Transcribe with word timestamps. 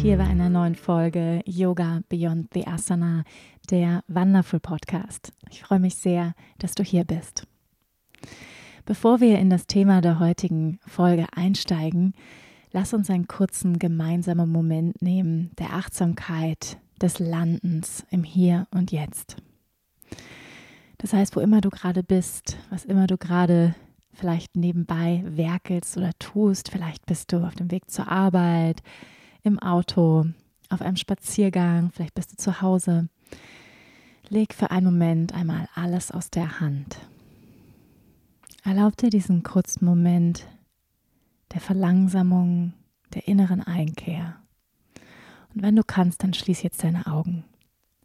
Hier 0.00 0.18
bei 0.18 0.24
einer 0.24 0.48
neuen 0.48 0.76
Folge 0.76 1.42
Yoga 1.44 2.02
Beyond 2.08 2.54
the 2.54 2.68
Asana, 2.68 3.24
der 3.68 4.04
Wonderful 4.06 4.60
Podcast. 4.60 5.32
Ich 5.50 5.62
freue 5.62 5.80
mich 5.80 5.96
sehr, 5.96 6.34
dass 6.58 6.76
du 6.76 6.84
hier 6.84 7.02
bist. 7.02 7.48
Bevor 8.86 9.20
wir 9.20 9.40
in 9.40 9.50
das 9.50 9.66
Thema 9.66 10.00
der 10.00 10.20
heutigen 10.20 10.78
Folge 10.86 11.26
einsteigen, 11.34 12.14
lass 12.70 12.94
uns 12.94 13.10
einen 13.10 13.26
kurzen 13.26 13.80
gemeinsamen 13.80 14.48
Moment 14.48 15.02
nehmen 15.02 15.50
der 15.58 15.72
Achtsamkeit, 15.72 16.78
des 17.02 17.18
Landens 17.18 18.06
im 18.10 18.22
Hier 18.22 18.68
und 18.70 18.92
Jetzt. 18.92 19.36
Das 20.98 21.12
heißt, 21.12 21.34
wo 21.34 21.40
immer 21.40 21.60
du 21.60 21.70
gerade 21.70 22.04
bist, 22.04 22.56
was 22.70 22.84
immer 22.84 23.08
du 23.08 23.18
gerade 23.18 23.74
vielleicht 24.12 24.56
nebenbei 24.56 25.24
werkelst 25.26 25.96
oder 25.96 26.12
tust, 26.20 26.70
vielleicht 26.70 27.04
bist 27.06 27.32
du 27.32 27.38
auf 27.44 27.56
dem 27.56 27.70
Weg 27.72 27.90
zur 27.90 28.08
Arbeit, 28.08 28.82
im 29.48 29.58
Auto, 29.58 30.26
auf 30.68 30.82
einem 30.82 30.96
Spaziergang, 30.96 31.90
vielleicht 31.90 32.14
bist 32.14 32.32
du 32.32 32.36
zu 32.36 32.60
Hause. 32.60 33.08
Leg 34.28 34.54
für 34.54 34.70
einen 34.70 34.86
Moment 34.86 35.34
einmal 35.34 35.68
alles 35.74 36.10
aus 36.10 36.30
der 36.30 36.60
Hand. 36.60 36.98
Erlaub 38.62 38.96
dir 38.96 39.10
diesen 39.10 39.42
kurzen 39.42 39.86
Moment 39.86 40.46
der 41.54 41.60
Verlangsamung, 41.60 42.74
der 43.14 43.26
inneren 43.26 43.62
Einkehr. 43.62 44.36
Und 45.54 45.62
wenn 45.62 45.74
du 45.74 45.82
kannst, 45.82 46.22
dann 46.22 46.34
schließ 46.34 46.62
jetzt 46.62 46.84
deine 46.84 47.06
Augen. 47.06 47.44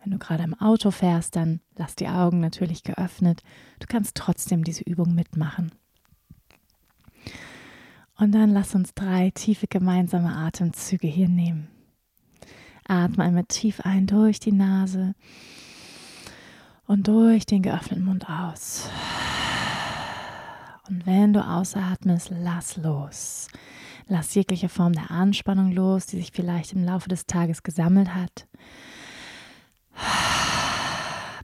Wenn 0.01 0.11
du 0.11 0.17
gerade 0.17 0.43
im 0.43 0.53
Auto 0.53 0.91
fährst, 0.91 1.35
dann 1.35 1.59
lass 1.75 1.95
die 1.95 2.07
Augen 2.07 2.39
natürlich 2.39 2.83
geöffnet. 2.83 3.43
Du 3.79 3.87
kannst 3.87 4.15
trotzdem 4.15 4.63
diese 4.63 4.83
Übung 4.83 5.13
mitmachen. 5.13 5.73
Und 8.17 8.31
dann 8.33 8.51
lass 8.51 8.75
uns 8.75 8.93
drei 8.93 9.31
tiefe 9.31 9.67
gemeinsame 9.67 10.35
Atemzüge 10.35 11.07
hier 11.07 11.29
nehmen. 11.29 11.67
Atme 12.87 13.23
einmal 13.23 13.45
tief 13.45 13.81
ein 13.81 14.07
durch 14.07 14.39
die 14.39 14.51
Nase 14.51 15.15
und 16.85 17.07
durch 17.07 17.45
den 17.45 17.61
geöffneten 17.61 18.05
Mund 18.05 18.29
aus. 18.29 18.89
Und 20.87 21.05
wenn 21.05 21.33
du 21.33 21.45
ausatmest, 21.45 22.29
lass 22.29 22.77
los. 22.77 23.47
Lass 24.07 24.35
jegliche 24.35 24.67
Form 24.67 24.93
der 24.93 25.11
Anspannung 25.11 25.71
los, 25.71 26.05
die 26.05 26.17
sich 26.17 26.31
vielleicht 26.33 26.73
im 26.73 26.83
Laufe 26.83 27.07
des 27.07 27.25
Tages 27.25 27.63
gesammelt 27.63 28.13
hat. 28.13 28.47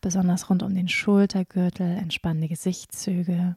Besonders 0.02 0.50
rund 0.50 0.62
um 0.62 0.74
den 0.74 0.90
Schultergürtel, 0.90 1.98
entspann 1.98 2.42
die 2.42 2.48
Gesichtszüge. 2.50 3.56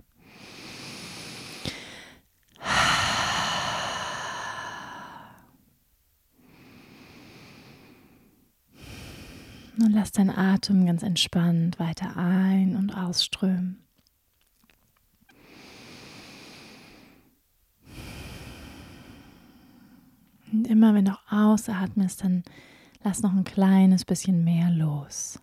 Und 9.82 9.90
lass 9.94 10.12
deinen 10.12 10.30
Atem 10.30 10.86
ganz 10.86 11.02
entspannt 11.02 11.80
weiter 11.80 12.16
ein- 12.16 12.76
und 12.76 12.96
ausströmen. 12.96 13.82
Und 20.52 20.68
immer 20.68 20.94
wenn 20.94 21.06
du 21.06 21.18
ausatmest, 21.28 22.22
dann 22.22 22.44
lass 23.02 23.22
noch 23.22 23.32
ein 23.32 23.42
kleines 23.42 24.04
bisschen 24.04 24.44
mehr 24.44 24.70
los. 24.70 25.40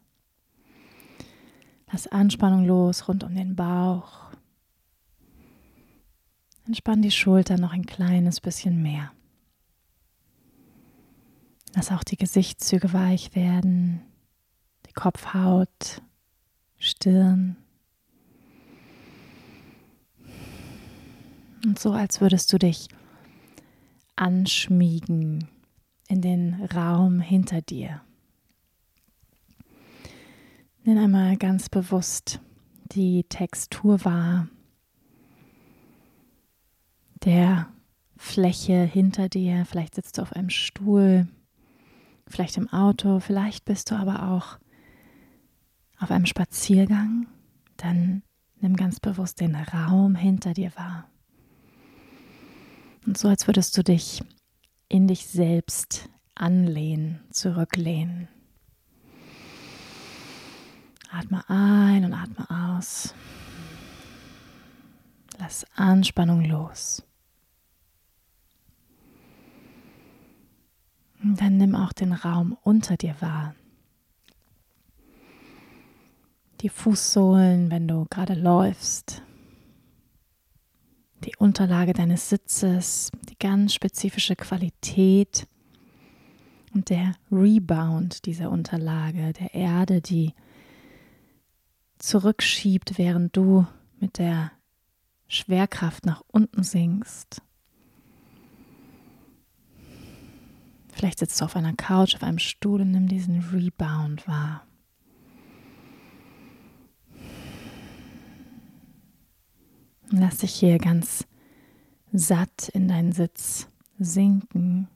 Lass 1.92 2.08
Anspannung 2.08 2.66
los 2.66 3.10
rund 3.10 3.26
um 3.26 3.36
den 3.36 3.58
Bauch. 3.58 4.32
Entspann 6.66 7.02
die 7.02 7.12
Schulter 7.12 7.58
noch 7.58 7.74
ein 7.74 7.86
kleines 7.86 8.40
bisschen 8.40 8.82
mehr. 8.82 9.12
Lass 11.76 11.92
auch 11.92 12.06
die 12.06 12.18
Gesichtszüge 12.18 12.94
weich 12.94 13.36
werden 13.36 14.02
die 14.90 14.94
Kopfhaut, 14.94 16.02
Stirn. 16.78 17.58
Und 21.66 21.78
so, 21.78 21.92
als 21.92 22.22
würdest 22.22 22.52
du 22.54 22.58
dich 22.58 22.88
anschmiegen 24.16 25.48
in 26.08 26.22
den 26.22 26.56
Raum 26.76 27.20
hinter 27.20 27.62
dir. 27.62 28.02
Nimm 30.84 30.98
einmal 30.98 31.38
ganz 31.38 31.70
bewusst 31.70 32.40
die 32.92 33.24
Textur 33.26 34.04
wahr 34.04 34.48
der 37.24 37.68
Fläche 38.18 38.84
hinter 38.84 39.30
dir. 39.30 39.66
Vielleicht 39.66 39.96
sitzt 39.96 40.18
du 40.18 40.22
auf 40.22 40.34
einem 40.34 40.50
Stuhl, 40.50 41.28
vielleicht 42.28 42.58
im 42.58 42.70
Auto, 42.70 43.20
vielleicht 43.20 43.66
bist 43.66 43.92
du 43.92 43.96
aber 43.96 44.30
auch 44.30 44.58
auf 46.00 46.12
einem 46.12 46.26
Spaziergang, 46.26 47.28
dann 47.78 48.24
nimm 48.62 48.76
ganz 48.76 49.00
bewusst 49.00 49.40
den 49.40 49.56
Raum 49.56 50.16
hinter 50.16 50.54
dir 50.54 50.72
wahr. 50.76 51.10
Und 53.06 53.18
so 53.18 53.28
als 53.28 53.48
würdest 53.48 53.78
du 53.78 53.84
dich 53.84 54.24
in 54.88 55.08
dich 55.08 55.28
selbst 55.28 56.10
anlehnen, 56.36 57.22
zurücklehnen. 57.32 58.28
Atme 61.12 61.44
ein 61.50 62.06
und 62.06 62.14
atme 62.14 62.50
aus. 62.50 63.14
Lass 65.40 65.66
Anspannung 65.76 66.44
los. 66.44 67.04
Und 71.24 71.42
dann 71.42 71.58
nimm 71.58 71.76
auch 71.76 71.94
den 71.94 72.14
Raum 72.14 72.58
unter 72.62 72.96
dir 72.96 73.16
wahr 73.20 73.56
die 76.62 76.70
Fußsohlen, 76.70 77.72
wenn 77.72 77.88
du 77.88 78.06
gerade 78.10 78.34
läufst, 78.34 79.22
die 81.24 81.36
Unterlage 81.38 81.94
deines 81.94 82.30
Sitzes, 82.30 83.12
die 83.30 83.38
ganz 83.38 83.74
spezifische 83.74 84.36
Qualität 84.36 85.48
und 86.74 86.90
der 86.90 87.14
Rebound 87.32 88.26
dieser 88.26 88.52
Unterlage, 88.52 89.34
der 89.34 89.54
Erde, 89.54 90.02
die 90.02 90.34
zurückschiebt, 91.98 92.98
während 92.98 93.36
du 93.36 93.66
mit 94.00 94.18
der 94.18 94.52
Schwerkraft 95.28 96.06
nach 96.06 96.24
unten 96.28 96.64
sinkst. 96.64 97.42
Vielleicht 100.92 101.20
sitzt 101.20 101.40
du 101.40 101.46
auf 101.46 101.56
einer 101.56 101.74
Couch, 101.74 102.16
auf 102.16 102.24
einem 102.24 102.40
Stuhl 102.40 102.82
und 102.82 102.92
nimm 102.92 103.08
diesen 103.08 103.40
Rebound 103.54 104.28
wahr. 104.28 104.66
Lass 110.12 110.38
dich 110.38 110.56
hier 110.56 110.80
ganz 110.80 111.28
satt 112.12 112.70
in 112.70 112.88
deinen 112.88 113.12
Sitz 113.12 113.68
sinken. 114.00 114.88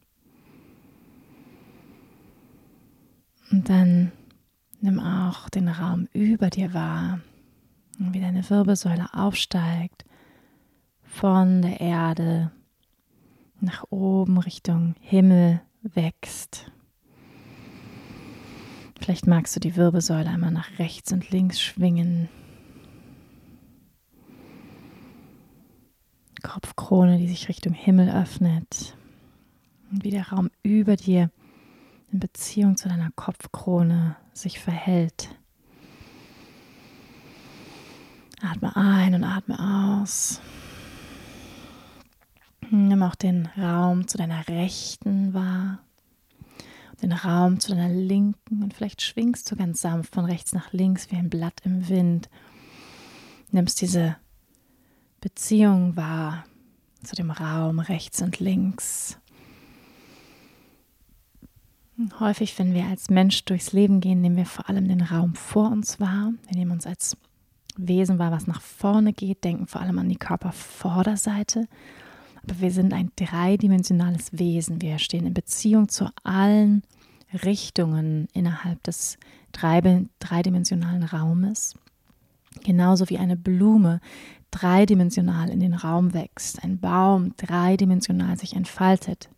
Und 3.51 3.69
dann 3.69 4.12
nimm 4.81 5.00
auch 5.00 5.50
den 5.50 5.68
Raum 5.68 6.07
über 6.13 6.50
dir 6.50 6.74
wahr, 6.74 7.19
wie 8.00 8.19
deine 8.19 8.50
Wirbelsäule 8.50 9.13
aufsteigt 9.13 10.06
von 11.04 11.62
der 11.62 11.80
Erde 11.80 12.51
nach 13.59 13.86
oben 13.92 14.39
Richtung 14.39 14.95
Himmel 15.00 15.62
wächst. 15.83 16.71
Vielleicht 19.00 19.27
magst 19.27 19.56
du 19.56 19.59
die 19.59 19.75
Wirbelsäule 19.75 20.30
einmal 20.30 20.51
nach 20.51 20.80
rechts 20.80 21.12
und 21.12 21.30
links 21.30 21.62
schwingen. 21.62 22.30
Kopfkrone, 26.44 27.18
die 27.18 27.28
sich 27.28 27.50
Richtung 27.50 27.74
Himmel 27.74 28.10
öffnet. 28.10 28.95
Und 29.92 30.04
wie 30.04 30.12
der 30.12 30.30
Raum 30.30 30.51
über 30.62 30.95
dir 30.95 31.31
in 32.12 32.19
Beziehung 32.19 32.78
zu 32.78 32.88
deiner 32.88 33.10
Kopfkrone 33.12 34.16
sich 34.34 34.60
verhält. 34.60 35.30
Atme 38.42 38.75
ein 38.75 39.16
und 39.16 39.24
atme 39.24 40.00
aus. 40.01 40.42
Nimm 42.69 43.01
auch 43.04 43.16
den 43.16 43.48
Raum 43.57 44.07
zu 44.07 44.18
deiner 44.18 44.48
Rechten 44.48 45.34
wahr, 45.34 45.80
den 47.01 47.13
Raum 47.13 47.60
zu 47.60 47.69
deiner 47.69 47.90
Linken 47.94 48.63
und 48.63 48.74
vielleicht 48.74 49.01
schwingst 49.01 49.50
du 49.51 49.56
ganz 49.56 49.81
sanft 49.81 50.13
von 50.16 50.25
rechts 50.25 50.54
nach 50.54 50.74
links 50.74 51.12
wie 51.12 51.16
ein 51.16 51.30
Blatt 51.30 51.62
im 51.63 51.88
Wind. 51.88 52.30
Nimmst 53.51 53.81
diese 53.81 54.16
Beziehung 55.24 55.96
wahr 55.96 56.44
zu 57.02 57.16
dem 57.16 57.31
Raum 57.31 57.80
rechts 57.80 58.22
und 58.22 58.42
links. 58.42 59.18
Häufig, 62.20 62.60
wenn 62.60 62.74
wir 62.74 62.88
als 62.88 63.10
Mensch 63.10 63.46
durchs 63.46 63.72
Leben 63.72 64.02
gehen, 64.02 64.20
nehmen 64.20 64.36
wir 64.36 64.46
vor 64.46 64.68
allem 64.68 64.86
den 64.90 65.00
Raum 65.00 65.36
vor 65.36 65.72
uns 65.72 66.02
wahr. 66.02 66.34
Wir 66.50 66.58
nehmen 66.58 66.72
uns 66.72 66.86
als 66.86 67.16
Wesen 67.78 68.20
wahr, 68.20 68.31
was 68.31 68.48
nach 68.48 68.60
vorne 68.60 69.14
geht, 69.14 69.46
denken 69.46 69.66
vor 69.66 69.80
allem 69.80 69.98
an 69.98 70.10
die 70.10 70.18
Körpervorderseite. 70.18 71.69
Aber 72.44 72.60
wir 72.60 72.72
sind 72.72 72.92
ein 72.92 73.10
dreidimensionales 73.16 74.38
Wesen. 74.38 74.81
Wir 74.81 75.00
stehen 75.00 75.26
in 75.26 75.34
Beziehung 75.34 75.88
zu 75.88 76.10
allen 76.26 76.84
Richtungen 77.46 78.28
innerhalb 78.34 78.84
des 78.84 79.18
dreidimensionalen 79.54 81.04
Raumes. 81.04 81.76
Genauso 82.66 83.10
wie 83.10 83.18
eine 83.18 83.38
Blume 83.38 84.02
dreidimensional 84.54 85.50
in 85.50 85.60
den 85.60 85.74
Raum 85.74 86.14
wächst, 86.14 86.64
ein 86.64 86.80
Baum 86.80 87.34
dreidimensional 87.38 88.38
sich 88.38 88.56
entfaltet. 88.56 89.30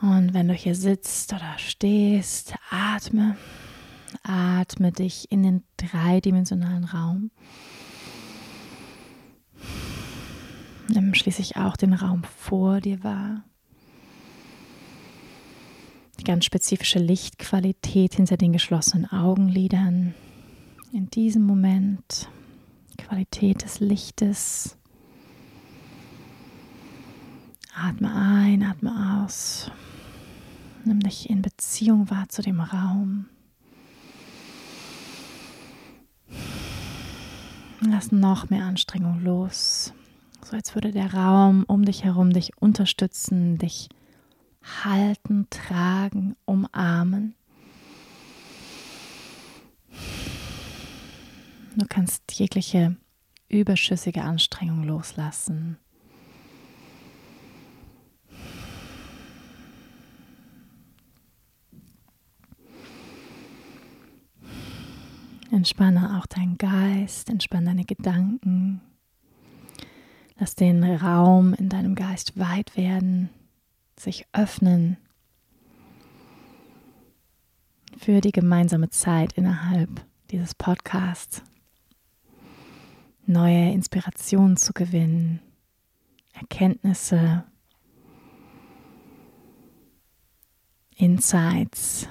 Und 0.00 0.32
wenn 0.34 0.46
du 0.46 0.54
hier 0.54 0.74
sitzt 0.76 1.32
oder 1.32 1.58
stehst, 1.58 2.54
atme, 2.70 3.36
atme 4.22 4.92
dich 4.92 5.30
in 5.32 5.42
den 5.42 5.64
dreidimensionalen 5.76 6.84
Raum. 6.84 7.30
Nimm 10.88 11.14
schließlich 11.14 11.56
auch 11.56 11.76
den 11.76 11.92
Raum 11.92 12.22
vor 12.24 12.80
dir 12.80 13.02
wahr. 13.02 13.42
Die 16.20 16.24
ganz 16.24 16.44
spezifische 16.44 16.98
Lichtqualität 16.98 18.14
hinter 18.14 18.36
den 18.36 18.52
geschlossenen 18.52 19.10
Augenlidern. 19.10 20.14
In 20.90 21.10
diesem 21.10 21.42
Moment 21.42 22.30
Qualität 22.96 23.62
des 23.62 23.78
Lichtes. 23.80 24.78
Atme 27.74 28.10
ein, 28.14 28.62
atme 28.62 29.22
aus. 29.22 29.70
Nimm 30.84 31.00
dich 31.00 31.28
in 31.28 31.42
Beziehung 31.42 32.08
wahr 32.08 32.30
zu 32.30 32.40
dem 32.40 32.60
Raum. 32.60 33.26
Lass 37.80 38.10
noch 38.10 38.48
mehr 38.48 38.64
Anstrengung 38.64 39.22
los. 39.22 39.92
So 40.42 40.56
als 40.56 40.74
würde 40.74 40.90
der 40.90 41.12
Raum 41.12 41.64
um 41.64 41.84
dich 41.84 42.04
herum 42.04 42.32
dich 42.32 42.56
unterstützen, 42.60 43.58
dich 43.58 43.90
halten, 44.84 45.46
tragen, 45.50 46.34
umarmen. 46.46 47.34
Du 51.78 51.86
kannst 51.86 52.32
jegliche 52.32 52.96
überschüssige 53.48 54.22
Anstrengung 54.22 54.82
loslassen. 54.82 55.78
Entspanne 65.52 66.18
auch 66.18 66.26
deinen 66.26 66.58
Geist, 66.58 67.30
entspanne 67.30 67.66
deine 67.66 67.84
Gedanken. 67.84 68.80
Lass 70.36 70.56
den 70.56 70.82
Raum 70.82 71.54
in 71.54 71.68
deinem 71.68 71.94
Geist 71.94 72.36
weit 72.36 72.76
werden, 72.76 73.30
sich 73.96 74.26
öffnen 74.32 74.96
für 77.96 78.20
die 78.20 78.32
gemeinsame 78.32 78.90
Zeit 78.90 79.34
innerhalb 79.34 80.04
dieses 80.32 80.56
Podcasts. 80.56 81.44
Neue 83.28 83.72
Inspirationen 83.72 84.56
zu 84.56 84.72
gewinnen, 84.72 85.40
Erkenntnisse, 86.32 87.44
Insights 90.96 92.08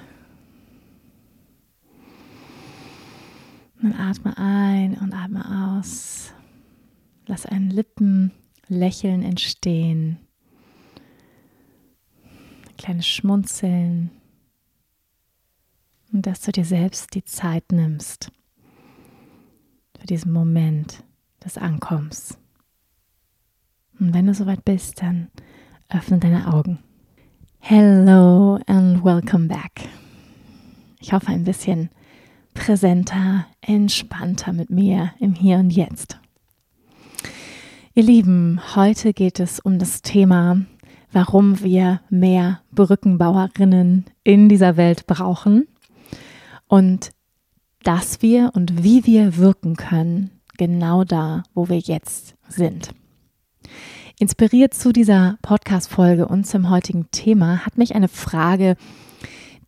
Und 3.82 3.94
atme 3.94 4.36
ein 4.36 4.96
und 4.98 5.12
atme 5.12 5.76
aus. 5.76 6.32
Lass 7.26 7.46
ein 7.46 7.70
Lippenlächeln 7.70 9.22
entstehen. 9.22 10.18
Ein 12.68 12.76
kleines 12.76 13.06
Schmunzeln. 13.06 14.10
Und 16.12 16.26
dass 16.26 16.40
du 16.40 16.52
dir 16.52 16.64
selbst 16.64 17.14
die 17.14 17.24
Zeit 17.24 17.70
nimmst 17.70 18.32
für 19.98 20.06
diesen 20.06 20.32
Moment 20.32 21.04
des 21.44 21.58
Ankommens. 21.58 22.38
Und 23.98 24.14
wenn 24.14 24.26
du 24.26 24.34
soweit 24.34 24.64
bist, 24.64 25.02
dann 25.02 25.28
öffne 25.88 26.18
deine 26.18 26.52
Augen. 26.52 26.78
Hello 27.58 28.58
and 28.66 29.04
welcome 29.04 29.48
back. 29.48 29.88
Ich 31.00 31.12
hoffe 31.12 31.28
ein 31.28 31.44
bisschen 31.44 31.90
präsenter, 32.54 33.46
entspannter 33.60 34.52
mit 34.52 34.70
mir 34.70 35.12
im 35.18 35.34
Hier 35.34 35.58
und 35.58 35.70
Jetzt. 35.70 36.18
Ihr 37.94 38.04
Lieben, 38.04 38.60
heute 38.76 39.12
geht 39.12 39.40
es 39.40 39.58
um 39.58 39.78
das 39.78 40.02
Thema, 40.02 40.62
warum 41.12 41.60
wir 41.60 42.00
mehr 42.10 42.60
Brückenbauerinnen 42.72 44.04
in 44.22 44.48
dieser 44.48 44.76
Welt 44.76 45.06
brauchen 45.06 45.66
und 46.68 47.10
dass 47.82 48.22
wir 48.22 48.52
und 48.54 48.84
wie 48.84 49.06
wir 49.06 49.36
wirken 49.36 49.76
können, 49.76 50.37
genau 50.58 51.04
da, 51.04 51.42
wo 51.54 51.70
wir 51.70 51.78
jetzt 51.78 52.34
sind. 52.48 52.90
Inspiriert 54.18 54.74
zu 54.74 54.92
dieser 54.92 55.38
Podcast-Folge 55.40 56.28
und 56.28 56.44
zum 56.44 56.68
heutigen 56.68 57.10
Thema 57.10 57.64
hat 57.64 57.78
mich 57.78 57.94
eine 57.94 58.08
Frage 58.08 58.76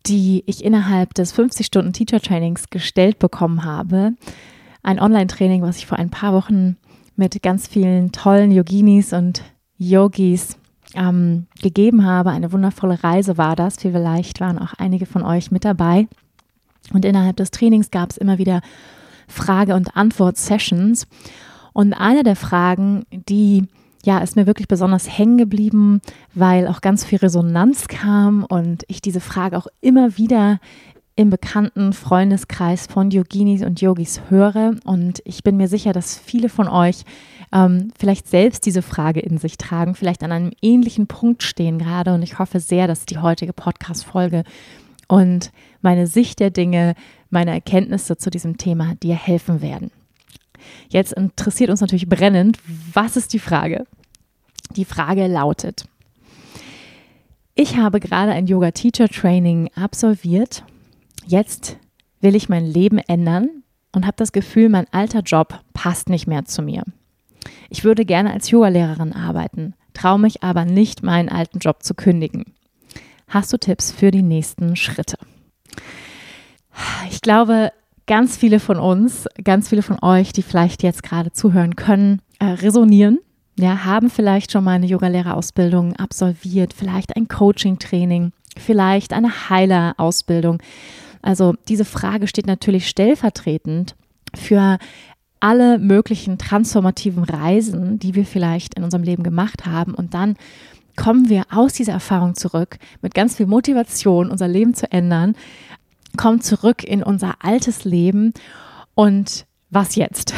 die 0.05 0.43
ich 0.47 0.63
innerhalb 0.63 1.13
des 1.13 1.35
50-Stunden-Teacher-Trainings 1.35 2.69
gestellt 2.69 3.19
bekommen 3.19 3.63
habe. 3.63 4.13
Ein 4.83 4.99
Online-Training, 4.99 5.61
was 5.61 5.77
ich 5.77 5.85
vor 5.85 5.99
ein 5.99 6.09
paar 6.09 6.33
Wochen 6.33 6.77
mit 7.15 7.41
ganz 7.43 7.67
vielen 7.67 8.11
tollen 8.11 8.51
Yoginis 8.51 9.13
und 9.13 9.43
Yogis 9.77 10.57
ähm, 10.95 11.45
gegeben 11.61 12.05
habe. 12.05 12.31
Eine 12.31 12.51
wundervolle 12.51 13.03
Reise 13.03 13.37
war 13.37 13.55
das. 13.55 13.77
Vielleicht 13.77 14.39
waren 14.39 14.57
auch 14.57 14.73
einige 14.77 15.05
von 15.05 15.23
euch 15.23 15.51
mit 15.51 15.65
dabei. 15.65 16.07
Und 16.93 17.05
innerhalb 17.05 17.37
des 17.37 17.51
Trainings 17.51 17.91
gab 17.91 18.09
es 18.09 18.17
immer 18.17 18.37
wieder 18.39 18.61
Frage- 19.31 19.75
und 19.75 19.95
Antwort-Sessions. 19.95 21.07
Und 21.73 21.93
eine 21.93 22.23
der 22.23 22.35
Fragen, 22.35 23.05
die 23.11 23.67
ja, 24.03 24.19
ist 24.19 24.35
mir 24.35 24.47
wirklich 24.47 24.67
besonders 24.67 25.17
hängen 25.17 25.37
geblieben, 25.37 26.01
weil 26.33 26.67
auch 26.67 26.81
ganz 26.81 27.05
viel 27.05 27.19
Resonanz 27.19 27.87
kam 27.87 28.43
und 28.43 28.83
ich 28.87 29.01
diese 29.01 29.19
Frage 29.19 29.57
auch 29.57 29.67
immer 29.79 30.17
wieder 30.17 30.59
im 31.15 31.29
bekannten 31.29 31.93
Freundeskreis 31.93 32.87
von 32.87 33.11
Yoginis 33.11 33.61
und 33.63 33.81
Yogis 33.81 34.21
höre. 34.29 34.75
Und 34.85 35.21
ich 35.25 35.43
bin 35.43 35.57
mir 35.57 35.67
sicher, 35.67 35.93
dass 35.93 36.17
viele 36.17 36.49
von 36.49 36.67
euch 36.67 37.03
ähm, 37.51 37.91
vielleicht 37.99 38.27
selbst 38.27 38.65
diese 38.65 38.81
Frage 38.81 39.19
in 39.19 39.37
sich 39.37 39.57
tragen, 39.57 39.93
vielleicht 39.93 40.23
an 40.23 40.31
einem 40.31 40.51
ähnlichen 40.61 41.07
Punkt 41.07 41.43
stehen 41.43 41.79
gerade. 41.79 42.13
Und 42.13 42.23
ich 42.23 42.39
hoffe 42.39 42.59
sehr, 42.59 42.87
dass 42.87 43.05
die 43.05 43.19
heutige 43.19 43.53
Podcast-Folge 43.53 44.43
und 45.07 45.51
meine 45.81 46.07
Sicht 46.07 46.39
der 46.39 46.49
Dinge, 46.49 46.95
meine 47.29 47.51
Erkenntnisse 47.51 48.17
zu 48.17 48.29
diesem 48.29 48.57
Thema 48.57 48.95
dir 48.95 49.15
helfen 49.15 49.61
werden. 49.61 49.91
Jetzt 50.89 51.13
interessiert 51.13 51.69
uns 51.69 51.81
natürlich 51.81 52.07
brennend, 52.07 52.59
was 52.93 53.17
ist 53.17 53.33
die 53.33 53.39
Frage? 53.39 53.85
Die 54.75 54.85
Frage 54.85 55.27
lautet, 55.27 55.85
ich 57.53 57.77
habe 57.77 57.99
gerade 57.99 58.31
ein 58.31 58.47
Yoga-Teacher-Training 58.47 59.71
absolviert. 59.75 60.63
Jetzt 61.27 61.77
will 62.21 62.35
ich 62.35 62.47
mein 62.47 62.65
Leben 62.65 62.97
ändern 62.97 63.49
und 63.91 64.05
habe 64.05 64.15
das 64.17 64.31
Gefühl, 64.31 64.69
mein 64.69 64.87
alter 64.91 65.19
Job 65.19 65.59
passt 65.73 66.09
nicht 66.09 66.27
mehr 66.27 66.45
zu 66.45 66.61
mir. 66.61 66.83
Ich 67.69 67.83
würde 67.83 68.05
gerne 68.05 68.31
als 68.31 68.49
Yogalehrerin 68.49 69.13
arbeiten, 69.13 69.73
traue 69.93 70.19
mich 70.19 70.43
aber 70.43 70.65
nicht, 70.65 71.03
meinen 71.03 71.29
alten 71.29 71.59
Job 71.59 71.83
zu 71.83 71.93
kündigen. 71.93 72.45
Hast 73.27 73.51
du 73.51 73.57
Tipps 73.57 73.91
für 73.91 74.11
die 74.11 74.23
nächsten 74.23 74.75
Schritte? 74.75 75.17
Ich 77.09 77.21
glaube, 77.21 77.71
ganz 78.07 78.37
viele 78.37 78.59
von 78.59 78.77
uns, 78.77 79.27
ganz 79.43 79.69
viele 79.69 79.81
von 79.81 79.97
euch, 80.01 80.33
die 80.33 80.41
vielleicht 80.41 80.83
jetzt 80.83 81.03
gerade 81.03 81.31
zuhören 81.31 81.75
können, 81.75 82.21
äh, 82.39 82.45
resonieren. 82.45 83.19
Ja, 83.59 83.85
haben 83.85 84.09
vielleicht 84.09 84.51
schon 84.51 84.63
mal 84.63 84.71
eine 84.71 84.87
Yogalehrerausbildung 84.87 85.95
absolviert, 85.97 86.73
vielleicht 86.73 87.15
ein 87.15 87.27
Coaching-Training, 87.27 88.31
vielleicht 88.57 89.13
eine 89.13 89.49
Heiler-Ausbildung. 89.49 90.61
Also 91.21 91.53
diese 91.67 91.85
Frage 91.85 92.27
steht 92.27 92.47
natürlich 92.47 92.87
stellvertretend 92.87 93.95
für 94.35 94.77
alle 95.39 95.79
möglichen 95.79 96.37
transformativen 96.37 97.23
Reisen, 97.23 97.99
die 97.99 98.15
wir 98.15 98.25
vielleicht 98.25 98.75
in 98.75 98.83
unserem 98.83 99.03
Leben 99.03 99.23
gemacht 99.23 99.65
haben. 99.65 99.93
Und 99.93 100.13
dann 100.13 100.37
kommen 100.95 101.29
wir 101.29 101.45
aus 101.51 101.73
dieser 101.73 101.93
Erfahrung 101.93 102.35
zurück 102.35 102.77
mit 103.01 103.13
ganz 103.13 103.35
viel 103.35 103.47
Motivation, 103.47 104.29
unser 104.29 104.47
Leben 104.47 104.73
zu 104.73 104.91
ändern, 104.91 105.35
kommen 106.17 106.41
zurück 106.41 106.83
in 106.83 107.03
unser 107.03 107.35
altes 107.43 107.83
Leben 107.83 108.33
und 108.95 109.45
was 109.69 109.95
jetzt? 109.95 110.33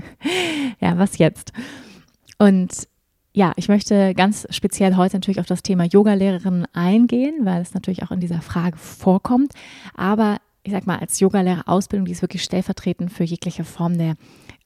ja, 0.80 0.98
was 0.98 1.18
jetzt? 1.18 1.52
Und 2.38 2.88
ja, 3.32 3.52
ich 3.56 3.68
möchte 3.68 4.14
ganz 4.14 4.46
speziell 4.50 4.96
heute 4.96 5.16
natürlich 5.16 5.40
auf 5.40 5.46
das 5.46 5.62
Thema 5.62 5.84
Yogalehrerin 5.84 6.66
eingehen, 6.72 7.44
weil 7.44 7.60
es 7.60 7.74
natürlich 7.74 8.02
auch 8.02 8.12
in 8.12 8.20
dieser 8.20 8.40
Frage 8.40 8.78
vorkommt. 8.78 9.52
Aber 9.96 10.38
ich 10.62 10.72
sag 10.72 10.86
mal, 10.86 10.98
als 10.98 11.20
Yogalehrer-Ausbildung, 11.20 12.06
die 12.06 12.12
ist 12.12 12.22
wirklich 12.22 12.44
stellvertretend 12.44 13.12
für 13.12 13.24
jegliche 13.24 13.64
Form 13.64 13.98
der 13.98 14.14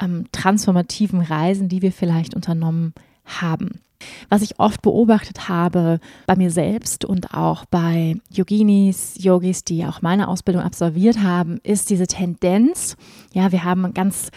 ähm, 0.01 0.27
transformativen 0.33 1.21
Reisen, 1.21 1.69
die 1.69 1.83
wir 1.83 1.93
vielleicht 1.93 2.35
unternommen 2.35 2.95
haben. 3.25 3.81
Was 4.29 4.43
ich 4.43 4.59
oft 4.59 4.83
beobachtet 4.83 5.49
habe 5.49 6.01
bei 6.27 6.37
mir 6.37 6.51
selbst 6.51 7.05
und 7.05 7.35
auch 7.35 7.65
bei 7.65 8.17
Yoginis, 8.31 9.15
Yogis, 9.19 9.65
die 9.65 9.85
auch 9.85 10.03
meine 10.03 10.29
Ausbildung 10.29 10.63
absolviert 10.63 11.23
haben, 11.23 11.59
ist 11.63 11.91
diese 11.91 12.07
Tendenz, 12.07 12.97
ja, 13.33 13.53
wir 13.53 13.65
haben 13.65 13.95
ganz 13.95 14.31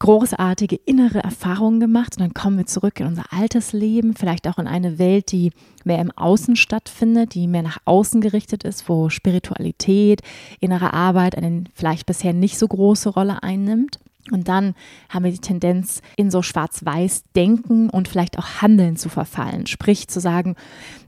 großartige 0.00 0.76
innere 0.76 1.18
Erfahrungen 1.18 1.80
gemacht 1.80 2.16
und 2.16 2.20
dann 2.20 2.34
kommen 2.34 2.58
wir 2.58 2.66
zurück 2.66 3.00
in 3.00 3.06
unser 3.06 3.32
altes 3.32 3.72
Leben, 3.72 4.14
vielleicht 4.14 4.46
auch 4.46 4.58
in 4.58 4.68
eine 4.68 4.98
Welt, 4.98 5.32
die 5.32 5.50
mehr 5.84 5.98
im 5.98 6.12
Außen 6.12 6.54
stattfindet, 6.56 7.34
die 7.34 7.48
mehr 7.48 7.62
nach 7.62 7.78
außen 7.84 8.20
gerichtet 8.20 8.62
ist, 8.62 8.88
wo 8.88 9.08
Spiritualität, 9.08 10.22
innere 10.60 10.92
Arbeit 10.92 11.36
eine 11.36 11.64
vielleicht 11.74 12.06
bisher 12.06 12.32
nicht 12.32 12.58
so 12.58 12.68
große 12.68 13.08
Rolle 13.08 13.42
einnimmt. 13.42 13.98
Und 14.30 14.48
dann 14.48 14.74
haben 15.08 15.24
wir 15.24 15.32
die 15.32 15.38
Tendenz, 15.38 16.02
in 16.16 16.30
so 16.30 16.42
schwarz-weiß 16.42 17.24
Denken 17.34 17.90
und 17.90 18.08
vielleicht 18.08 18.38
auch 18.38 18.62
Handeln 18.62 18.96
zu 18.96 19.08
verfallen. 19.08 19.66
Sprich, 19.66 20.08
zu 20.08 20.20
sagen, 20.20 20.56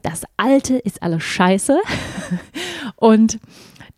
das 0.03 0.23
Alte 0.37 0.77
ist 0.77 1.03
alles 1.03 1.23
scheiße 1.23 1.79
und 2.97 3.39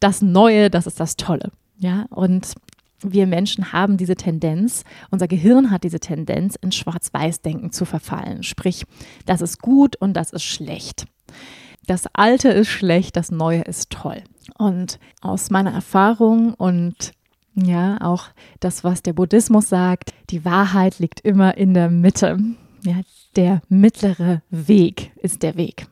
das 0.01 0.23
Neue, 0.23 0.71
das 0.71 0.87
ist 0.87 1.01
das 1.01 1.17
Tolle. 1.17 1.53
Ja, 1.79 2.07
und 2.11 2.55
wir 3.05 3.27
Menschen 3.27 3.73
haben 3.73 3.97
diese 3.97 4.15
Tendenz, 4.15 4.85
unser 5.11 5.27
Gehirn 5.27 5.71
hat 5.71 5.85
diese 5.85 6.01
Tendenz, 6.01 6.57
in 6.61 6.73
Schwarz-Weiß-Denken 6.73 7.73
zu 7.73 7.85
verfallen. 7.85 8.43
Sprich, 8.43 8.85
das 9.27 9.41
ist 9.41 9.61
gut 9.61 9.97
und 9.97 10.15
das 10.15 10.33
ist 10.33 10.45
schlecht. 10.45 11.07
Das 11.87 12.05
Alte 12.13 12.49
ist 12.51 12.69
schlecht, 12.69 13.17
das 13.17 13.33
Neue 13.33 13.63
ist 13.63 13.91
toll. 13.91 14.23
Und 14.57 15.01
aus 15.21 15.51
meiner 15.51 15.73
Erfahrung 15.73 16.55
und 16.55 17.13
ja, 17.55 18.01
auch 18.01 18.29
das, 18.61 18.85
was 18.85 19.03
der 19.03 19.13
Buddhismus 19.13 19.69
sagt, 19.69 20.13
die 20.31 20.45
Wahrheit 20.45 20.99
liegt 20.99 21.21
immer 21.21 21.57
in 21.57 21.75
der 21.75 21.91
Mitte. 21.91 22.39
Ja, 22.85 23.01
der 23.37 23.63
mittlere 23.69 24.43
Weg 24.51 25.13
ist 25.17 25.43
der 25.43 25.57
Weg. 25.57 25.87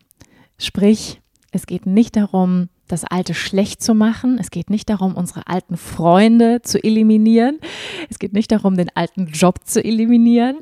Sprich, 0.58 1.20
es 1.52 1.66
geht 1.66 1.86
nicht 1.86 2.16
darum, 2.16 2.68
das 2.88 3.04
Alte 3.04 3.34
schlecht 3.34 3.82
zu 3.82 3.94
machen. 3.94 4.38
Es 4.38 4.50
geht 4.50 4.70
nicht 4.70 4.90
darum, 4.90 5.14
unsere 5.14 5.46
alten 5.46 5.76
Freunde 5.76 6.62
zu 6.62 6.82
eliminieren. 6.82 7.58
Es 8.08 8.18
geht 8.18 8.32
nicht 8.32 8.50
darum, 8.52 8.76
den 8.76 8.90
alten 8.94 9.26
Job 9.26 9.60
zu 9.64 9.82
eliminieren, 9.82 10.58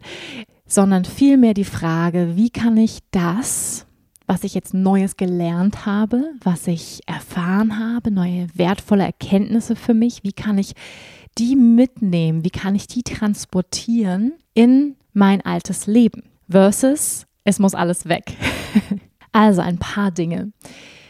sondern 0.67 1.05
vielmehr 1.05 1.55
die 1.55 1.65
Frage, 1.65 2.37
wie 2.37 2.51
kann 2.51 2.77
ich 2.77 2.99
das, 3.11 3.87
was 4.29 4.45
ich 4.45 4.55
jetzt 4.55 4.75
Neues 4.75 5.17
gelernt 5.17 5.87
habe, 5.87 6.35
was 6.45 6.67
ich 6.67 7.01
erfahren 7.07 7.79
habe, 7.79 8.11
neue 8.11 8.47
wertvolle 8.55 9.03
Erkenntnisse 9.03 9.75
für 9.75 9.95
mich, 9.95 10.23
wie 10.23 10.33
kann 10.33 10.59
ich 10.59 10.75
die 11.39 11.57
mitnehmen, 11.57 12.45
wie 12.45 12.51
kann 12.51 12.75
ich 12.75 12.87
die 12.87 13.03
transportieren 13.03 14.35
in 14.55 14.97
mein 15.15 15.41
altes 15.45 15.87
Leben 15.87 16.25
versus 16.49 17.27
es 17.45 17.59
muss 17.59 17.75
alles 17.75 18.07
weg. 18.07 18.37
also 19.33 19.63
ein 19.63 19.79
paar 19.79 20.11
Dinge. 20.11 20.53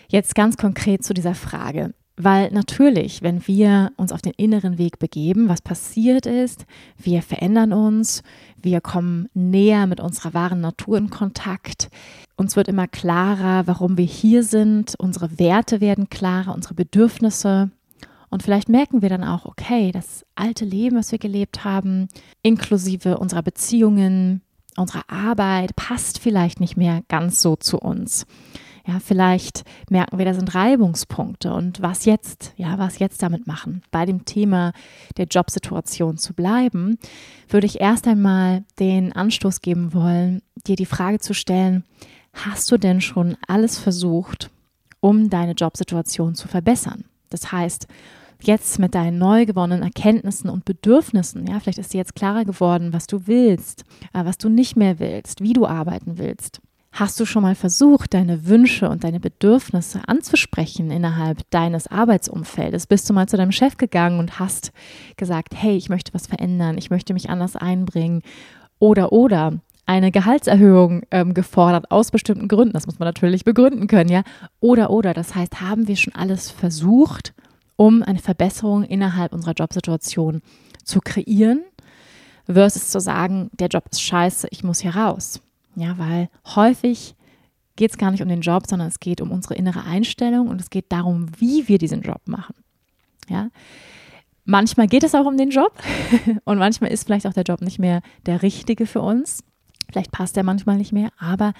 Jetzt 0.09 0.37
ganz 0.37 0.57
konkret 0.57 1.03
zu 1.03 1.13
dieser 1.13 1.35
Frage. 1.35 1.95
Weil 2.21 2.51
natürlich, 2.51 3.23
wenn 3.23 3.47
wir 3.47 3.93
uns 3.97 4.11
auf 4.11 4.21
den 4.21 4.33
inneren 4.37 4.77
Weg 4.77 4.99
begeben, 4.99 5.49
was 5.49 5.63
passiert 5.63 6.27
ist, 6.27 6.67
wir 6.97 7.23
verändern 7.23 7.73
uns, 7.73 8.25
wir 8.61 8.81
kommen 8.81 9.29
näher 9.35 9.87
mit 9.87 10.01
unserer 10.01 10.35
wahren 10.35 10.61
Natur 10.61 10.99
in 10.99 11.11
Kontakt. 11.11 11.91
Uns 12.35 12.57
wird 12.57 12.67
immer 12.67 12.89
klarer, 12.89 13.69
warum 13.69 13.97
wir 13.97 14.05
hier 14.05 14.43
sind, 14.43 14.97
unsere 14.99 15.39
Werte 15.39 15.81
werden 15.81 16.11
klarer, 16.11 16.57
unsere 16.57 16.75
Bedürfnisse. 16.75 17.71
Und 18.31 18.43
vielleicht 18.43 18.69
merken 18.69 19.01
wir 19.01 19.11
dann 19.11 19.23
auch, 19.23 19.47
okay, 19.47 19.93
das 19.93 20.27
alte 20.35 20.65
Leben, 20.65 20.97
was 20.97 21.13
wir 21.13 21.21
gelebt 21.21 21.65
haben, 21.65 22.09
inklusive 22.43 23.19
unserer 23.19 23.43
Beziehungen, 23.43 24.43
unserer 24.77 25.05
Arbeit, 25.07 25.77
passt 25.77 26.19
vielleicht 26.19 26.59
nicht 26.59 26.77
mehr 26.77 27.03
ganz 27.07 27.41
so 27.41 27.55
zu 27.55 27.79
uns. 27.79 28.27
Ja, 28.88 29.00
vielleicht 29.00 29.64
merken 29.90 30.16
wir, 30.16 30.25
da 30.25 30.33
sind 30.33 30.54
Reibungspunkte 30.54 31.52
und 31.52 31.83
was 31.83 32.07
jetzt, 32.07 32.54
ja, 32.57 32.78
was 32.78 32.99
jetzt 32.99 33.23
damit 33.23 33.47
machen. 33.47 33.83
Bei 33.90 34.07
dem 34.07 34.25
Thema 34.25 34.73
der 35.18 35.26
Jobsituation 35.26 36.16
zu 36.16 36.33
bleiben, 36.33 36.97
würde 37.50 37.66
ich 37.66 37.83
erst 37.83 38.09
einmal 38.09 38.64
den 38.78 39.12
Anstoß 39.12 39.61
geben 39.61 39.92
wollen, 39.92 40.40
dir 40.66 40.76
die 40.76 40.87
Frage 40.87 41.18
zu 41.18 41.35
stellen, 41.35 41.85
hast 42.33 42.73
du 42.73 42.78
denn 42.78 43.02
schon 43.02 43.37
alles 43.47 43.78
versucht, 43.78 44.50
um 45.00 45.28
deine 45.28 45.52
Jobsituation 45.52 46.35
zu 46.35 46.49
verbessern? 46.49 47.04
Das 47.28 47.52
heißt, 47.52 47.88
jetzt 48.40 48.78
mit 48.78 48.95
deinen 48.95 49.18
neu 49.18 49.45
gewonnenen 49.45 49.83
Erkenntnissen 49.83 50.49
und 50.49 50.64
Bedürfnissen, 50.64 51.47
ja, 51.47 51.61
vielleicht 51.61 51.78
ist 51.78 51.92
dir 51.92 51.99
jetzt 51.99 52.14
klarer 52.14 52.47
geworden, 52.47 52.95
was 52.95 53.07
du 53.07 53.26
willst, 53.26 53.85
äh, 54.14 54.25
was 54.25 54.38
du 54.38 54.49
nicht 54.49 54.76
mehr 54.76 54.99
willst, 54.99 55.42
wie 55.42 55.52
du 55.52 55.66
arbeiten 55.66 56.16
willst. 56.16 56.62
Hast 56.92 57.21
du 57.21 57.26
schon 57.26 57.42
mal 57.42 57.54
versucht, 57.54 58.14
deine 58.14 58.47
Wünsche 58.47 58.88
und 58.88 59.04
deine 59.04 59.21
Bedürfnisse 59.21 60.00
anzusprechen 60.07 60.90
innerhalb 60.90 61.49
deines 61.50 61.87
Arbeitsumfeldes? 61.87 62.87
Bist 62.87 63.09
du 63.09 63.12
mal 63.12 63.28
zu 63.28 63.37
deinem 63.37 63.52
Chef 63.52 63.76
gegangen 63.76 64.18
und 64.18 64.38
hast 64.38 64.73
gesagt, 65.16 65.54
hey, 65.54 65.76
ich 65.76 65.88
möchte 65.88 66.14
was 66.14 66.26
verändern, 66.26 66.78
ich 66.78 66.90
möchte 66.90 67.12
mich 67.12 67.30
anders 67.30 67.57
einbringen 67.57 68.23
oder 68.78 69.12
oder 69.12 69.61
eine 69.87 70.11
Gehaltserhöhung 70.11 71.02
ähm, 71.11 71.35
gefordert 71.35 71.90
aus 71.90 72.11
bestimmten 72.11 72.49
Gründen. 72.49 72.75
Das 72.75 72.87
muss 72.87 72.99
man 72.99 73.07
natürlich 73.07 73.45
begründen 73.45 73.87
können, 73.87 74.11
ja. 74.11 74.23
Oder 74.61 74.90
oder. 74.90 75.14
Das 75.14 75.35
heißt, 75.35 75.62
haben 75.62 75.88
wir 75.88 75.97
schon 75.97 76.14
alles 76.14 76.50
versucht, 76.50 77.33
um 77.76 78.02
eine 78.02 78.18
Verbesserung 78.18 78.85
innerhalb 78.85 79.33
unserer 79.33 79.54
Jobsituation 79.54 80.42
zu 80.85 81.00
kreieren, 81.00 81.62
versus 82.47 82.90
zu 82.90 83.00
sagen, 83.00 83.50
der 83.59 83.68
Job 83.68 83.85
ist 83.90 84.02
scheiße, 84.02 84.49
ich 84.50 84.62
muss 84.62 84.80
hier 84.80 84.95
raus. 84.95 85.40
Ja, 85.79 85.97
weil 85.97 86.29
häufig 86.57 87.15
geht 87.77 87.93
es 87.93 87.99
gar 87.99 88.11
nicht 88.11 88.21
um 88.21 88.29
den 88.29 88.41
Job, 88.41 88.65
sondern 88.67 88.89
es 88.89 88.99
geht 88.99 89.21
um 89.21 89.31
unsere 89.31 89.55
innere 89.55 89.85
Einstellung 89.85 90.49
und 90.49 90.61
es 90.61 90.71
geht 90.71 90.91
darum, 90.91 91.27
wie 91.39 91.69
wir 91.69 91.79
diesen 91.79 92.03
Job 92.03 92.21
machen. 92.27 92.57
Ja. 93.29 93.51
Manchmal 94.45 94.89
geht 94.89 95.05
es 95.05 95.15
auch 95.15 95.27
um 95.27 95.37
den 95.37 95.51
Job 95.51 95.73
und 96.45 96.59
manchmal 96.59 96.91
ist 96.91 97.05
vielleicht 97.05 97.29
auch 97.29 97.33
der 97.33 97.45
Job 97.45 97.61
nicht 97.61 97.79
mehr 97.79 98.03
der 98.27 98.43
richtige 98.43 98.87
für 98.87 99.01
uns. 99.01 99.45
Vielleicht 99.89 100.11
passt 100.11 100.37
er 100.37 100.43
manchmal 100.43 100.79
nicht 100.79 100.93
mehr, 100.93 101.11
aber 101.17 101.53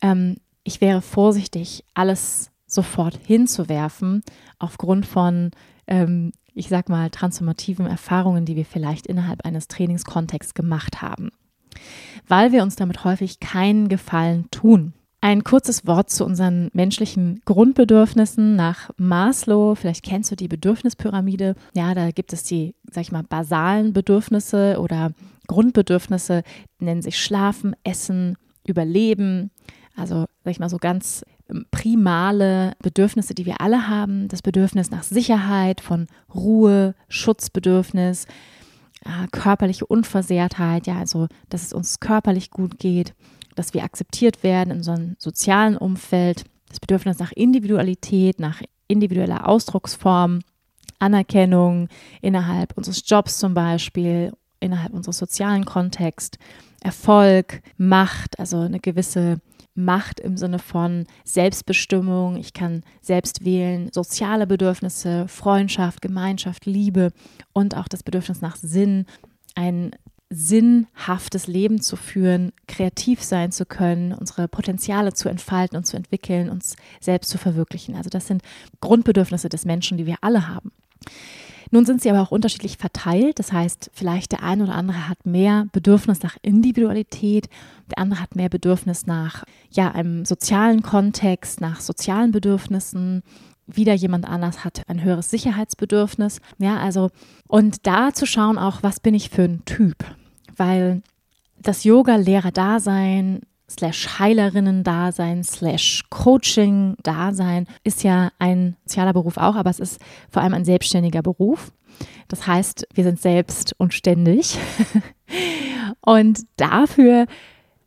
ähm, 0.00 0.36
ich 0.62 0.80
wäre 0.80 1.02
vorsichtig, 1.02 1.84
alles 1.92 2.50
sofort 2.66 3.18
hinzuwerfen, 3.26 4.22
aufgrund 4.58 5.04
von, 5.04 5.50
ähm, 5.86 6.32
ich 6.54 6.70
sag 6.70 6.88
mal, 6.88 7.10
transformativen 7.10 7.84
Erfahrungen, 7.84 8.46
die 8.46 8.56
wir 8.56 8.64
vielleicht 8.64 9.06
innerhalb 9.06 9.44
eines 9.44 9.68
Trainingskontexts 9.68 10.54
gemacht 10.54 11.02
haben 11.02 11.30
weil 12.28 12.52
wir 12.52 12.62
uns 12.62 12.76
damit 12.76 13.04
häufig 13.04 13.40
keinen 13.40 13.88
Gefallen 13.88 14.50
tun. 14.50 14.92
Ein 15.20 15.42
kurzes 15.42 15.86
Wort 15.86 16.10
zu 16.10 16.26
unseren 16.26 16.68
menschlichen 16.74 17.40
Grundbedürfnissen 17.46 18.56
nach 18.56 18.90
Maslow. 18.98 19.74
Vielleicht 19.74 20.04
kennst 20.04 20.30
du 20.30 20.36
die 20.36 20.48
Bedürfnispyramide. 20.48 21.54
Ja, 21.74 21.94
da 21.94 22.10
gibt 22.10 22.34
es 22.34 22.42
die, 22.42 22.74
sag 22.90 23.02
ich 23.04 23.12
mal, 23.12 23.22
basalen 23.22 23.94
Bedürfnisse 23.94 24.78
oder 24.78 25.12
Grundbedürfnisse, 25.46 26.42
nennen 26.78 27.00
sich 27.00 27.18
Schlafen, 27.18 27.74
Essen, 27.84 28.36
Überleben. 28.66 29.50
Also, 29.96 30.26
sag 30.44 30.50
ich 30.50 30.60
mal, 30.60 30.68
so 30.68 30.76
ganz 30.76 31.24
primale 31.70 32.72
Bedürfnisse, 32.82 33.34
die 33.34 33.46
wir 33.46 33.60
alle 33.60 33.88
haben. 33.88 34.28
Das 34.28 34.42
Bedürfnis 34.42 34.90
nach 34.90 35.02
Sicherheit, 35.02 35.80
von 35.80 36.06
Ruhe, 36.34 36.94
Schutzbedürfnis, 37.08 38.26
äh, 39.04 39.26
körperliche 39.30 39.86
Unversehrtheit, 39.86 40.86
ja, 40.86 40.98
also 40.98 41.28
dass 41.48 41.62
es 41.62 41.72
uns 41.72 42.00
körperlich 42.00 42.50
gut 42.50 42.78
geht, 42.78 43.14
dass 43.54 43.74
wir 43.74 43.84
akzeptiert 43.84 44.42
werden 44.42 44.70
in 44.70 44.88
einem 44.88 45.16
sozialen 45.18 45.76
Umfeld, 45.76 46.44
das 46.68 46.80
Bedürfnis 46.80 47.18
nach 47.18 47.32
Individualität, 47.32 48.40
nach 48.40 48.62
individueller 48.88 49.48
Ausdrucksform, 49.48 50.40
Anerkennung 50.98 51.88
innerhalb 52.20 52.76
unseres 52.76 53.02
Jobs 53.06 53.38
zum 53.38 53.54
Beispiel, 53.54 54.32
innerhalb 54.60 54.92
unseres 54.92 55.18
sozialen 55.18 55.64
Kontexts, 55.64 56.38
Erfolg, 56.80 57.62
Macht, 57.76 58.38
also 58.38 58.60
eine 58.60 58.80
gewisse 58.80 59.38
Macht 59.74 60.20
im 60.20 60.36
Sinne 60.36 60.58
von 60.58 61.06
Selbstbestimmung, 61.24 62.36
ich 62.36 62.52
kann 62.52 62.84
selbst 63.00 63.44
wählen, 63.44 63.90
soziale 63.92 64.46
Bedürfnisse, 64.46 65.26
Freundschaft, 65.28 66.00
Gemeinschaft, 66.00 66.66
Liebe 66.66 67.10
und 67.52 67.76
auch 67.76 67.88
das 67.88 68.02
Bedürfnis 68.02 68.40
nach 68.40 68.56
Sinn. 68.56 69.06
ein 69.56 69.92
sinnhaftes 70.30 71.46
Leben 71.46 71.80
zu 71.80 71.96
führen, 71.96 72.52
kreativ 72.66 73.22
sein 73.22 73.52
zu 73.52 73.66
können, 73.66 74.12
unsere 74.12 74.48
Potenziale 74.48 75.12
zu 75.12 75.28
entfalten 75.28 75.76
und 75.76 75.84
zu 75.84 75.96
entwickeln, 75.96 76.50
uns 76.50 76.76
selbst 77.00 77.30
zu 77.30 77.38
verwirklichen. 77.38 77.94
Also 77.94 78.10
das 78.10 78.26
sind 78.26 78.42
Grundbedürfnisse 78.80 79.48
des 79.48 79.64
Menschen, 79.64 79.96
die 79.96 80.06
wir 80.06 80.16
alle 80.22 80.48
haben. 80.48 80.72
Nun 81.70 81.86
sind 81.86 82.02
sie 82.02 82.10
aber 82.10 82.20
auch 82.20 82.30
unterschiedlich 82.30 82.76
verteilt. 82.76 83.38
Das 83.38 83.52
heißt, 83.52 83.90
vielleicht 83.92 84.32
der 84.32 84.42
eine 84.42 84.64
oder 84.64 84.74
andere 84.74 85.08
hat 85.08 85.26
mehr 85.26 85.66
Bedürfnis 85.72 86.22
nach 86.22 86.36
Individualität, 86.42 87.48
der 87.90 87.98
andere 87.98 88.20
hat 88.20 88.36
mehr 88.36 88.48
Bedürfnis 88.48 89.06
nach 89.06 89.44
ja, 89.70 89.90
einem 89.90 90.24
sozialen 90.24 90.82
Kontext, 90.82 91.60
nach 91.60 91.80
sozialen 91.80 92.32
Bedürfnissen. 92.32 93.22
Wieder 93.66 93.94
jemand 93.94 94.28
anders 94.28 94.64
hat 94.64 94.82
ein 94.88 95.02
höheres 95.02 95.30
Sicherheitsbedürfnis. 95.30 96.40
Ja, 96.58 96.78
also, 96.78 97.10
und 97.48 97.86
da 97.86 98.12
zu 98.12 98.26
schauen 98.26 98.58
auch, 98.58 98.82
was 98.82 99.00
bin 99.00 99.14
ich 99.14 99.30
für 99.30 99.44
ein 99.44 99.64
Typ? 99.64 99.96
Weil 100.56 101.02
das 101.58 101.84
Yoga-Lehrer-Dasein 101.84 103.40
slash 103.74 104.18
Heilerinnen-Dasein, 104.18 105.44
slash 105.44 106.04
Coaching-Dasein 106.10 107.66
ist 107.82 108.02
ja 108.02 108.30
ein 108.38 108.76
sozialer 108.84 109.12
Beruf 109.12 109.36
auch, 109.36 109.56
aber 109.56 109.70
es 109.70 109.80
ist 109.80 110.00
vor 110.30 110.42
allem 110.42 110.54
ein 110.54 110.64
selbstständiger 110.64 111.22
Beruf. 111.22 111.72
Das 112.28 112.46
heißt, 112.46 112.86
wir 112.94 113.04
sind 113.04 113.20
selbst 113.20 113.74
und 113.78 113.94
ständig. 113.94 114.58
und 116.00 116.40
dafür 116.56 117.26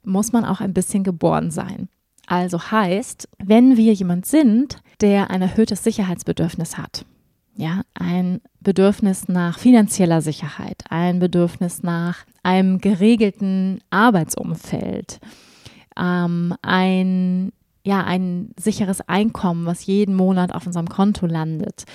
muss 0.03 0.31
man 0.31 0.45
auch 0.45 0.61
ein 0.61 0.73
bisschen 0.73 1.03
geboren 1.03 1.51
sein. 1.51 1.89
Also 2.25 2.71
heißt, 2.71 3.29
wenn 3.43 3.77
wir 3.77 3.93
jemand 3.93 4.25
sind, 4.25 4.79
der 5.01 5.29
ein 5.29 5.41
erhöhtes 5.41 5.83
Sicherheitsbedürfnis 5.83 6.77
hat, 6.77 7.05
ja, 7.55 7.81
ein 7.95 8.41
Bedürfnis 8.59 9.27
nach 9.27 9.57
finanzieller 9.57 10.21
Sicherheit, 10.21 10.83
ein 10.89 11.19
Bedürfnis 11.19 11.81
nach 11.81 12.25
einem 12.43 12.79
geregelten 12.79 13.79
Arbeitsumfeld, 13.89 15.19
ähm, 15.99 16.53
ein, 16.61 17.51
ja, 17.85 18.03
ein 18.03 18.51
sicheres 18.59 19.01
Einkommen, 19.07 19.65
was 19.65 19.85
jeden 19.85 20.15
Monat 20.15 20.53
auf 20.53 20.65
unserem 20.65 20.89
Konto 20.89 21.25
landet. 21.25 21.85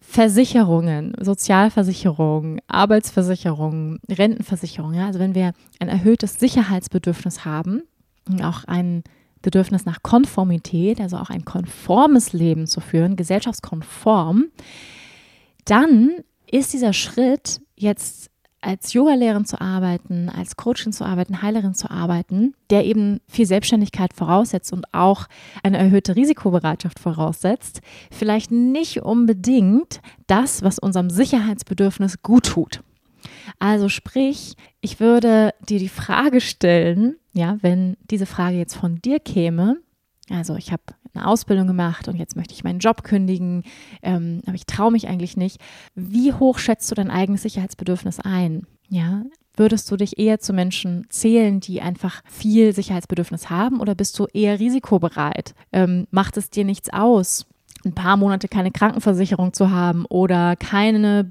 Versicherungen, 0.00 1.14
Sozialversicherungen, 1.20 2.60
Arbeitsversicherungen, 2.68 3.98
Rentenversicherungen. 4.08 4.98
Ja? 4.98 5.06
Also 5.06 5.18
wenn 5.18 5.34
wir 5.34 5.52
ein 5.80 5.88
erhöhtes 5.88 6.38
Sicherheitsbedürfnis 6.38 7.44
haben 7.44 7.82
und 8.28 8.42
auch 8.42 8.64
ein 8.64 9.02
Bedürfnis 9.42 9.84
nach 9.84 10.02
Konformität, 10.02 11.00
also 11.00 11.16
auch 11.16 11.30
ein 11.30 11.44
konformes 11.44 12.32
Leben 12.32 12.66
zu 12.66 12.80
führen, 12.80 13.16
gesellschaftskonform, 13.16 14.46
dann 15.64 16.10
ist 16.50 16.72
dieser 16.72 16.92
Schritt 16.92 17.60
jetzt 17.74 18.30
als 18.66 18.92
Yogalehrerin 18.92 19.44
zu 19.44 19.60
arbeiten, 19.60 20.28
als 20.28 20.56
Coachin 20.56 20.92
zu 20.92 21.04
arbeiten, 21.04 21.40
Heilerin 21.40 21.74
zu 21.74 21.90
arbeiten, 21.90 22.54
der 22.70 22.84
eben 22.84 23.20
viel 23.28 23.46
Selbstständigkeit 23.46 24.12
voraussetzt 24.12 24.72
und 24.72 24.92
auch 24.92 25.26
eine 25.62 25.78
erhöhte 25.78 26.16
Risikobereitschaft 26.16 26.98
voraussetzt, 26.98 27.80
vielleicht 28.10 28.50
nicht 28.50 29.02
unbedingt 29.02 30.00
das, 30.26 30.62
was 30.62 30.80
unserem 30.80 31.10
Sicherheitsbedürfnis 31.10 32.22
gut 32.22 32.46
tut. 32.46 32.80
Also 33.58 33.88
sprich, 33.88 34.54
ich 34.80 34.98
würde 34.98 35.54
dir 35.68 35.78
die 35.78 35.88
Frage 35.88 36.40
stellen, 36.40 37.16
ja, 37.32 37.58
wenn 37.62 37.96
diese 38.10 38.26
Frage 38.26 38.56
jetzt 38.56 38.74
von 38.74 38.96
dir 38.96 39.20
käme, 39.20 39.76
also 40.30 40.56
ich 40.56 40.72
habe 40.72 40.82
eine 41.14 41.26
Ausbildung 41.26 41.66
gemacht 41.66 42.08
und 42.08 42.16
jetzt 42.16 42.36
möchte 42.36 42.54
ich 42.54 42.64
meinen 42.64 42.80
Job 42.80 43.04
kündigen, 43.04 43.62
ähm, 44.02 44.42
aber 44.46 44.54
ich 44.54 44.66
traue 44.66 44.92
mich 44.92 45.08
eigentlich 45.08 45.36
nicht. 45.36 45.60
Wie 45.94 46.32
hoch 46.32 46.58
schätzt 46.58 46.90
du 46.90 46.94
dein 46.94 47.10
eigenes 47.10 47.42
Sicherheitsbedürfnis 47.42 48.20
ein? 48.20 48.66
Ja, 48.88 49.22
würdest 49.56 49.90
du 49.90 49.96
dich 49.96 50.18
eher 50.18 50.38
zu 50.38 50.52
Menschen 50.52 51.06
zählen, 51.08 51.60
die 51.60 51.80
einfach 51.80 52.22
viel 52.30 52.74
Sicherheitsbedürfnis 52.74 53.50
haben 53.50 53.80
oder 53.80 53.94
bist 53.94 54.18
du 54.18 54.26
eher 54.26 54.60
risikobereit? 54.60 55.54
Ähm, 55.72 56.06
macht 56.10 56.36
es 56.36 56.50
dir 56.50 56.64
nichts 56.64 56.92
aus? 56.92 57.46
ein 57.86 57.94
paar 57.94 58.16
Monate 58.16 58.48
keine 58.48 58.70
Krankenversicherung 58.70 59.52
zu 59.52 59.70
haben 59.70 60.04
oder 60.06 60.56
keine 60.56 61.30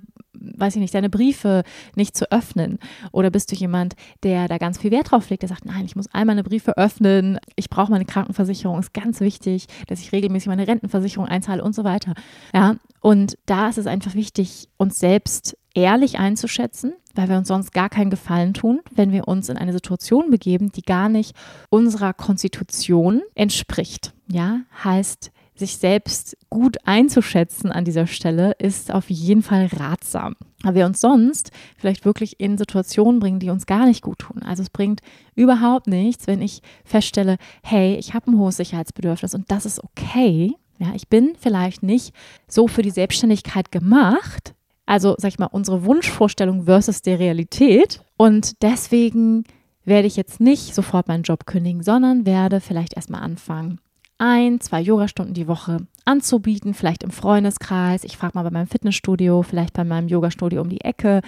weiß 0.56 0.76
ich 0.76 0.82
nicht, 0.82 0.94
deine 0.94 1.10
Briefe 1.10 1.64
nicht 1.96 2.16
zu 2.16 2.32
öffnen? 2.32 2.80
Oder 3.12 3.30
bist 3.30 3.52
du 3.52 3.56
jemand, 3.56 3.96
der 4.24 4.48
da 4.48 4.58
ganz 4.58 4.78
viel 4.78 4.92
Wert 4.92 5.12
drauf 5.12 5.30
legt, 5.30 5.42
der 5.44 5.50
sagt, 5.50 5.66
nein, 5.66 5.86
ich 5.86 5.96
muss 5.96 6.08
all 6.12 6.26
meine 6.26 6.44
Briefe 6.44 6.78
öffnen, 6.78 7.40
ich 7.56 7.70
brauche 7.70 7.92
meine 7.92 8.06
Krankenversicherung, 8.06 8.80
ist 8.80 8.94
ganz 8.94 9.20
wichtig, 9.20 9.68
dass 9.88 10.00
ich 10.00 10.12
regelmäßig 10.12 10.48
meine 10.48 10.68
Rentenversicherung 10.68 11.28
einzahle 11.28 11.64
und 11.64 11.76
so 11.76 11.84
weiter. 11.84 12.14
Ja, 12.54 12.76
und 13.02 13.38
da 13.46 13.70
ist 13.70 13.78
es 13.78 13.88
einfach 13.88 14.16
wichtig, 14.16 14.68
uns 14.78 15.00
selbst 15.00 15.58
ehrlich 15.76 16.18
einzuschätzen, 16.18 16.94
weil 17.14 17.30
wir 17.30 17.38
uns 17.38 17.50
sonst 17.50 17.74
gar 17.74 17.90
keinen 17.90 18.10
Gefallen 18.10 18.54
tun, 18.54 18.82
wenn 18.92 19.12
wir 19.12 19.28
uns 19.28 19.50
in 19.50 19.58
eine 19.58 19.74
Situation 19.74 20.32
begeben, 20.32 20.72
die 20.72 20.82
gar 20.82 21.10
nicht 21.10 21.36
unserer 21.70 22.14
Konstitution 22.14 23.22
entspricht. 23.36 24.14
Ja, 24.28 24.62
heißt, 24.84 25.32
sich 25.56 25.78
selbst 25.78 26.38
gut 26.50 26.78
einzuschätzen 26.86 27.72
an 27.72 27.86
dieser 27.86 28.08
Stelle 28.08 28.52
ist 28.60 28.94
auf 28.94 29.10
jeden 29.10 29.42
Fall 29.42 29.70
ratsam. 29.78 30.36
Aber 30.64 30.76
wir 30.76 30.86
uns 30.86 31.00
sonst 31.00 31.52
vielleicht 31.78 32.06
wirklich 32.06 32.40
in 32.40 32.58
Situationen 32.58 33.20
bringen, 33.20 33.40
die 33.40 33.50
uns 33.50 33.66
gar 33.66 33.86
nicht 33.86 34.02
gut 34.02 34.20
tun. 34.20 34.42
Also 34.44 34.64
es 34.64 34.70
bringt 34.70 35.02
überhaupt 35.36 35.88
nichts, 35.88 36.28
wenn 36.28 36.42
ich 36.42 36.62
feststelle, 36.84 37.38
hey, 37.64 37.96
ich 37.96 38.14
habe 38.14 38.32
ein 38.32 38.38
hohes 38.38 38.58
Sicherheitsbedürfnis 38.58 39.34
und 39.34 39.50
das 39.50 39.66
ist 39.66 39.84
okay. 39.84 40.54
Ja, 40.78 40.88
ich 40.94 41.08
bin 41.08 41.36
vielleicht 41.40 41.84
nicht 41.84 42.14
so 42.48 42.68
für 42.68 42.82
die 42.82 42.92
Selbstständigkeit 42.92 43.72
gemacht. 43.72 44.56
Also, 44.86 45.16
sag 45.18 45.30
ich 45.30 45.40
mal, 45.40 45.46
unsere 45.46 45.86
Wunschvorstellung 45.86 46.66
versus 46.66 47.02
der 47.02 47.18
Realität. 47.18 48.02
Und 48.18 48.62
deswegen 48.62 49.46
werde 49.86 50.08
ich 50.08 50.16
jetzt 50.16 50.40
nicht 50.40 50.76
sofort 50.76 51.08
meinen 51.08 51.24
Job 51.24 51.46
kündigen, 51.46 51.82
sondern 51.82 52.26
werde 52.26 52.60
vielleicht 52.60 52.96
erstmal 52.96 53.22
anfangen, 53.22 53.80
ein, 54.18 54.62
zwei 54.62 54.82
Yogastunden 54.82 55.34
die 55.34 55.48
Woche 55.48 55.88
anzubieten, 56.06 56.74
vielleicht 56.74 57.04
im 57.04 57.12
Freundeskreis. 57.12 58.04
Ich 58.04 58.18
frage 58.18 58.38
mal 58.38 58.44
bei 58.44 58.52
meinem 58.52 58.68
Fitnessstudio, 58.68 59.44
vielleicht 59.44 59.74
bei 59.74 59.84
meinem 59.84 60.08
Yogastudio 60.08 60.62
um 60.62 60.70
die 60.70 60.82
Ecke. 60.82 61.22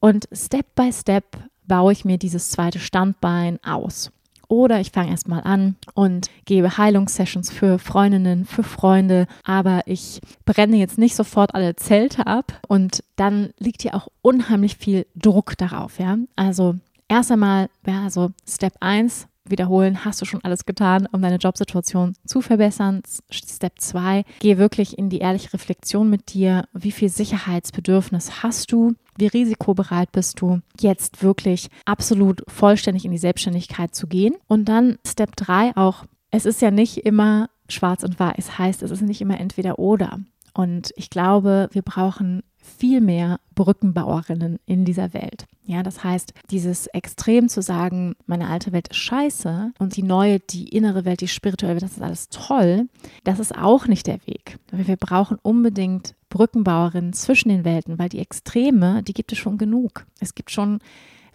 Und 0.00 0.28
Step 0.32 0.66
by 0.74 0.92
Step 0.92 1.24
baue 1.66 1.92
ich 1.92 2.04
mir 2.04 2.18
dieses 2.18 2.50
zweite 2.50 2.78
Standbein 2.78 3.58
aus. 3.64 4.10
Oder 4.48 4.80
ich 4.80 4.92
fange 4.92 5.10
erstmal 5.10 5.42
an 5.42 5.74
und 5.94 6.30
gebe 6.44 6.78
Heilungssessions 6.78 7.50
für 7.50 7.78
Freundinnen, 7.80 8.44
für 8.44 8.62
Freunde, 8.62 9.26
aber 9.42 9.82
ich 9.86 10.20
brenne 10.44 10.76
jetzt 10.76 10.98
nicht 10.98 11.16
sofort 11.16 11.54
alle 11.54 11.74
Zelte 11.74 12.28
ab 12.28 12.60
und 12.68 13.02
dann 13.16 13.50
liegt 13.58 13.82
hier 13.82 13.94
auch 13.94 14.06
unheimlich 14.22 14.76
viel 14.76 15.06
Druck 15.16 15.58
darauf, 15.58 15.98
ja. 15.98 16.16
Also 16.36 16.76
erst 17.08 17.32
einmal, 17.32 17.68
ja, 17.86 18.04
also 18.04 18.30
Step 18.48 18.74
1, 18.78 19.26
wiederholen, 19.50 20.04
hast 20.04 20.20
du 20.20 20.24
schon 20.24 20.44
alles 20.44 20.64
getan, 20.64 21.08
um 21.12 21.22
deine 21.22 21.36
Jobsituation 21.36 22.14
zu 22.26 22.40
verbessern. 22.40 23.02
Step 23.30 23.80
2, 23.80 24.24
geh 24.40 24.58
wirklich 24.58 24.98
in 24.98 25.08
die 25.08 25.18
ehrliche 25.18 25.52
Reflexion 25.52 26.08
mit 26.10 26.34
dir. 26.34 26.68
Wie 26.72 26.92
viel 26.92 27.08
Sicherheitsbedürfnis 27.08 28.42
hast 28.42 28.72
du? 28.72 28.94
Wie 29.16 29.26
risikobereit 29.26 30.12
bist 30.12 30.40
du, 30.40 30.60
jetzt 30.78 31.22
wirklich 31.22 31.68
absolut 31.84 32.42
vollständig 32.48 33.04
in 33.04 33.12
die 33.12 33.18
Selbstständigkeit 33.18 33.94
zu 33.94 34.06
gehen? 34.06 34.34
Und 34.46 34.66
dann 34.66 34.98
Step 35.06 35.36
3 35.36 35.76
auch, 35.76 36.04
es 36.30 36.44
ist 36.44 36.60
ja 36.60 36.70
nicht 36.70 36.98
immer 36.98 37.48
schwarz 37.68 38.02
und 38.02 38.20
weiß, 38.20 38.58
heißt, 38.58 38.82
es 38.82 38.90
ist 38.90 39.00
nicht 39.02 39.20
immer 39.20 39.40
entweder 39.40 39.78
oder. 39.78 40.20
Und 40.56 40.90
ich 40.96 41.10
glaube, 41.10 41.68
wir 41.72 41.82
brauchen 41.82 42.42
viel 42.56 43.02
mehr 43.02 43.40
Brückenbauerinnen 43.54 44.58
in 44.64 44.86
dieser 44.86 45.12
Welt. 45.12 45.44
Ja, 45.66 45.82
das 45.82 46.02
heißt, 46.02 46.32
dieses 46.50 46.86
Extrem 46.86 47.50
zu 47.50 47.60
sagen, 47.60 48.16
meine 48.26 48.48
alte 48.48 48.72
Welt 48.72 48.88
ist 48.88 48.96
scheiße 48.96 49.72
und 49.78 49.96
die 49.96 50.02
neue, 50.02 50.40
die 50.40 50.68
innere 50.68 51.04
Welt, 51.04 51.20
die 51.20 51.28
spirituelle 51.28 51.74
Welt, 51.74 51.82
das 51.82 51.98
ist 51.98 52.02
alles 52.02 52.28
toll, 52.30 52.88
das 53.22 53.38
ist 53.38 53.56
auch 53.56 53.86
nicht 53.86 54.06
der 54.06 54.26
Weg. 54.26 54.58
Wir 54.72 54.96
brauchen 54.96 55.36
unbedingt 55.42 56.14
Brückenbauerinnen 56.30 57.12
zwischen 57.12 57.50
den 57.50 57.66
Welten, 57.66 57.98
weil 57.98 58.08
die 58.08 58.20
Extreme, 58.20 59.02
die 59.02 59.12
gibt 59.12 59.32
es 59.32 59.38
schon 59.38 59.58
genug. 59.58 60.06
Es 60.20 60.34
gibt 60.34 60.50
schon 60.50 60.78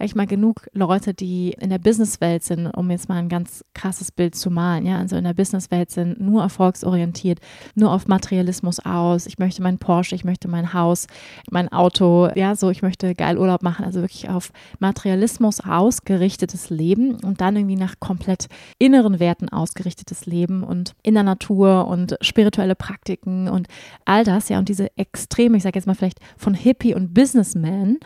ich 0.06 0.16
mal, 0.16 0.28
genug 0.28 0.68
Leute, 0.74 1.14
die 1.14 1.56
in 1.60 1.70
der 1.70 1.80
Businesswelt 1.80 2.44
sind, 2.44 2.68
um 2.68 2.90
jetzt 2.92 3.10
mal 3.10 3.18
ein 3.18 3.30
ganz 3.30 3.64
krasses 3.74 4.12
Bild 4.12 4.36
zu 4.36 4.50
malen. 4.50 4.86
Ja, 4.86 4.98
also 4.98 5.16
in 5.16 5.24
der 5.24 5.34
Businesswelt 5.34 5.92
sind 5.92 6.20
nur 6.20 6.42
erfolgsorientiert, 6.42 7.40
nur 7.76 7.92
auf 7.92 8.08
Materialismus 8.08 8.80
aus. 8.80 9.26
Ich 9.26 9.40
möchte 9.40 9.62
mein 9.62 9.78
Porsche, 9.78 10.16
ich 10.16 10.24
möchte 10.24 10.48
mein 10.48 10.74
Haus, 10.74 11.08
mein 11.50 11.72
Auto, 11.72 12.30
ja, 12.36 12.56
so, 12.56 12.70
ich 12.70 12.82
möchte 12.82 13.16
geil 13.16 13.38
Urlaub 13.38 13.64
machen. 13.64 13.86
Also 13.86 14.02
wirklich 14.02 14.30
auf 14.30 14.52
Materialismus 14.80 15.60
ausgerichtetes 15.60 16.70
Leben 16.70 17.16
und 17.24 17.42
dann 17.42 17.56
irgendwie 17.56 17.76
nach 17.76 17.96
komplett 18.00 18.48
inneren 18.80 19.20
Werten 19.20 19.50
ausgerichtetes 19.50 20.26
Leben 20.26 20.64
und 20.64 20.94
in 21.04 21.14
der 21.14 21.24
Natur 21.24 21.88
und 21.88 22.18
spirituelle 22.22 22.76
Praktiken 22.76 23.48
und 23.48 23.68
all 24.06 24.24
das, 24.24 24.50
ja, 24.50 24.60
und 24.60 24.70
diese 24.70 24.96
Extreme, 24.98 25.58
ich 25.58 25.64
sage 25.64 25.78
jetzt 25.78 25.86
mal 25.86 25.96
vielleicht 25.96 26.20
von 26.38 26.54
Hippie 26.54 26.96
und 26.96 27.14
Businessman, 27.14 27.98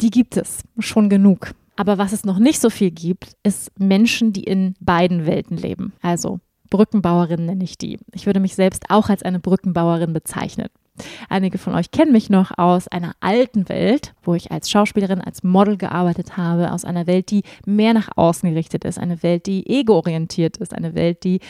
die 0.00 0.10
gibt 0.10 0.36
es 0.36 0.62
schon 0.78 1.08
genug. 1.08 1.35
Aber 1.76 1.98
was 1.98 2.12
es 2.12 2.24
noch 2.24 2.38
nicht 2.38 2.60
so 2.60 2.70
viel 2.70 2.90
gibt, 2.90 3.36
ist 3.42 3.70
Menschen, 3.78 4.32
die 4.32 4.44
in 4.44 4.74
beiden 4.80 5.26
Welten 5.26 5.56
leben. 5.56 5.92
Also 6.00 6.40
Brückenbauerin 6.70 7.46
nenne 7.46 7.64
ich 7.64 7.78
die. 7.78 7.98
Ich 8.12 8.26
würde 8.26 8.40
mich 8.40 8.54
selbst 8.54 8.84
auch 8.88 9.08
als 9.08 9.22
eine 9.22 9.40
Brückenbauerin 9.40 10.12
bezeichnen. 10.12 10.68
Einige 11.28 11.58
von 11.58 11.74
euch 11.74 11.90
kennen 11.90 12.12
mich 12.12 12.30
noch 12.30 12.56
aus 12.56 12.88
einer 12.88 13.12
alten 13.20 13.68
Welt, 13.68 14.14
wo 14.22 14.34
ich 14.34 14.50
als 14.50 14.70
Schauspielerin, 14.70 15.20
als 15.20 15.42
Model 15.42 15.76
gearbeitet 15.76 16.36
habe, 16.38 16.72
aus 16.72 16.84
einer 16.86 17.06
Welt, 17.06 17.30
die 17.30 17.42
mehr 17.66 17.92
nach 17.92 18.08
außen 18.16 18.48
gerichtet 18.48 18.84
ist, 18.84 18.98
eine 18.98 19.22
Welt, 19.22 19.46
die 19.46 19.68
egoorientiert 19.68 20.56
ist, 20.56 20.72
eine 20.72 20.94
Welt, 20.94 21.24
die 21.24 21.40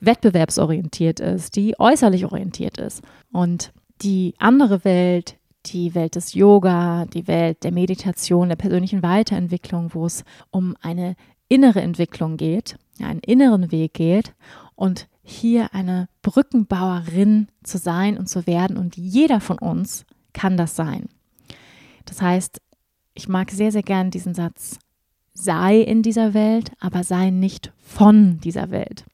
wettbewerbsorientiert 0.00 1.20
ist, 1.20 1.56
die 1.56 1.78
äußerlich 1.78 2.26
orientiert 2.26 2.78
ist. 2.78 3.02
Und 3.32 3.72
die 4.02 4.34
andere 4.38 4.84
Welt, 4.84 5.36
die 5.66 5.94
Welt 5.94 6.16
des 6.16 6.34
Yoga, 6.34 7.06
die 7.06 7.26
Welt 7.26 7.64
der 7.64 7.72
Meditation, 7.72 8.48
der 8.48 8.56
persönlichen 8.56 9.02
Weiterentwicklung, 9.02 9.94
wo 9.94 10.06
es 10.06 10.24
um 10.50 10.76
eine 10.80 11.16
innere 11.48 11.80
Entwicklung 11.80 12.36
geht, 12.36 12.76
einen 13.00 13.20
inneren 13.20 13.70
Weg 13.70 13.94
geht 13.94 14.34
und 14.74 15.08
hier 15.22 15.72
eine 15.74 16.08
Brückenbauerin 16.22 17.48
zu 17.62 17.78
sein 17.78 18.18
und 18.18 18.28
zu 18.28 18.46
werden. 18.46 18.76
Und 18.76 18.96
jeder 18.96 19.40
von 19.40 19.58
uns 19.58 20.04
kann 20.32 20.56
das 20.56 20.76
sein. 20.76 21.08
Das 22.04 22.20
heißt, 22.20 22.60
ich 23.14 23.28
mag 23.28 23.50
sehr, 23.50 23.72
sehr 23.72 23.82
gern 23.82 24.10
diesen 24.10 24.34
Satz, 24.34 24.78
sei 25.32 25.80
in 25.80 26.02
dieser 26.02 26.34
Welt, 26.34 26.72
aber 26.78 27.04
sei 27.04 27.30
nicht 27.30 27.72
von 27.78 28.40
dieser 28.40 28.70
Welt. 28.70 29.04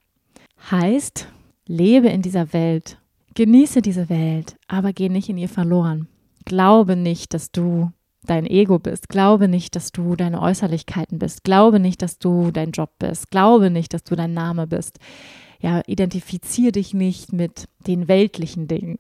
Heißt, 0.70 1.28
lebe 1.66 2.08
in 2.08 2.22
dieser 2.22 2.52
Welt, 2.52 2.98
genieße 3.34 3.80
diese 3.82 4.08
Welt, 4.08 4.56
aber 4.66 4.92
geh 4.92 5.08
nicht 5.08 5.28
in 5.28 5.38
ihr 5.38 5.48
verloren. 5.48 6.08
Glaube 6.44 6.96
nicht, 6.96 7.34
dass 7.34 7.52
du 7.52 7.92
dein 8.24 8.46
Ego 8.46 8.78
bist. 8.78 9.08
Glaube 9.08 9.48
nicht, 9.48 9.76
dass 9.76 9.92
du 9.92 10.16
deine 10.16 10.40
Äußerlichkeiten 10.40 11.18
bist. 11.18 11.44
Glaube 11.44 11.80
nicht, 11.80 12.02
dass 12.02 12.18
du 12.18 12.50
dein 12.50 12.72
Job 12.72 12.90
bist. 12.98 13.30
Glaube 13.30 13.70
nicht, 13.70 13.94
dass 13.94 14.04
du 14.04 14.14
dein 14.14 14.34
Name 14.34 14.66
bist 14.66 14.98
ja, 15.60 15.82
identifiziere 15.86 16.72
dich 16.72 16.94
nicht 16.94 17.32
mit 17.32 17.68
den 17.86 18.08
weltlichen 18.08 18.66
Dingen. 18.66 18.98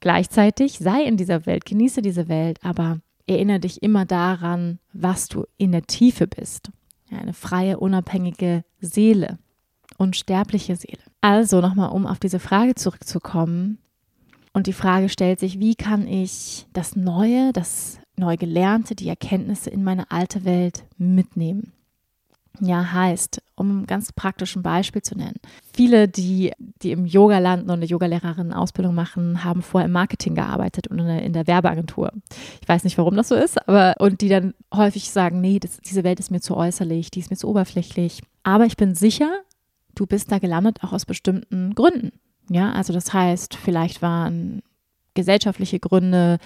Gleichzeitig 0.00 0.78
sei 0.78 1.02
in 1.02 1.16
dieser 1.16 1.46
Welt, 1.46 1.66
genieße 1.66 2.00
diese 2.00 2.28
Welt, 2.28 2.58
aber 2.62 3.00
erinnere 3.26 3.60
dich 3.60 3.82
immer 3.82 4.06
daran, 4.06 4.78
was 4.92 5.28
du 5.28 5.44
in 5.58 5.72
der 5.72 5.82
Tiefe 5.82 6.26
bist. 6.26 6.70
Ja, 7.10 7.18
eine 7.18 7.34
freie, 7.34 7.78
unabhängige 7.78 8.64
Seele, 8.80 9.38
unsterbliche 9.98 10.76
Seele. 10.76 11.02
Also 11.20 11.60
nochmal, 11.60 11.90
um 11.90 12.06
auf 12.06 12.18
diese 12.18 12.38
Frage 12.38 12.74
zurückzukommen. 12.74 13.78
Und 14.56 14.66
die 14.66 14.72
Frage 14.72 15.10
stellt 15.10 15.38
sich, 15.38 15.60
wie 15.60 15.74
kann 15.74 16.08
ich 16.08 16.66
das 16.72 16.96
Neue, 16.96 17.52
das 17.52 17.98
Neugelernte, 18.16 18.94
die 18.94 19.06
Erkenntnisse 19.06 19.68
in 19.68 19.84
meine 19.84 20.10
alte 20.10 20.46
Welt 20.46 20.86
mitnehmen? 20.96 21.74
ja 22.62 22.90
heißt, 22.90 23.42
um 23.56 23.82
ein 23.82 23.86
ganz 23.86 24.14
praktischen 24.14 24.62
Beispiel 24.62 25.02
zu 25.02 25.14
nennen. 25.14 25.36
Viele, 25.74 26.08
die, 26.08 26.52
die 26.80 26.92
im 26.92 27.04
Yoga 27.04 27.38
landen 27.38 27.68
und 27.68 27.80
eine 27.80 27.84
Yogalehrerin-Ausbildung 27.84 28.94
machen, 28.94 29.44
haben 29.44 29.60
vorher 29.60 29.88
im 29.88 29.92
Marketing 29.92 30.34
gearbeitet 30.34 30.86
und 30.86 31.00
in 31.00 31.34
der 31.34 31.46
Werbeagentur. 31.46 32.10
Ich 32.62 32.66
weiß 32.66 32.84
nicht, 32.84 32.96
warum 32.96 33.14
das 33.14 33.28
so 33.28 33.34
ist, 33.34 33.68
aber 33.68 33.96
und 33.98 34.22
die 34.22 34.30
dann 34.30 34.54
häufig 34.72 35.10
sagen, 35.10 35.42
nee, 35.42 35.58
das, 35.58 35.82
diese 35.82 36.02
Welt 36.02 36.18
ist 36.18 36.30
mir 36.30 36.40
zu 36.40 36.56
äußerlich, 36.56 37.10
die 37.10 37.20
ist 37.20 37.28
mir 37.28 37.36
zu 37.36 37.46
oberflächlich. 37.46 38.22
Aber 38.42 38.64
ich 38.64 38.78
bin 38.78 38.94
sicher, 38.94 39.30
du 39.94 40.06
bist 40.06 40.32
da 40.32 40.38
gelandet 40.38 40.82
auch 40.82 40.94
aus 40.94 41.04
bestimmten 41.04 41.74
Gründen. 41.74 42.12
Ja, 42.50 42.72
also 42.72 42.92
das 42.92 43.12
heißt, 43.12 43.56
vielleicht 43.56 44.02
waren 44.02 44.62
gesellschaftliche 45.14 45.80
Gründe, 45.80 46.38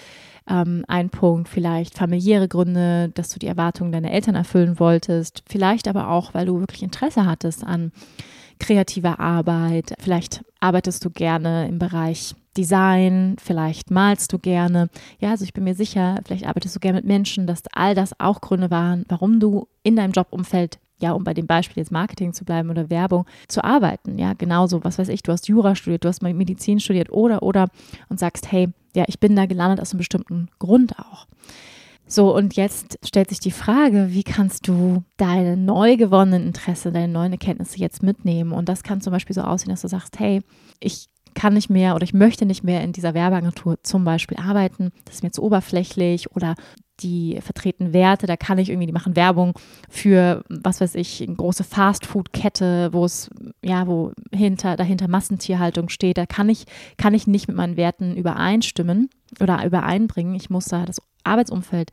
ähm, 0.49 0.85
ein 0.89 1.11
Punkt, 1.11 1.49
vielleicht 1.49 1.99
familiäre 1.99 2.49
Gründe, 2.49 3.11
dass 3.15 3.29
du 3.31 3.39
die 3.39 3.47
Erwartungen 3.47 3.93
deiner 3.93 4.11
Eltern 4.11 4.35
erfüllen 4.35 4.81
wolltest, 4.81 5.43
vielleicht 5.49 5.89
aber 5.89 6.09
auch, 6.09 6.33
weil 6.33 6.47
du 6.47 6.61
wirklich 6.61 6.83
Interesse 6.83 7.27
hattest 7.27 7.65
an 7.65 7.93
kreativer 8.59 9.21
Arbeit, 9.21 9.95
vielleicht 9.99 10.45
arbeitest 10.61 11.05
du 11.05 11.11
gerne 11.11 11.69
im 11.69 11.79
Bereich 11.79 12.35
Design, 12.57 13.37
vielleicht 13.43 13.91
malst 13.91 14.33
du 14.33 14.39
gerne. 14.39 14.91
Ja, 15.19 15.31
also 15.31 15.45
ich 15.45 15.55
bin 15.55 15.65
mir 15.65 15.75
sicher, 15.75 16.21
vielleicht 16.27 16.47
arbeitest 16.47 16.75
du 16.77 16.81
gerne 16.81 16.99
mit 16.99 17.07
Menschen, 17.07 17.47
dass 17.47 17.63
all 17.73 17.95
das 17.95 18.19
auch 18.19 18.41
Gründe 18.41 18.71
waren, 18.71 19.05
warum 19.09 19.41
du 19.41 19.69
in 19.83 19.97
deinem 19.97 20.13
Jobumfeld 20.13 20.79
ja, 21.01 21.13
um 21.13 21.25
bei 21.25 21.35
dem 21.35 21.47
Beispiel 21.47 21.81
jetzt 21.81 21.93
Marketing 21.93 22.33
zu 22.33 22.45
bleiben 22.45 22.71
oder 22.71 22.91
Werbung, 22.91 23.27
zu 23.49 23.65
arbeiten. 23.65 24.19
Ja, 24.19 24.33
genauso, 24.35 24.83
was 24.85 24.99
weiß 24.99 25.09
ich, 25.09 25.23
du 25.23 25.33
hast 25.33 25.49
Jura 25.49 25.75
studiert, 25.75 26.05
du 26.05 26.09
hast 26.09 26.23
Medizin 26.23 26.81
studiert 26.81 27.11
oder, 27.11 27.43
oder 27.43 27.69
und 28.09 28.19
sagst, 28.19 28.51
hey, 28.51 28.69
ja, 28.95 29.05
ich 29.07 29.21
bin 29.21 29.37
da 29.37 29.47
gelandet 29.47 29.81
aus 29.81 29.93
einem 29.93 29.99
bestimmten 29.99 30.49
Grund 30.59 30.99
auch. 30.99 31.27
So, 32.07 32.35
und 32.35 32.57
jetzt 32.57 32.99
stellt 33.05 33.29
sich 33.29 33.39
die 33.39 33.53
Frage, 33.53 34.09
wie 34.11 34.25
kannst 34.25 34.67
du 34.67 35.05
deine 35.17 35.57
neu 35.57 35.97
gewonnenen 35.97 36.49
Interesse, 36.49 36.91
deine 36.91 37.13
neuen 37.13 37.31
Erkenntnisse 37.31 37.79
jetzt 37.79 38.03
mitnehmen? 38.03 38.51
Und 38.51 38.69
das 38.69 38.83
kann 38.83 39.01
zum 39.01 39.13
Beispiel 39.13 39.35
so 39.35 39.43
aussehen, 39.43 39.71
dass 39.71 39.83
du 39.83 39.89
sagst, 39.89 40.19
hey, 40.19 40.43
ich 40.81 41.07
kann 41.35 41.55
nicht 41.55 41.71
mehr 41.71 41.95
oder 41.95 42.03
ich 42.03 42.13
möchte 42.13 42.47
nicht 42.47 42.65
mehr 42.65 42.83
in 42.83 42.93
dieser 42.93 43.15
Werbeagentur 43.15 43.79
zum 43.85 44.03
Beispiel 44.05 44.39
arbeiten, 44.39 44.91
das 45.05 45.17
ist 45.17 45.23
mir 45.23 45.31
zu 45.31 45.43
oberflächlich 45.45 46.35
oder 46.35 46.57
die 47.03 47.39
vertreten 47.41 47.93
Werte, 47.93 48.27
da 48.27 48.37
kann 48.37 48.59
ich 48.59 48.71
irgendwie, 48.71 48.87
die 48.87 48.93
machen 48.93 49.17
Werbung 49.17 49.55
für, 49.89 50.45
was 50.49 50.81
weiß 50.81 50.95
ich, 50.95 51.23
eine 51.23 51.37
große 51.37 51.65
Fastfood-Kette, 51.65 52.93
wo 52.93 53.05
es, 53.05 53.31
ja, 53.63 53.87
wo 53.87 54.13
hinter, 54.33 54.77
dahinter 54.77 55.09
Massentierhaltung 55.09 55.89
steht, 55.89 56.19
da 56.19 56.27
kann 56.27 56.49
ich, 56.49 56.65
kann 56.97 57.15
ich 57.15 57.27
nicht 57.27 57.49
mit 57.49 57.57
meinen 57.57 57.77
Werten 57.77 58.17
übereinstimmen 58.17 59.11
oder 59.41 59.65
übereinbringen. 59.65 60.35
Ich 60.35 60.51
muss 60.51 60.67
da 60.67 60.85
das 60.85 61.01
Arbeitsumfeld 61.25 61.91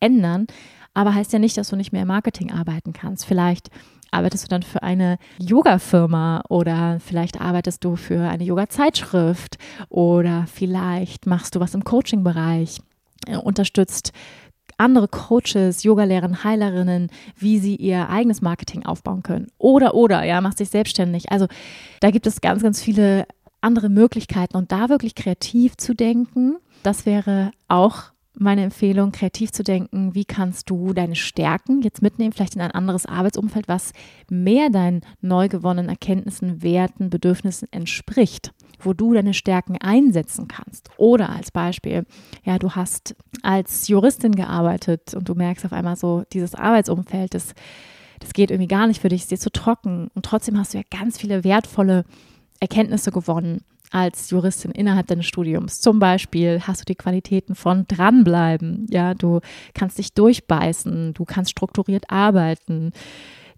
ändern, 0.00 0.46
aber 0.94 1.14
heißt 1.14 1.32
ja 1.32 1.38
nicht, 1.38 1.56
dass 1.56 1.68
du 1.68 1.76
nicht 1.76 1.92
mehr 1.92 2.02
im 2.02 2.08
Marketing 2.08 2.52
arbeiten 2.52 2.92
kannst. 2.92 3.24
Vielleicht 3.24 3.70
arbeitest 4.10 4.44
du 4.44 4.48
dann 4.48 4.62
für 4.62 4.82
eine 4.82 5.18
Yoga-Firma 5.38 6.42
oder 6.48 6.98
vielleicht 7.00 7.40
arbeitest 7.40 7.84
du 7.84 7.96
für 7.96 8.28
eine 8.28 8.44
Yoga-Zeitschrift 8.44 9.58
oder 9.88 10.46
vielleicht 10.52 11.26
machst 11.26 11.54
du 11.54 11.60
was 11.60 11.74
im 11.74 11.84
Coaching-Bereich 11.84 12.80
unterstützt 13.42 14.12
andere 14.78 15.08
Coaches, 15.08 15.82
Yogalehrer, 15.82 16.44
Heilerinnen, 16.44 17.10
wie 17.36 17.58
sie 17.58 17.76
ihr 17.76 18.08
eigenes 18.08 18.40
Marketing 18.40 18.86
aufbauen 18.86 19.22
können. 19.22 19.48
Oder, 19.58 19.94
oder, 19.94 20.22
ja, 20.24 20.40
macht 20.40 20.58
sich 20.58 20.70
selbstständig. 20.70 21.32
Also 21.32 21.46
da 22.00 22.10
gibt 22.10 22.26
es 22.26 22.40
ganz, 22.40 22.62
ganz 22.62 22.80
viele 22.80 23.26
andere 23.60 23.88
Möglichkeiten 23.88 24.56
und 24.56 24.70
da 24.70 24.88
wirklich 24.88 25.16
kreativ 25.16 25.76
zu 25.76 25.94
denken, 25.94 26.56
das 26.84 27.06
wäre 27.06 27.50
auch 27.66 28.04
meine 28.40 28.62
Empfehlung, 28.62 29.10
kreativ 29.10 29.50
zu 29.50 29.64
denken, 29.64 30.14
wie 30.14 30.24
kannst 30.24 30.70
du 30.70 30.92
deine 30.92 31.16
Stärken 31.16 31.82
jetzt 31.82 32.02
mitnehmen, 32.02 32.32
vielleicht 32.32 32.54
in 32.54 32.60
ein 32.60 32.70
anderes 32.70 33.04
Arbeitsumfeld, 33.04 33.66
was 33.66 33.92
mehr 34.30 34.70
deinen 34.70 35.00
neu 35.20 35.48
gewonnenen 35.48 35.88
Erkenntnissen, 35.88 36.62
Werten, 36.62 37.10
Bedürfnissen 37.10 37.66
entspricht 37.72 38.52
wo 38.78 38.92
du 38.92 39.14
deine 39.14 39.34
Stärken 39.34 39.76
einsetzen 39.78 40.48
kannst. 40.48 40.90
Oder 40.96 41.30
als 41.30 41.50
Beispiel, 41.50 42.06
ja, 42.44 42.58
du 42.58 42.72
hast 42.72 43.16
als 43.42 43.88
Juristin 43.88 44.34
gearbeitet 44.34 45.14
und 45.14 45.28
du 45.28 45.34
merkst 45.34 45.64
auf 45.64 45.72
einmal 45.72 45.96
so, 45.96 46.24
dieses 46.32 46.54
Arbeitsumfeld, 46.54 47.34
das, 47.34 47.54
das 48.20 48.32
geht 48.32 48.50
irgendwie 48.50 48.68
gar 48.68 48.86
nicht 48.86 49.00
für 49.00 49.08
dich, 49.08 49.22
ist 49.22 49.30
dir 49.30 49.38
zu 49.38 49.50
trocken. 49.50 50.08
Und 50.14 50.24
trotzdem 50.24 50.58
hast 50.58 50.74
du 50.74 50.78
ja 50.78 50.84
ganz 50.90 51.18
viele 51.18 51.44
wertvolle 51.44 52.04
Erkenntnisse 52.60 53.10
gewonnen 53.10 53.62
als 53.90 54.30
Juristin 54.30 54.70
innerhalb 54.70 55.06
deines 55.06 55.26
Studiums. 55.26 55.80
Zum 55.80 55.98
Beispiel 55.98 56.60
hast 56.60 56.80
du 56.82 56.84
die 56.84 56.94
Qualitäten 56.94 57.54
von 57.54 57.86
dranbleiben, 57.88 58.86
ja, 58.90 59.14
du 59.14 59.40
kannst 59.74 59.98
dich 59.98 60.12
durchbeißen, 60.12 61.14
du 61.14 61.24
kannst 61.24 61.52
strukturiert 61.52 62.10
arbeiten, 62.10 62.92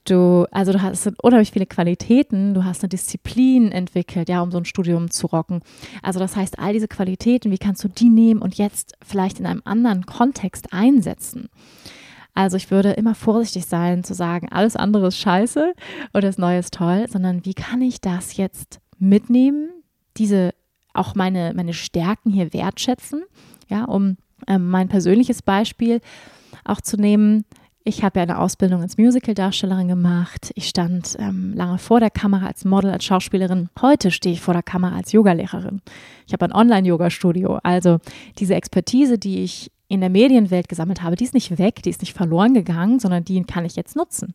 Du, 0.04 0.46
also 0.50 0.72
du 0.72 0.80
hast 0.80 1.10
unheimlich 1.22 1.50
viele 1.50 1.66
Qualitäten, 1.66 2.54
du 2.54 2.64
hast 2.64 2.82
eine 2.82 2.88
Disziplin 2.88 3.70
entwickelt, 3.70 4.28
ja, 4.28 4.40
um 4.40 4.50
so 4.50 4.58
ein 4.58 4.64
Studium 4.64 5.10
zu 5.10 5.26
rocken. 5.26 5.60
Also 6.02 6.18
das 6.18 6.36
heißt, 6.36 6.58
all 6.58 6.72
diese 6.72 6.88
Qualitäten, 6.88 7.50
wie 7.50 7.58
kannst 7.58 7.84
du 7.84 7.88
die 7.88 8.08
nehmen 8.08 8.40
und 8.40 8.56
jetzt 8.56 8.94
vielleicht 9.02 9.40
in 9.40 9.46
einem 9.46 9.62
anderen 9.64 10.06
Kontext 10.06 10.72
einsetzen? 10.72 11.48
Also 12.34 12.56
ich 12.56 12.70
würde 12.70 12.92
immer 12.92 13.14
vorsichtig 13.14 13.66
sein 13.66 14.04
zu 14.04 14.14
sagen, 14.14 14.48
alles 14.50 14.76
andere 14.76 15.08
ist 15.08 15.18
scheiße 15.18 15.74
und 16.12 16.24
das 16.24 16.38
Neue 16.38 16.60
ist 16.60 16.74
toll, 16.74 17.06
sondern 17.08 17.44
wie 17.44 17.54
kann 17.54 17.82
ich 17.82 18.00
das 18.00 18.36
jetzt 18.36 18.80
mitnehmen, 18.98 19.68
diese 20.16 20.54
auch 20.94 21.14
meine, 21.14 21.52
meine 21.54 21.74
Stärken 21.74 22.30
hier 22.30 22.52
wertschätzen, 22.52 23.24
ja, 23.68 23.84
um 23.84 24.16
ähm, 24.46 24.70
mein 24.70 24.88
persönliches 24.88 25.42
Beispiel 25.42 26.00
auch 26.64 26.80
zu 26.80 26.96
nehmen, 26.96 27.44
ich 27.90 28.04
habe 28.04 28.20
ja 28.20 28.22
eine 28.22 28.38
Ausbildung 28.38 28.82
als 28.82 28.96
Musical-Darstellerin 28.98 29.88
gemacht. 29.88 30.52
Ich 30.54 30.68
stand 30.68 31.16
ähm, 31.18 31.52
lange 31.56 31.76
vor 31.78 31.98
der 31.98 32.10
Kamera 32.10 32.46
als 32.46 32.64
Model, 32.64 32.92
als 32.92 33.04
Schauspielerin. 33.04 33.68
Heute 33.80 34.12
stehe 34.12 34.32
ich 34.32 34.40
vor 34.40 34.54
der 34.54 34.62
Kamera 34.62 34.96
als 34.96 35.10
Yogalehrerin. 35.10 35.82
Ich 36.24 36.32
habe 36.32 36.44
ein 36.44 36.52
Online-Yoga-Studio. 36.52 37.58
Also 37.64 37.98
diese 38.38 38.54
Expertise, 38.54 39.18
die 39.18 39.42
ich 39.42 39.72
in 39.88 40.00
der 40.00 40.08
Medienwelt 40.08 40.68
gesammelt 40.68 41.02
habe, 41.02 41.16
die 41.16 41.24
ist 41.24 41.34
nicht 41.34 41.58
weg, 41.58 41.82
die 41.82 41.90
ist 41.90 42.00
nicht 42.00 42.14
verloren 42.14 42.54
gegangen, 42.54 43.00
sondern 43.00 43.24
die 43.24 43.42
kann 43.42 43.64
ich 43.64 43.74
jetzt 43.74 43.96
nutzen. 43.96 44.34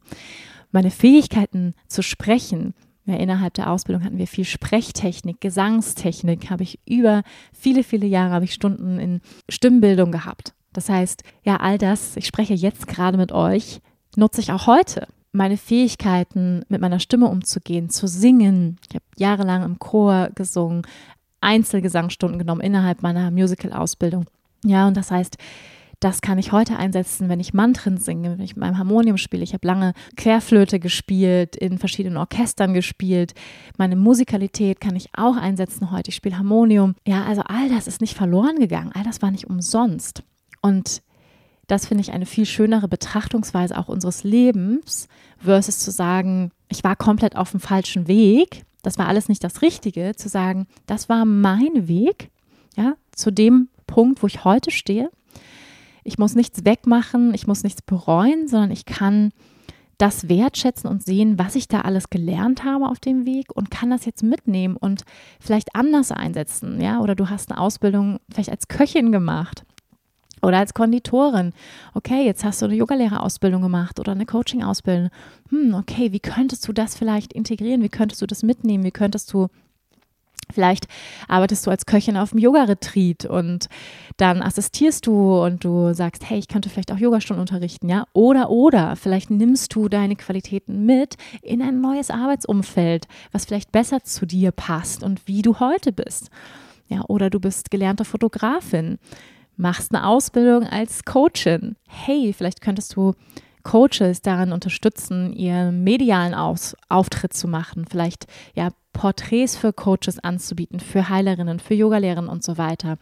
Meine 0.72 0.92
Fähigkeiten 0.92 1.76
zu 1.88 2.04
sprechen, 2.04 2.74
ja, 3.06 3.16
innerhalb 3.16 3.54
der 3.54 3.72
Ausbildung 3.72 4.04
hatten 4.04 4.18
wir 4.18 4.28
viel 4.28 4.44
Sprechtechnik, 4.44 5.40
Gesangstechnik, 5.40 6.50
habe 6.50 6.64
ich 6.64 6.80
über 6.86 7.24
viele, 7.54 7.84
viele 7.84 8.06
Jahre, 8.06 8.34
habe 8.34 8.46
ich 8.46 8.54
Stunden 8.54 9.00
in 9.00 9.22
Stimmbildung 9.48 10.12
gehabt. 10.12 10.54
Das 10.76 10.90
heißt, 10.90 11.24
ja, 11.44 11.58
all 11.58 11.78
das, 11.78 12.18
ich 12.18 12.28
spreche 12.28 12.54
jetzt 12.54 12.88
gerade 12.88 13.18
mit 13.18 13.32
euch, 13.32 13.80
nutze 14.18 14.42
ich 14.42 14.52
auch 14.52 14.68
heute. 14.68 15.08
Meine 15.32 15.56
Fähigkeiten, 15.56 16.64
mit 16.68 16.82
meiner 16.82 17.00
Stimme 17.00 17.28
umzugehen, 17.28 17.90
zu 17.90 18.08
singen. 18.08 18.78
Ich 18.90 18.96
habe 18.96 19.06
jahrelang 19.16 19.64
im 19.64 19.80
Chor 19.80 20.30
gesungen, 20.36 20.84
Einzelgesangsstunden 21.40 22.40
genommen 22.40 22.62
innerhalb 22.62 23.04
meiner 23.04 23.32
Musical-Ausbildung. 23.32 24.26
Ja, 24.66 24.88
und 24.88 24.98
das 24.98 25.12
heißt, 25.12 25.38
das 26.02 26.20
kann 26.22 26.38
ich 26.38 26.52
heute 26.52 26.78
einsetzen, 26.78 27.30
wenn 27.30 27.40
ich 27.40 27.54
Mantren 27.54 27.98
singe, 27.98 28.32
wenn 28.32 28.44
ich 28.44 28.56
mit 28.56 28.62
meinem 28.62 28.78
Harmonium 28.78 29.18
spiele. 29.18 29.44
Ich 29.44 29.54
habe 29.54 29.66
lange 29.66 29.94
Querflöte 30.18 30.80
gespielt, 30.80 31.56
in 31.56 31.78
verschiedenen 31.78 32.18
Orchestern 32.18 32.74
gespielt. 32.74 33.34
Meine 33.78 33.96
Musikalität 33.96 34.82
kann 34.82 34.98
ich 34.98 35.08
auch 35.16 35.38
einsetzen 35.38 35.92
heute. 35.92 36.10
Ich 36.10 36.16
spiele 36.16 36.38
Harmonium. 36.38 36.96
Ja, 37.08 37.24
also 37.24 37.44
all 37.46 37.70
das 37.70 37.88
ist 37.88 38.02
nicht 38.02 38.16
verloren 38.16 38.60
gegangen. 38.60 38.92
All 38.94 39.04
das 39.04 39.22
war 39.22 39.32
nicht 39.32 39.50
umsonst. 39.50 40.24
Und 40.66 41.04
das 41.68 41.86
finde 41.86 42.02
ich 42.02 42.12
eine 42.12 42.26
viel 42.26 42.48
schönere 42.48 42.88
Betrachtungsweise 42.88 43.78
auch 43.78 43.88
unseres 43.88 44.24
Lebens, 44.24 45.08
versus 45.38 45.78
zu 45.78 45.92
sagen, 45.92 46.50
ich 46.70 46.84
war 46.84 46.96
komplett 46.96 47.36
auf 47.36 47.52
dem 47.52 47.60
falschen 47.60 48.08
Weg. 48.08 48.66
Das 48.82 48.98
war 48.98 49.08
alles 49.08 49.30
nicht 49.30 49.44
das 49.44 49.62
Richtige, 49.62 50.16
zu 50.16 50.28
sagen, 50.28 50.66
das 50.88 51.08
war 51.08 51.24
mein 51.24 51.88
Weg, 51.88 52.32
ja, 52.76 52.96
zu 53.12 53.30
dem 53.30 53.70
Punkt, 53.86 54.24
wo 54.24 54.28
ich 54.28 54.44
heute 54.44 54.72
stehe. 54.72 55.12
Ich 56.04 56.18
muss 56.18 56.34
nichts 56.34 56.66
wegmachen, 56.66 57.36
ich 57.36 57.46
muss 57.46 57.62
nichts 57.62 57.84
bereuen, 57.84 58.48
sondern 58.48 58.72
ich 58.72 58.88
kann 58.88 59.34
das 60.00 60.30
wertschätzen 60.30 60.90
und 60.90 61.04
sehen, 61.04 61.38
was 61.38 61.54
ich 61.54 61.68
da 61.68 61.82
alles 61.82 62.10
gelernt 62.10 62.64
habe 62.64 62.90
auf 62.90 63.00
dem 63.00 63.28
Weg 63.28 63.56
und 63.56 63.70
kann 63.70 63.92
das 63.92 64.06
jetzt 64.06 64.24
mitnehmen 64.24 64.78
und 64.78 65.04
vielleicht 65.40 65.76
anders 65.76 66.12
einsetzen, 66.12 66.82
ja? 66.82 67.02
Oder 67.02 67.14
du 67.14 67.30
hast 67.30 67.52
eine 67.52 67.62
Ausbildung 67.62 68.20
vielleicht 68.32 68.50
als 68.50 68.68
Köchin 68.68 69.12
gemacht 69.12 69.64
oder 70.46 70.60
als 70.60 70.74
Konditorin. 70.74 71.54
Okay, 71.94 72.26
jetzt 72.26 72.44
hast 72.44 72.62
du 72.62 72.66
eine 72.66 72.76
Yogalehrerausbildung 72.76 73.62
gemacht 73.62 74.00
oder 74.00 74.14
eine 74.14 74.26
Coaching-Ausbildung. 74.26 75.10
Hm, 75.50 75.74
okay, 75.74 76.12
wie 76.12 76.20
könntest 76.20 76.68
du 76.68 76.74
das 76.74 76.96
vielleicht 76.96 77.34
integrieren? 77.34 77.84
Wie 77.84 77.90
könntest 77.90 78.22
du 78.22 78.28
das 78.28 78.44
mitnehmen? 78.44 78.84
Wie 78.84 78.92
könntest 78.92 79.34
du 79.34 79.48
Vielleicht 80.54 80.88
arbeitest 81.28 81.66
du 81.66 81.72
als 81.72 81.88
Köchin 81.88 82.18
auf 82.18 82.30
dem 82.30 82.40
Yoga-Retreat 82.40 83.26
und 83.26 83.68
dann 84.18 84.44
assistierst 84.44 85.08
du 85.08 85.44
und 85.44 85.64
du 85.64 85.94
sagst, 85.94 86.30
hey, 86.30 86.38
ich 86.38 86.48
könnte 86.48 86.70
vielleicht 86.70 86.92
auch 86.92 87.00
Yogastunden 87.00 87.42
unterrichten, 87.42 87.90
ja? 87.90 88.06
Oder, 88.14 88.52
oder, 88.52 88.96
vielleicht 88.96 89.32
nimmst 89.32 89.74
du 89.74 89.90
deine 89.90 90.16
Qualitäten 90.16 90.86
mit 90.86 91.16
in 91.42 91.64
ein 91.64 91.82
neues 91.82 92.12
Arbeitsumfeld, 92.12 93.08
was 93.32 93.46
vielleicht 93.46 93.72
besser 93.72 94.04
zu 94.04 94.28
dir 94.28 94.52
passt 94.52 95.04
und 95.04 95.28
wie 95.28 95.42
du 95.42 95.60
heute 95.60 95.92
bist. 95.92 96.30
Ja, 96.88 97.02
oder 97.08 97.32
du 97.32 97.40
bist 97.40 97.72
gelernte 97.72 98.06
Fotografin, 98.06 99.00
machst 99.58 99.94
eine 99.94 100.06
Ausbildung 100.06 100.64
als 100.64 101.06
Coachin. 101.06 101.76
Hey, 101.88 102.34
vielleicht 102.34 102.62
könntest 102.62 102.96
du 102.96 103.14
Coaches 103.64 104.22
daran 104.22 104.52
unterstützen, 104.52 105.34
ihren 105.34 105.84
medialen 105.84 106.34
Aus 106.34 106.76
Auftritt 106.88 107.34
zu 107.34 107.48
machen, 107.48 107.86
vielleicht 107.90 108.28
ja 108.54 108.70
Porträts 108.94 109.58
für 109.58 109.74
Coaches 109.74 110.20
anzubieten, 110.20 110.80
für 110.80 111.10
Heilerinnen, 111.10 111.60
für 111.60 111.74
Yogalehrerinnen 111.74 112.30
und 112.30 112.44
so 112.44 112.58
weiter. 112.58 112.98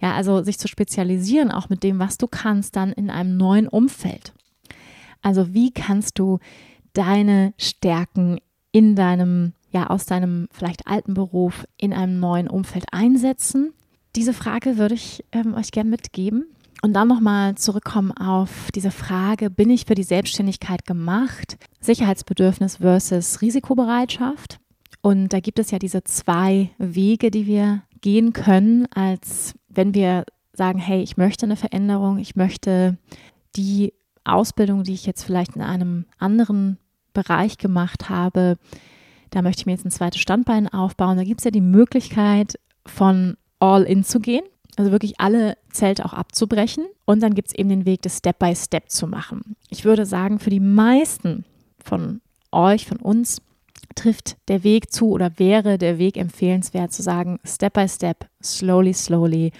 Ja, 0.00 0.14
also 0.14 0.42
sich 0.42 0.58
zu 0.58 0.68
spezialisieren, 0.68 1.50
auch 1.50 1.68
mit 1.68 1.82
dem, 1.82 1.98
was 1.98 2.16
du 2.16 2.26
kannst, 2.26 2.76
dann 2.76 2.92
in 2.92 3.10
einem 3.10 3.36
neuen 3.36 3.68
Umfeld. 3.68 4.32
Also 5.22 5.52
wie 5.52 5.72
kannst 5.72 6.18
du 6.18 6.38
deine 6.92 7.52
Stärken 7.58 8.38
in 8.72 8.94
deinem, 8.94 9.52
ja, 9.70 9.88
aus 9.88 10.06
deinem 10.06 10.48
vielleicht 10.52 10.86
alten 10.86 11.14
Beruf 11.14 11.66
in 11.76 11.92
einem 11.92 12.18
neuen 12.18 12.48
Umfeld 12.48 12.84
einsetzen? 12.92 13.74
Diese 14.16 14.32
Frage 14.32 14.78
würde 14.78 14.94
ich 14.94 15.24
ähm, 15.32 15.54
euch 15.54 15.70
gerne 15.70 15.90
mitgeben. 15.90 16.46
Und 16.82 16.94
dann 16.94 17.08
nochmal 17.08 17.54
zurückkommen 17.56 18.12
auf 18.12 18.70
diese 18.74 18.90
Frage, 18.90 19.50
bin 19.50 19.70
ich 19.70 19.84
für 19.86 19.94
die 19.94 20.02
Selbstständigkeit 20.02 20.86
gemacht? 20.86 21.58
Sicherheitsbedürfnis 21.80 22.76
versus 22.76 23.40
Risikobereitschaft. 23.40 24.58
Und 25.02 25.32
da 25.32 25.40
gibt 25.40 25.58
es 25.58 25.70
ja 25.70 25.78
diese 25.78 26.04
zwei 26.04 26.70
Wege, 26.78 27.30
die 27.30 27.46
wir 27.46 27.82
gehen 28.00 28.32
können, 28.32 28.86
als 28.92 29.54
wenn 29.68 29.94
wir 29.94 30.24
sagen, 30.52 30.78
hey, 30.78 31.02
ich 31.02 31.16
möchte 31.16 31.46
eine 31.46 31.56
Veränderung, 31.56 32.18
ich 32.18 32.36
möchte 32.36 32.98
die 33.54 33.92
Ausbildung, 34.24 34.84
die 34.84 34.94
ich 34.94 35.06
jetzt 35.06 35.24
vielleicht 35.24 35.56
in 35.56 35.62
einem 35.62 36.06
anderen 36.18 36.78
Bereich 37.12 37.58
gemacht 37.58 38.08
habe, 38.08 38.56
da 39.30 39.42
möchte 39.42 39.60
ich 39.60 39.66
mir 39.66 39.72
jetzt 39.72 39.84
ein 39.84 39.90
zweites 39.90 40.20
Standbein 40.20 40.68
aufbauen. 40.68 41.16
Da 41.16 41.24
gibt 41.24 41.40
es 41.40 41.44
ja 41.44 41.50
die 41.50 41.60
Möglichkeit, 41.60 42.58
von 42.86 43.36
all 43.66 43.82
in 43.82 44.04
zu 44.04 44.20
gehen, 44.20 44.44
also 44.76 44.92
wirklich 44.92 45.20
alle 45.20 45.56
Zelte 45.70 46.04
auch 46.04 46.12
abzubrechen. 46.12 46.86
Und 47.04 47.22
dann 47.22 47.34
gibt 47.34 47.48
es 47.48 47.54
eben 47.54 47.68
den 47.68 47.86
Weg, 47.86 48.02
das 48.02 48.18
Step 48.18 48.38
by 48.38 48.54
Step 48.54 48.90
zu 48.90 49.06
machen. 49.06 49.56
Ich 49.68 49.84
würde 49.84 50.06
sagen, 50.06 50.38
für 50.38 50.50
die 50.50 50.60
meisten 50.60 51.44
von 51.82 52.20
euch, 52.52 52.86
von 52.86 52.98
uns, 52.98 53.42
trifft 53.94 54.36
der 54.48 54.62
Weg 54.62 54.92
zu 54.92 55.10
oder 55.10 55.38
wäre 55.38 55.78
der 55.78 55.98
Weg 55.98 56.16
empfehlenswert 56.16 56.92
zu 56.92 57.02
sagen, 57.02 57.38
Step 57.44 57.74
by 57.74 57.88
Step, 57.88 58.26
slowly, 58.42 58.92
slowly. 58.92 59.52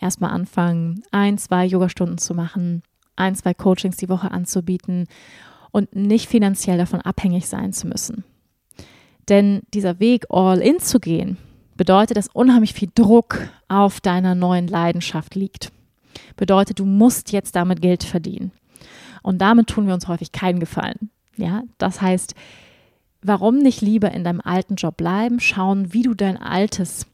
Erstmal 0.00 0.30
anfangen, 0.30 1.02
ein, 1.10 1.38
zwei 1.38 1.64
Yogastunden 1.64 2.18
zu 2.18 2.34
machen, 2.34 2.82
ein, 3.16 3.34
zwei 3.34 3.54
Coachings 3.54 3.96
die 3.96 4.08
Woche 4.08 4.30
anzubieten 4.30 5.06
und 5.72 5.94
nicht 5.94 6.28
finanziell 6.28 6.78
davon 6.78 7.00
abhängig 7.00 7.48
sein 7.48 7.72
zu 7.72 7.88
müssen. 7.88 8.24
Denn 9.28 9.62
dieser 9.74 9.98
Weg, 10.00 10.26
all 10.30 10.58
in 10.58 10.78
zu 10.78 11.00
gehen, 11.00 11.36
bedeutet, 11.78 12.18
dass 12.18 12.28
unheimlich 12.28 12.74
viel 12.74 12.90
Druck 12.94 13.48
auf 13.68 14.02
deiner 14.02 14.34
neuen 14.34 14.66
Leidenschaft 14.66 15.34
liegt. 15.34 15.72
Bedeutet, 16.36 16.78
du 16.78 16.84
musst 16.84 17.32
jetzt 17.32 17.56
damit 17.56 17.80
Geld 17.80 18.04
verdienen. 18.04 18.52
Und 19.22 19.38
damit 19.38 19.68
tun 19.68 19.86
wir 19.86 19.94
uns 19.94 20.08
häufig 20.08 20.32
keinen 20.32 20.60
Gefallen. 20.60 21.10
Ja, 21.36 21.62
das 21.78 22.02
heißt, 22.02 22.34
warum 23.22 23.58
nicht 23.58 23.80
lieber 23.80 24.10
in 24.10 24.24
deinem 24.24 24.40
alten 24.42 24.74
Job 24.74 24.96
bleiben, 24.96 25.40
schauen, 25.40 25.92
wie 25.92 26.02
du 26.02 26.14
dein 26.14 26.36
altes, 26.36 27.06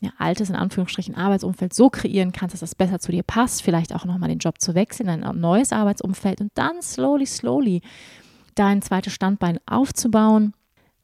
ja, 0.00 0.10
altes 0.18 0.50
in 0.50 0.56
Anführungsstrichen 0.56 1.16
Arbeitsumfeld 1.16 1.74
so 1.74 1.90
kreieren 1.90 2.32
kannst, 2.32 2.54
dass 2.54 2.60
das 2.60 2.74
besser 2.74 3.00
zu 3.00 3.10
dir 3.10 3.24
passt, 3.24 3.62
vielleicht 3.62 3.94
auch 3.94 4.04
nochmal 4.04 4.28
den 4.28 4.38
Job 4.38 4.60
zu 4.60 4.74
wechseln, 4.74 5.08
in 5.08 5.24
ein 5.24 5.40
neues 5.40 5.72
Arbeitsumfeld 5.72 6.40
und 6.40 6.52
dann 6.54 6.80
slowly, 6.80 7.26
slowly 7.26 7.82
dein 8.54 8.82
zweites 8.82 9.12
Standbein 9.12 9.58
aufzubauen, 9.66 10.54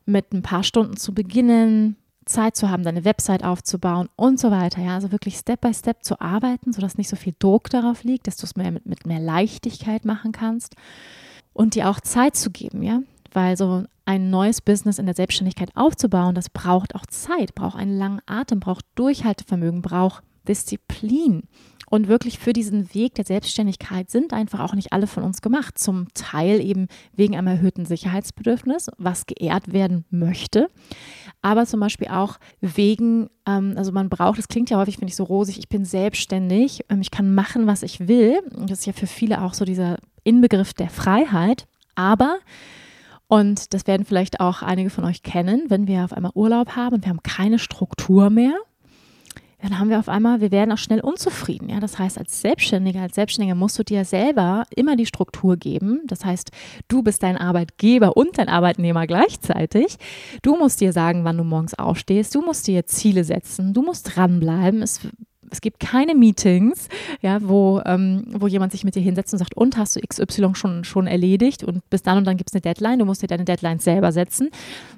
mit 0.05 0.33
ein 0.33 0.43
paar 0.43 0.63
Stunden 0.63 0.97
zu 0.97 1.15
beginnen, 1.15 1.97
Zeit 2.25 2.57
zu 2.57 2.71
haben, 2.71 2.83
deine 2.83 3.05
Website 3.05 3.45
aufzubauen 3.45 4.09
und 4.17 4.39
so 4.39 4.51
weiter. 4.51 4.81
Ja, 4.83 4.95
also 4.95 5.13
wirklich 5.13 5.37
Step 5.37 5.61
by 5.61 5.75
Step 5.75 6.05
zu 6.05 6.21
arbeiten, 6.21 6.73
sodass 6.73 6.99
nicht 6.99 7.09
so 7.09 7.17
viel 7.17 7.35
Druck 7.39 7.71
darauf 7.71 8.05
liegt, 8.05 8.27
dass 8.27 8.37
du 8.37 8.47
es 8.47 8.57
mehr 8.57 8.71
mit, 8.71 8.87
mit 8.87 9.07
mehr 9.07 9.21
Leichtigkeit 9.21 10.05
machen 10.05 10.33
kannst 10.33 10.77
und 11.53 11.75
dir 11.75 11.89
auch 11.91 12.01
Zeit 12.01 12.37
zu 12.37 12.51
geben, 12.51 12.83
ja 12.83 13.01
weil 13.35 13.57
so 13.57 13.85
ein 14.05 14.31
neues 14.31 14.61
Business 14.61 14.99
in 14.99 15.07
der 15.07 15.15
Selbstständigkeit 15.15 15.71
aufzubauen, 15.75 16.35
das 16.35 16.51
braucht 16.51 16.95
auch 16.95 17.07
Zeit, 17.07 17.55
braucht 17.55 17.77
einen 17.77 17.97
langen 17.97 18.21
Atem, 18.27 18.61
braucht 18.61 18.85
Durchhaltevermögen, 18.95 19.83
braucht 19.83 20.23
Disziplin. 20.49 21.45
Und 21.89 22.09
wirklich 22.09 22.39
für 22.39 22.55
diesen 22.55 22.95
Weg 22.95 23.17
der 23.17 23.27
Selbstständigkeit 23.27 24.11
sind 24.11 24.33
einfach 24.33 24.61
auch 24.61 24.75
nicht 24.75 24.95
alle 24.95 25.07
von 25.07 25.25
uns 25.25 25.43
gemacht. 25.43 25.79
Zum 25.79 26.09
Teil 26.15 26.61
eben 26.61 26.89
wegen 27.15 27.37
einem 27.37 27.49
erhöhten 27.49 27.85
Sicherheitsbedürfnis, 27.85 28.89
was 28.97 29.27
geehrt 29.27 29.75
werden 29.75 30.07
möchte. 30.11 30.69
Aber 31.43 31.67
zum 31.67 31.81
Beispiel 31.81 32.09
auch 32.09 32.39
wegen, 32.61 33.29
ähm, 33.47 33.75
also 33.77 33.93
man 33.93 34.09
braucht, 34.09 34.39
das 34.39 34.49
klingt 34.49 34.71
ja 34.71 34.79
häufig, 34.79 34.97
finde 34.97 35.11
ich, 35.11 35.17
so 35.17 35.25
rosig, 35.25 35.59
ich 35.59 35.69
bin 35.69 35.85
selbstständig, 35.85 36.85
ähm, 36.89 37.01
ich 37.01 37.11
kann 37.11 37.35
machen, 37.35 37.67
was 37.67 37.83
ich 37.83 38.07
will. 38.07 38.41
Das 38.53 38.81
ist 38.81 38.87
ja 38.87 38.93
für 38.93 39.09
viele 39.09 39.43
auch 39.43 39.55
so 39.55 39.65
dieser 39.65 39.99
Inbegriff 40.23 40.73
der 40.73 40.89
Freiheit. 40.89 41.67
Aber 41.95 42.39
und 43.33 43.73
das 43.73 43.87
werden 43.87 44.05
vielleicht 44.05 44.41
auch 44.41 44.61
einige 44.61 44.91
von 44.91 45.05
euch 45.05 45.23
kennen, 45.23 45.65
wenn 45.69 45.87
wir 45.87 46.05
auf 46.05 46.13
einmal 46.13 46.33
Urlaub 46.35 46.77
haben 46.77 46.97
und 46.97 47.05
wir 47.05 47.09
haben 47.09 47.23
keine 47.23 47.59
Struktur 47.59 48.29
mehr, 48.29 48.55
dann 49.63 49.79
haben 49.79 49.91
wir 49.91 49.99
auf 50.01 50.09
einmal, 50.09 50.41
wir 50.41 50.51
werden 50.51 50.73
auch 50.73 50.79
schnell 50.79 51.01
unzufrieden. 51.01 51.69
Ja? 51.69 51.79
Das 51.79 51.99
heißt, 51.99 52.19
als 52.19 52.41
Selbstständiger, 52.41 53.01
als 53.01 53.15
Selbstständiger 53.15 53.55
musst 53.55 53.79
du 53.79 53.85
dir 53.85 54.05
selber 54.05 54.65
immer 54.75 54.97
die 54.97 55.07
Struktur 55.07 55.57
geben. 55.57 56.01
Das 56.07 56.25
heißt, 56.25 56.51
du 56.89 57.03
bist 57.03 57.23
dein 57.23 57.37
Arbeitgeber 57.37 58.17
und 58.17 58.39
dein 58.39 58.49
Arbeitnehmer 58.49 59.07
gleichzeitig. 59.07 59.97
Du 60.43 60.57
musst 60.57 60.81
dir 60.81 60.93
sagen, 60.93 61.25
wann 61.25 61.39
du 61.39 61.45
morgens 61.45 61.75
aufstehst. 61.75 62.35
Du 62.35 62.43
musst 62.43 62.67
dir 62.67 62.87
Ziele 62.87 63.23
setzen. 63.23 63.73
Du 63.73 63.83
musst 63.83 64.17
dranbleiben. 64.17 64.83
Es 64.83 65.01
es 65.53 65.61
gibt 65.61 65.81
keine 65.81 66.15
Meetings, 66.15 66.89
ja, 67.21 67.39
wo, 67.43 67.83
ähm, 67.85 68.25
wo 68.33 68.47
jemand 68.47 68.73
sich 68.73 68.85
mit 68.85 68.95
dir 68.95 69.03
hinsetzt 69.03 69.35
und 69.35 69.39
sagt, 69.39 69.55
und 69.55 69.77
hast 69.77 69.95
du 69.95 70.01
XY 70.01 70.55
schon, 70.55 70.85
schon 70.85 71.07
erledigt 71.07 71.63
und 71.63 71.89
bis 71.91 72.03
dann 72.03 72.17
und 72.17 72.25
dann 72.25 72.39
gibt 72.39 72.51
es 72.51 72.55
eine 72.55 72.63
Deadline, 72.63 72.99
du 72.99 73.05
musst 73.05 73.23
dir 73.23 73.27
deine 73.27 73.45
Deadline 73.45 73.79
selber 73.79 74.13
setzen. 74.13 74.49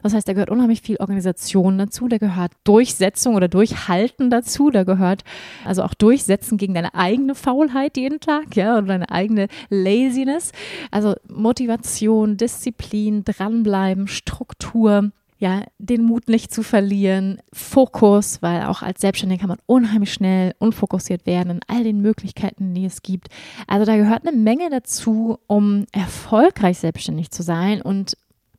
Das 0.02 0.14
heißt, 0.14 0.28
da 0.28 0.32
gehört 0.32 0.50
unheimlich 0.50 0.80
viel 0.80 0.96
Organisation 0.98 1.76
dazu, 1.76 2.06
da 2.06 2.18
gehört 2.18 2.52
Durchsetzung 2.62 3.34
oder 3.34 3.48
Durchhalten 3.48 4.30
dazu, 4.30 4.70
da 4.70 4.84
gehört 4.84 5.24
also 5.64 5.82
auch 5.82 5.94
Durchsetzen 5.94 6.56
gegen 6.56 6.74
deine 6.74 6.94
eigene 6.94 7.34
Faulheit 7.34 7.96
jeden 7.96 8.20
Tag, 8.20 8.54
ja, 8.54 8.78
oder 8.78 8.86
deine 8.86 9.10
eigene 9.10 9.48
Laziness. 9.70 10.52
Also 10.92 11.14
Motivation, 11.28 12.36
Disziplin, 12.36 13.24
dranbleiben, 13.24 14.06
Struktur 14.06 15.10
ja, 15.44 15.62
den 15.78 16.02
Mut 16.02 16.28
nicht 16.28 16.54
zu 16.54 16.62
verlieren, 16.62 17.38
Fokus, 17.52 18.40
weil 18.40 18.64
auch 18.64 18.80
als 18.80 19.02
Selbstständiger 19.02 19.42
kann 19.42 19.50
man 19.50 19.58
unheimlich 19.66 20.10
schnell 20.14 20.54
unfokussiert 20.58 21.26
werden 21.26 21.50
in 21.50 21.60
all 21.66 21.84
den 21.84 22.00
Möglichkeiten, 22.00 22.72
die 22.72 22.86
es 22.86 23.02
gibt. 23.02 23.28
Also 23.66 23.84
da 23.84 23.94
gehört 23.96 24.26
eine 24.26 24.34
Menge 24.34 24.70
dazu, 24.70 25.38
um 25.46 25.84
erfolgreich 25.92 26.78
selbstständig 26.78 27.30
zu 27.30 27.42
sein 27.42 27.82
und 27.82 28.16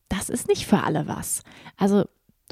das 0.10 0.30
ist 0.30 0.48
nicht 0.48 0.68
für 0.68 0.84
alle 0.84 1.08
was. 1.08 1.42
Also 1.76 2.04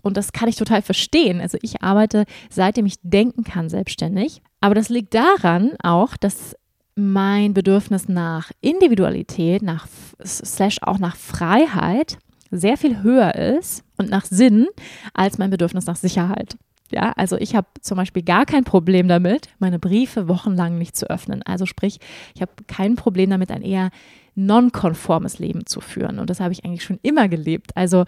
Und 0.02 0.18
das 0.18 0.32
kann 0.34 0.50
ich 0.50 0.56
total 0.56 0.82
verstehen. 0.82 1.40
Also 1.40 1.58
ich 1.62 1.82
arbeite, 1.82 2.26
seitdem 2.50 2.86
ich 2.88 2.96
denken 3.04 3.44
kann, 3.44 3.70
selbstständig. 3.70 4.42
Aber 4.60 4.76
das 4.76 4.90
liegt 4.90 5.14
daran 5.14 5.74
auch, 5.84 6.18
dass 6.18 6.56
mein 6.96 7.54
Bedürfnis 7.54 8.10
nach 8.10 8.52
Individualität, 8.62 9.62
nach 9.62 9.88
slash 10.26 10.80
auch 10.82 11.00
nach 11.00 11.16
Freiheit 11.16 12.18
sehr 12.58 12.78
viel 12.78 13.02
höher 13.04 13.36
ist 13.36 13.84
und 13.98 14.10
nach 14.10 14.26
Sinn 14.26 14.68
als 15.14 15.38
mein 15.38 15.50
Bedürfnis 15.50 15.86
nach 15.86 15.96
Sicherheit. 15.96 16.58
Ja, 16.92 17.12
also 17.16 17.38
ich 17.38 17.56
habe 17.56 17.68
zum 17.82 17.98
Beispiel 17.98 18.22
gar 18.22 18.46
kein 18.46 18.64
Problem 18.64 19.08
damit, 19.08 19.48
meine 19.58 19.80
Briefe 19.80 20.28
wochenlang 20.28 20.78
nicht 20.78 20.96
zu 20.96 21.10
öffnen. 21.10 21.42
Also 21.44 21.66
sprich, 21.66 22.00
ich 22.36 22.42
habe 22.42 22.52
kein 22.68 22.96
Problem 22.96 23.32
damit, 23.32 23.52
ein 23.52 23.64
eher 23.64 23.90
nonkonformes 24.36 25.40
Leben 25.40 25.66
zu 25.66 25.82
führen. 25.82 26.20
Und 26.20 26.30
das 26.30 26.40
habe 26.40 26.54
ich 26.54 26.64
eigentlich 26.64 26.84
schon 26.84 27.00
immer 27.02 27.28
gelebt. 27.28 27.76
Also 27.76 28.06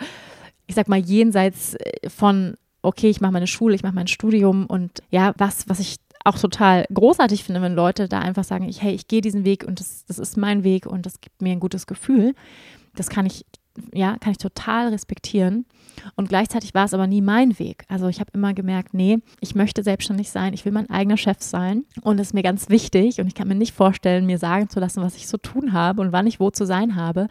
ich 0.68 0.76
sag 0.76 0.88
mal, 0.88 1.00
jenseits 1.00 1.76
äh, 1.76 2.10
von, 2.10 2.58
okay, 2.82 3.10
ich 3.10 3.22
mache 3.22 3.32
meine 3.32 3.48
Schule, 3.48 3.76
ich 3.76 3.84
mache 3.84 3.96
mein 3.96 4.08
Studium 4.08 4.66
und 4.68 5.02
ja, 5.10 5.34
was, 5.38 5.68
was 5.68 5.80
ich 5.80 5.98
auch 6.24 6.40
total 6.40 6.86
großartig 6.94 7.44
finde, 7.44 7.62
wenn 7.62 7.76
Leute 7.76 8.08
da 8.08 8.20
einfach 8.20 8.44
sagen, 8.44 8.68
ich, 8.68 8.82
hey, 8.82 8.94
ich 8.94 9.08
gehe 9.08 9.22
diesen 9.22 9.46
Weg 9.46 9.64
und 9.64 9.80
das, 9.80 10.06
das 10.06 10.18
ist 10.20 10.38
mein 10.38 10.64
Weg 10.64 10.86
und 10.86 11.06
das 11.06 11.22
gibt 11.22 11.42
mir 11.42 11.52
ein 11.52 11.60
gutes 11.60 11.86
Gefühl. 11.86 12.34
Das 12.96 13.10
kann 13.10 13.26
ich 13.26 13.46
ja, 13.94 14.18
kann 14.20 14.32
ich 14.32 14.38
total 14.38 14.90
respektieren. 14.90 15.66
Und 16.16 16.30
gleichzeitig 16.30 16.74
war 16.74 16.86
es 16.86 16.94
aber 16.94 17.08
nie 17.08 17.22
mein 17.22 17.58
Weg. 17.58 17.86
Also 17.88 18.08
ich 18.08 18.20
habe 18.20 18.32
immer 18.34 18.54
gemerkt, 18.54 18.94
nee, 18.94 19.20
ich 19.40 19.56
möchte 19.56 19.84
selbstständig 19.84 20.30
sein, 20.30 20.54
ich 20.54 20.66
will 20.66 20.72
mein 20.72 20.90
eigener 20.90 21.18
Chef 21.18 21.38
sein 21.42 21.86
und 22.02 22.18
das 22.18 22.28
ist 22.28 22.34
mir 22.34 22.44
ganz 22.44 22.70
wichtig 22.70 23.20
und 23.20 23.28
ich 23.28 23.36
kann 23.36 23.48
mir 23.48 23.56
nicht 23.56 23.74
vorstellen, 23.74 24.26
mir 24.26 24.38
sagen 24.38 24.70
zu 24.70 24.80
lassen, 24.80 25.02
was 25.02 25.16
ich 25.16 25.28
so 25.28 25.38
tun 25.38 25.74
habe 25.74 26.02
und 26.02 26.12
wann 26.12 26.28
ich 26.28 26.40
wo 26.40 26.52
zu 26.52 26.66
sein 26.66 26.96
habe. 26.96 27.28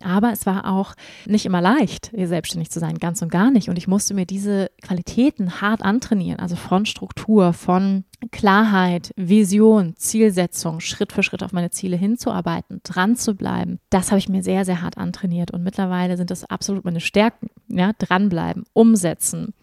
Aber 0.00 0.32
es 0.32 0.46
war 0.46 0.66
auch 0.66 0.94
nicht 1.26 1.46
immer 1.46 1.60
leicht, 1.60 2.10
selbstständig 2.12 2.70
zu 2.70 2.80
sein, 2.80 2.98
ganz 2.98 3.22
und 3.22 3.30
gar 3.30 3.50
nicht. 3.50 3.68
Und 3.68 3.78
ich 3.78 3.88
musste 3.88 4.14
mir 4.14 4.26
diese 4.26 4.70
Qualitäten 4.82 5.60
hart 5.60 5.82
antrainieren, 5.82 6.40
also 6.40 6.56
von 6.56 6.86
Struktur, 6.86 7.52
von 7.52 8.04
Klarheit, 8.30 9.12
Vision, 9.16 9.94
Zielsetzung, 9.96 10.80
Schritt 10.80 11.12
für 11.12 11.22
Schritt 11.22 11.42
auf 11.42 11.52
meine 11.52 11.70
Ziele 11.70 11.96
hinzuarbeiten, 11.96 12.80
dran 12.84 13.16
zu 13.16 13.34
bleiben, 13.34 13.80
das 13.90 14.10
habe 14.10 14.18
ich 14.18 14.28
mir 14.28 14.42
sehr, 14.42 14.64
sehr 14.64 14.82
hart 14.82 14.98
antrainiert. 14.98 15.50
Und 15.50 15.62
mittlerweile 15.62 16.16
sind 16.16 16.30
das 16.30 16.44
absolut 16.44 16.84
meine 16.84 17.00
Stärken. 17.00 17.48
Ja, 17.68 17.92
dranbleiben, 17.98 18.64
umsetzen, 18.72 19.54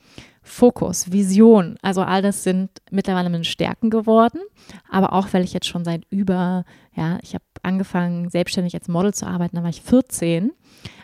Fokus, 0.42 1.12
Vision, 1.12 1.78
also 1.82 2.02
all 2.02 2.22
das 2.22 2.44
sind 2.44 2.72
mittlerweile 2.90 3.30
meine 3.30 3.44
Stärken 3.44 3.90
geworden. 3.90 4.40
Aber 4.90 5.14
auch, 5.14 5.28
weil 5.32 5.44
ich 5.44 5.54
jetzt 5.54 5.68
schon 5.68 5.86
seit 5.86 6.06
über, 6.10 6.66
ja, 6.96 7.20
ich 7.22 7.36
habe 7.36 7.44
angefangen, 7.62 8.30
selbstständig 8.30 8.74
als 8.74 8.88
Model 8.88 9.14
zu 9.14 9.28
arbeiten, 9.28 9.56
da 9.56 9.64
war 9.64 9.70
ich 9.70 9.82
14. 9.82 10.52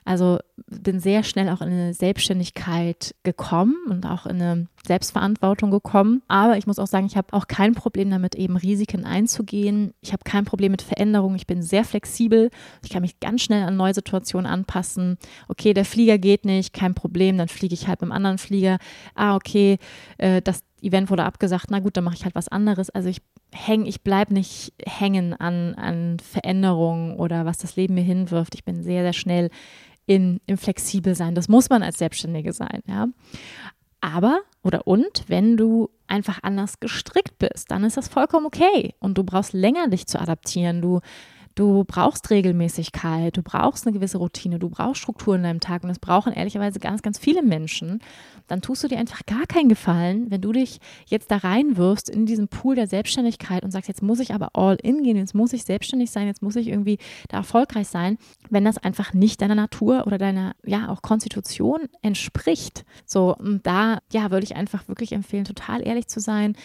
Also 0.05 0.37
bin 0.67 0.99
sehr 0.99 1.23
schnell 1.23 1.49
auch 1.49 1.61
in 1.61 1.69
eine 1.69 1.93
Selbstständigkeit 1.93 3.15
gekommen 3.23 3.75
und 3.89 4.05
auch 4.05 4.27
in 4.27 4.41
eine 4.41 4.67
Selbstverantwortung 4.85 5.71
gekommen. 5.71 6.21
Aber 6.27 6.57
ich 6.57 6.67
muss 6.67 6.77
auch 6.77 6.87
sagen, 6.87 7.07
ich 7.07 7.17
habe 7.17 7.33
auch 7.33 7.47
kein 7.47 7.73
Problem 7.73 8.11
damit, 8.11 8.35
eben 8.35 8.55
Risiken 8.55 9.03
einzugehen. 9.03 9.93
Ich 10.01 10.13
habe 10.13 10.23
kein 10.23 10.45
Problem 10.45 10.71
mit 10.71 10.83
Veränderungen. 10.83 11.35
Ich 11.35 11.47
bin 11.47 11.63
sehr 11.63 11.83
flexibel. 11.83 12.51
Ich 12.83 12.91
kann 12.91 13.01
mich 13.01 13.19
ganz 13.19 13.41
schnell 13.41 13.63
an 13.63 13.77
neue 13.77 13.95
Situationen 13.95 14.49
anpassen. 14.49 15.17
Okay, 15.47 15.73
der 15.73 15.85
Flieger 15.85 16.19
geht 16.19 16.45
nicht, 16.45 16.71
kein 16.71 16.93
Problem, 16.93 17.37
dann 17.37 17.47
fliege 17.47 17.73
ich 17.73 17.87
halt 17.87 18.01
mit 18.01 18.09
dem 18.09 18.13
anderen 18.13 18.37
Flieger. 18.37 18.77
Ah, 19.15 19.35
okay, 19.35 19.79
äh, 20.19 20.41
das 20.41 20.61
Event 20.81 21.09
wurde 21.09 21.23
abgesagt, 21.23 21.67
na 21.71 21.79
gut, 21.79 21.97
dann 21.97 22.03
mache 22.03 22.15
ich 22.15 22.25
halt 22.25 22.35
was 22.35 22.47
anderes. 22.47 22.91
Also 22.91 23.09
ich 23.09 23.21
hänge, 23.51 23.87
ich 23.87 24.01
bleibe 24.01 24.33
nicht 24.33 24.73
hängen 24.85 25.33
an, 25.33 25.73
an 25.75 26.19
Veränderungen 26.19 27.15
oder 27.15 27.45
was 27.45 27.57
das 27.57 27.75
Leben 27.75 27.95
mir 27.95 28.03
hinwirft. 28.03 28.53
Ich 28.53 28.63
bin 28.63 28.83
sehr, 28.83 29.01
sehr 29.01 29.13
schnell 29.13 29.49
in, 30.05 30.39
im 30.45 30.57
flexibel 30.57 31.15
sein. 31.15 31.35
Das 31.35 31.47
muss 31.47 31.69
man 31.69 31.83
als 31.83 31.97
Selbstständige 31.97 32.53
sein, 32.53 32.81
ja. 32.87 33.07
Aber 34.01 34.41
oder 34.61 34.85
und, 34.85 35.23
wenn 35.27 35.57
du 35.57 35.89
einfach 36.07 36.39
anders 36.43 36.79
gestrickt 36.79 37.39
bist, 37.39 37.71
dann 37.71 37.83
ist 37.83 37.97
das 37.97 38.07
vollkommen 38.07 38.45
okay. 38.45 38.93
Und 38.99 39.17
du 39.17 39.23
brauchst 39.23 39.53
länger, 39.53 39.87
dich 39.87 40.05
zu 40.05 40.19
adaptieren. 40.19 40.81
Du 40.81 41.01
Du 41.55 41.85
brauchst 41.85 42.31
Regelmäßigkeit, 42.31 43.37
du 43.37 43.41
brauchst 43.41 43.87
eine 43.87 43.93
gewisse 43.93 44.17
Routine, 44.17 44.59
du 44.59 44.67
brauchst 44.67 45.01
Struktur 45.01 45.37
in 45.37 45.43
deinem 45.43 45.61
Tag 45.61 45.83
und 45.83 45.89
das 45.89 45.99
brauchen 45.99 46.33
ehrlicherweise 46.33 46.81
ganz, 46.81 47.01
ganz 47.01 47.17
viele 47.17 47.41
Menschen. 47.41 48.01
Dann 48.47 48.61
tust 48.61 48.83
du 48.83 48.89
dir 48.89 48.97
einfach 48.97 49.25
gar 49.25 49.45
keinen 49.47 49.69
Gefallen, 49.69 50.29
wenn 50.29 50.41
du 50.41 50.51
dich 50.51 50.79
jetzt 51.05 51.31
da 51.31 51.37
reinwirfst 51.37 52.09
in 52.09 52.25
diesen 52.25 52.49
Pool 52.49 52.75
der 52.75 52.87
Selbstständigkeit 52.87 53.63
und 53.63 53.71
sagst, 53.71 53.87
jetzt 53.87 54.03
muss 54.03 54.19
ich 54.19 54.33
aber 54.33 54.49
all 54.53 54.75
in 54.83 55.01
gehen, 55.01 55.15
jetzt 55.15 55.33
muss 55.33 55.53
ich 55.53 55.63
selbstständig 55.63 56.11
sein, 56.11 56.27
jetzt 56.27 56.41
muss 56.41 56.57
ich 56.57 56.67
irgendwie 56.67 56.97
da 57.29 57.37
erfolgreich 57.37 57.87
sein, 57.87 58.17
wenn 58.49 58.65
das 58.65 58.77
einfach 58.77 59.13
nicht 59.13 59.41
deiner 59.41 59.55
Natur 59.55 60.05
oder 60.07 60.17
deiner, 60.17 60.55
ja, 60.65 60.89
auch 60.89 61.01
Konstitution 61.01 61.87
entspricht. 62.01 62.83
So, 63.05 63.33
und 63.33 63.65
da, 63.65 63.99
ja, 64.11 64.29
würde 64.29 64.43
ich 64.43 64.57
einfach 64.57 64.89
wirklich 64.89 65.13
empfehlen, 65.13 65.45
total 65.45 65.87
ehrlich 65.87 66.07
zu 66.07 66.19
sein 66.19 66.57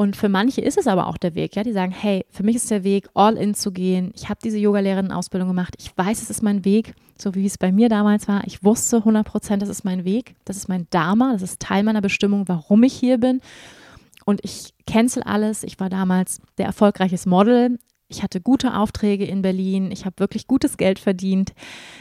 und 0.00 0.16
für 0.16 0.30
manche 0.30 0.62
ist 0.62 0.78
es 0.78 0.86
aber 0.86 1.08
auch 1.08 1.18
der 1.18 1.34
Weg, 1.34 1.56
ja, 1.56 1.62
die 1.62 1.74
sagen, 1.74 1.92
hey, 1.92 2.24
für 2.30 2.42
mich 2.42 2.56
ist 2.56 2.70
der 2.70 2.84
Weg, 2.84 3.10
all 3.12 3.36
in 3.36 3.52
zu 3.52 3.70
gehen. 3.70 4.12
Ich 4.16 4.30
habe 4.30 4.40
diese 4.42 4.56
Yoga-Lehrerinnen-Ausbildung 4.56 5.48
gemacht. 5.48 5.74
Ich 5.78 5.92
weiß, 5.94 6.22
es 6.22 6.30
ist 6.30 6.42
mein 6.42 6.64
Weg, 6.64 6.94
so 7.18 7.34
wie 7.34 7.44
es 7.44 7.58
bei 7.58 7.70
mir 7.70 7.90
damals 7.90 8.26
war. 8.26 8.42
Ich 8.46 8.64
wusste 8.64 8.96
100 8.96 9.26
Prozent, 9.26 9.60
das 9.60 9.68
ist 9.68 9.84
mein 9.84 10.06
Weg, 10.06 10.36
das 10.46 10.56
ist 10.56 10.70
mein 10.70 10.86
Dharma, 10.88 11.34
das 11.34 11.42
ist 11.42 11.60
Teil 11.60 11.82
meiner 11.82 12.00
Bestimmung, 12.00 12.48
warum 12.48 12.82
ich 12.82 12.94
hier 12.94 13.18
bin. 13.18 13.42
Und 14.24 14.40
ich 14.42 14.72
cancel 14.86 15.22
alles. 15.22 15.64
Ich 15.64 15.78
war 15.80 15.90
damals 15.90 16.40
der 16.56 16.64
erfolgreiches 16.64 17.26
Model 17.26 17.78
ich 18.10 18.22
hatte 18.22 18.40
gute 18.40 18.76
Aufträge 18.76 19.24
in 19.24 19.40
Berlin, 19.40 19.90
ich 19.92 20.04
habe 20.04 20.18
wirklich 20.18 20.46
gutes 20.46 20.76
Geld 20.76 20.98
verdient, 20.98 21.52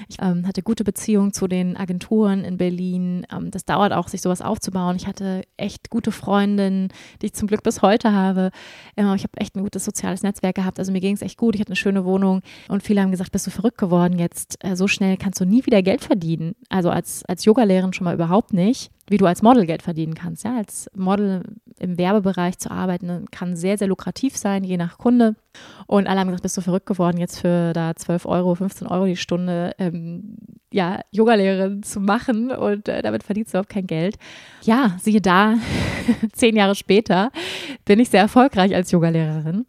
ich 0.10 0.18
ähm, 0.20 0.48
hatte 0.48 0.64
gute 0.64 0.84
Beziehungen 0.84 1.32
zu 1.32 1.48
den 1.48 1.78
Agenturen 1.78 2.44
in 2.44 2.58
Berlin. 2.58 3.26
Ähm, 3.32 3.52
das 3.52 3.64
dauert 3.64 3.94
auch, 3.94 4.08
sich 4.08 4.22
sowas 4.22 4.42
aufzubauen. 4.42 4.96
Ich 4.96 5.08
hatte 5.08 5.44
echt 5.56 5.90
gute 5.90 6.12
Freundinnen, 6.12 6.90
die 7.22 7.28
ich 7.28 7.34
zum 7.34 7.48
Glück 7.48 7.64
bis 7.64 7.84
heute 7.84 8.12
habe. 8.12 8.50
Ähm, 8.98 9.14
ich 9.14 9.24
habe 9.24 9.38
echt 9.38 9.56
ein 9.56 9.62
gutes 9.62 9.86
soziales 9.86 10.24
Netzwerk 10.24 10.56
gehabt, 10.56 10.80
also 10.80 10.92
mir 10.92 11.02
ging 11.02 11.14
es 11.14 11.22
echt 11.22 11.38
gut. 11.38 11.56
Ich 11.56 11.62
hatte 11.62 11.70
eine 11.70 11.76
schöne 11.76 12.04
Wohnung 12.06 12.42
und 12.68 12.82
viele 12.82 13.02
haben 13.02 13.12
gesagt, 13.12 13.32
bist 13.32 13.46
du 13.46 13.52
verrückt 13.52 13.78
geworden 13.78 14.18
jetzt? 14.18 14.58
Äh, 14.64 14.76
so 14.76 14.88
schnell 14.88 15.16
kannst 15.16 15.40
du 15.40 15.46
nie 15.46 15.66
wieder 15.66 15.84
Geld 15.84 16.02
verdienen. 16.02 16.56
Also 16.70 16.90
als, 16.90 17.24
als 17.26 17.46
Yogalehrerin 17.46 17.94
schon 17.94 18.06
mal 18.06 18.16
überhaupt 18.16 18.52
nicht 18.52 18.92
wie 19.10 19.18
du 19.18 19.26
als 19.26 19.42
Model 19.42 19.66
Geld 19.66 19.82
verdienen 19.82 20.14
kannst. 20.14 20.44
Ja, 20.44 20.56
als 20.56 20.90
Model 20.96 21.44
im 21.80 21.98
Werbebereich 21.98 22.58
zu 22.58 22.72
arbeiten 22.72 23.26
kann 23.32 23.56
sehr, 23.56 23.78
sehr 23.78 23.88
lukrativ 23.88 24.38
sein, 24.38 24.64
je 24.64 24.78
nach 24.78 24.98
Kunde. 24.98 25.36
Und 25.88 26.08
alle 26.08 26.20
haben 26.20 26.28
gesagt, 26.28 26.44
bist 26.44 26.58
du 26.58 26.62
verrückt 26.62 26.86
geworden, 26.86 27.18
jetzt 27.18 27.40
für 27.40 27.74
da 27.74 27.96
12 27.96 28.26
Euro, 28.26 28.56
15 28.56 28.88
Euro 28.88 29.06
die 29.06 29.16
Stunde 29.16 29.74
ähm, 29.80 30.38
ja, 30.72 31.02
Yogalehrerin 31.12 31.82
zu 31.84 32.00
machen 32.00 32.52
und 32.52 32.88
äh, 32.88 33.02
damit 33.02 33.24
verdienst 33.24 33.54
du 33.54 33.58
überhaupt 33.58 33.70
kein 33.70 33.88
Geld. 33.88 34.18
Ja, 34.62 34.98
siehe 35.02 35.22
da, 35.22 35.56
zehn 36.34 36.56
Jahre 36.56 36.76
später 36.76 37.32
bin 37.86 38.00
ich 38.00 38.10
sehr 38.10 38.22
erfolgreich 38.22 38.76
als 38.76 38.92
Yogalehrerin. 38.92 39.66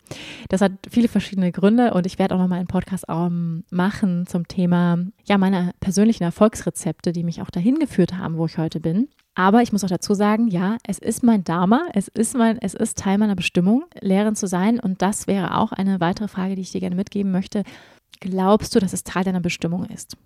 Das 0.48 0.60
hat 0.60 0.72
viele 0.90 1.08
verschiedene 1.08 1.52
Gründe 1.52 1.94
und 1.94 2.06
ich 2.06 2.18
werde 2.18 2.34
auch 2.34 2.38
noch 2.38 2.48
mal 2.48 2.56
einen 2.56 2.66
Podcast 2.66 3.08
um, 3.08 3.64
machen 3.70 4.26
zum 4.26 4.46
Thema 4.46 4.98
ja, 5.24 5.38
meiner 5.38 5.72
persönlichen 5.80 6.24
Erfolgsrezepte, 6.24 7.12
die 7.12 7.24
mich 7.24 7.40
auch 7.40 7.50
dahin 7.50 7.78
geführt 7.78 8.18
haben, 8.18 8.36
wo 8.36 8.46
ich 8.46 8.58
heute 8.58 8.80
bin. 8.80 9.08
Aber 9.34 9.62
ich 9.62 9.72
muss 9.72 9.84
auch 9.84 9.88
dazu 9.88 10.14
sagen, 10.14 10.48
ja, 10.48 10.76
es 10.86 10.98
ist 10.98 11.22
mein 11.22 11.44
Dharma, 11.44 11.86
es 11.94 12.08
ist 12.08 12.36
mein, 12.36 12.58
es 12.58 12.74
ist 12.74 12.98
Teil 12.98 13.18
meiner 13.18 13.36
Bestimmung, 13.36 13.84
Lehrerin 14.00 14.34
zu 14.34 14.46
sein. 14.46 14.80
Und 14.80 15.02
das 15.02 15.26
wäre 15.26 15.56
auch 15.56 15.72
eine 15.72 16.00
weitere 16.00 16.28
Frage, 16.28 16.56
die 16.56 16.62
ich 16.62 16.72
dir 16.72 16.80
gerne 16.80 16.96
mitgeben 16.96 17.30
möchte. 17.30 17.62
Glaubst 18.20 18.74
du, 18.74 18.80
dass 18.80 18.92
es 18.92 19.04
Teil 19.04 19.24
deiner 19.24 19.40
Bestimmung 19.40 19.84
ist? 19.84 20.16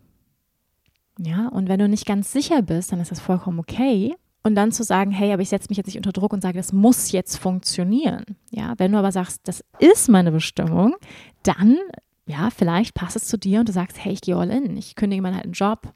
Ja, 1.19 1.49
und 1.49 1.69
wenn 1.69 1.79
du 1.79 1.89
nicht 1.89 2.07
ganz 2.07 2.33
sicher 2.33 2.63
bist, 2.63 2.91
dann 2.91 3.01
ist 3.01 3.11
das 3.11 3.21
vollkommen 3.21 3.61
okay. 3.61 4.15
Und 4.43 4.57
dann 4.57 4.73
zu 4.73 4.83
sagen, 4.83 5.11
hey, 5.11 5.33
aber 5.33 5.43
ich 5.43 5.49
setze 5.49 5.69
mich 5.71 5.79
jetzt 5.79 5.87
nicht 5.87 5.97
unter 5.97 6.13
Druck 6.13 6.33
und 6.33 6.43
sage, 6.43 6.59
das 6.59 6.73
muss 6.73 7.13
jetzt 7.13 7.37
funktionieren. 7.37 8.25
Ja, 8.51 8.75
wenn 8.79 8.93
du 8.93 8.99
aber 8.99 9.13
sagst, 9.13 9.41
das 9.45 9.65
ist 9.79 10.09
meine 10.09 10.33
Bestimmung, 10.33 10.97
dann, 11.43 11.79
ja, 12.27 12.51
vielleicht 12.51 12.95
passt 12.95 13.17
es 13.17 13.27
zu 13.27 13.39
dir 13.39 13.61
und 13.61 13.69
du 13.69 13.73
sagst, 13.73 14.03
hey, 14.05 14.13
ich 14.13 14.21
gehe 14.21 14.37
all 14.37 14.51
in, 14.51 14.77
ich 14.77 14.97
kündige 14.97 15.23
meinen 15.23 15.37
alten 15.37 15.53
Job, 15.53 15.95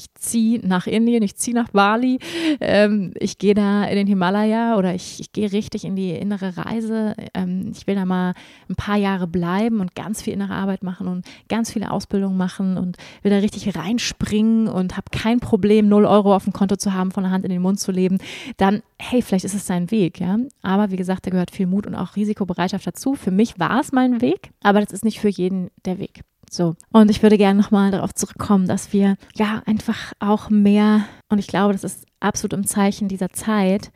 ich 0.00 0.14
ziehe 0.14 0.66
nach 0.66 0.86
Indien, 0.86 1.22
ich 1.22 1.36
ziehe 1.36 1.54
nach 1.54 1.68
Bali, 1.70 2.18
ähm, 2.60 3.12
ich 3.18 3.36
gehe 3.36 3.54
da 3.54 3.84
in 3.84 3.96
den 3.96 4.06
Himalaya 4.06 4.76
oder 4.76 4.94
ich, 4.94 5.20
ich 5.20 5.32
gehe 5.32 5.52
richtig 5.52 5.84
in 5.84 5.94
die 5.94 6.10
innere 6.10 6.56
Reise. 6.56 7.14
Ähm, 7.34 7.72
ich 7.74 7.86
will 7.86 7.94
da 7.94 8.06
mal 8.06 8.32
ein 8.68 8.76
paar 8.76 8.96
Jahre 8.96 9.26
bleiben 9.26 9.80
und 9.80 9.94
ganz 9.94 10.22
viel 10.22 10.32
innere 10.32 10.54
Arbeit 10.54 10.82
machen 10.82 11.06
und 11.06 11.26
ganz 11.48 11.72
viele 11.72 11.90
Ausbildungen 11.90 12.36
machen 12.36 12.78
und 12.78 12.96
will 13.22 13.30
da 13.30 13.38
richtig 13.38 13.76
reinspringen 13.76 14.68
und 14.68 14.96
habe 14.96 15.06
kein 15.12 15.40
Problem, 15.40 15.88
0 15.88 16.06
Euro 16.06 16.34
auf 16.34 16.44
dem 16.44 16.52
Konto 16.52 16.76
zu 16.76 16.94
haben, 16.94 17.10
von 17.10 17.24
der 17.24 17.32
Hand 17.32 17.44
in 17.44 17.50
den 17.50 17.62
Mund 17.62 17.78
zu 17.78 17.92
leben. 17.92 18.18
Dann, 18.56 18.82
hey, 18.98 19.20
vielleicht 19.20 19.44
ist 19.44 19.54
es 19.54 19.66
sein 19.66 19.90
Weg, 19.90 20.18
ja. 20.20 20.38
Aber 20.62 20.90
wie 20.90 20.96
gesagt, 20.96 21.26
da 21.26 21.30
gehört 21.30 21.50
viel 21.50 21.66
Mut 21.66 21.86
und 21.86 21.94
auch 21.94 22.16
Risikobereitschaft 22.16 22.86
dazu. 22.86 23.14
Für 23.14 23.30
mich 23.30 23.58
war 23.58 23.80
es 23.80 23.92
mein 23.92 24.22
Weg, 24.22 24.50
aber 24.62 24.80
das 24.80 24.92
ist 24.92 25.04
nicht 25.04 25.20
für 25.20 25.28
jeden 25.28 25.70
der 25.84 25.98
Weg. 25.98 26.22
So. 26.52 26.74
Und 26.90 27.10
ich 27.12 27.22
würde 27.22 27.38
gerne 27.38 27.60
nochmal 27.60 27.92
darauf 27.92 28.12
zurückkommen, 28.12 28.66
dass 28.66 28.92
wir 28.92 29.16
ja 29.36 29.62
einfach 29.66 30.12
auch 30.18 30.50
mehr, 30.50 31.06
und 31.28 31.38
ich 31.38 31.46
glaube, 31.46 31.72
das 31.72 31.84
ist 31.84 32.06
absolut 32.18 32.52
im 32.52 32.66
Zeichen 32.66 33.06
dieser 33.06 33.30
Zeit, 33.30 33.92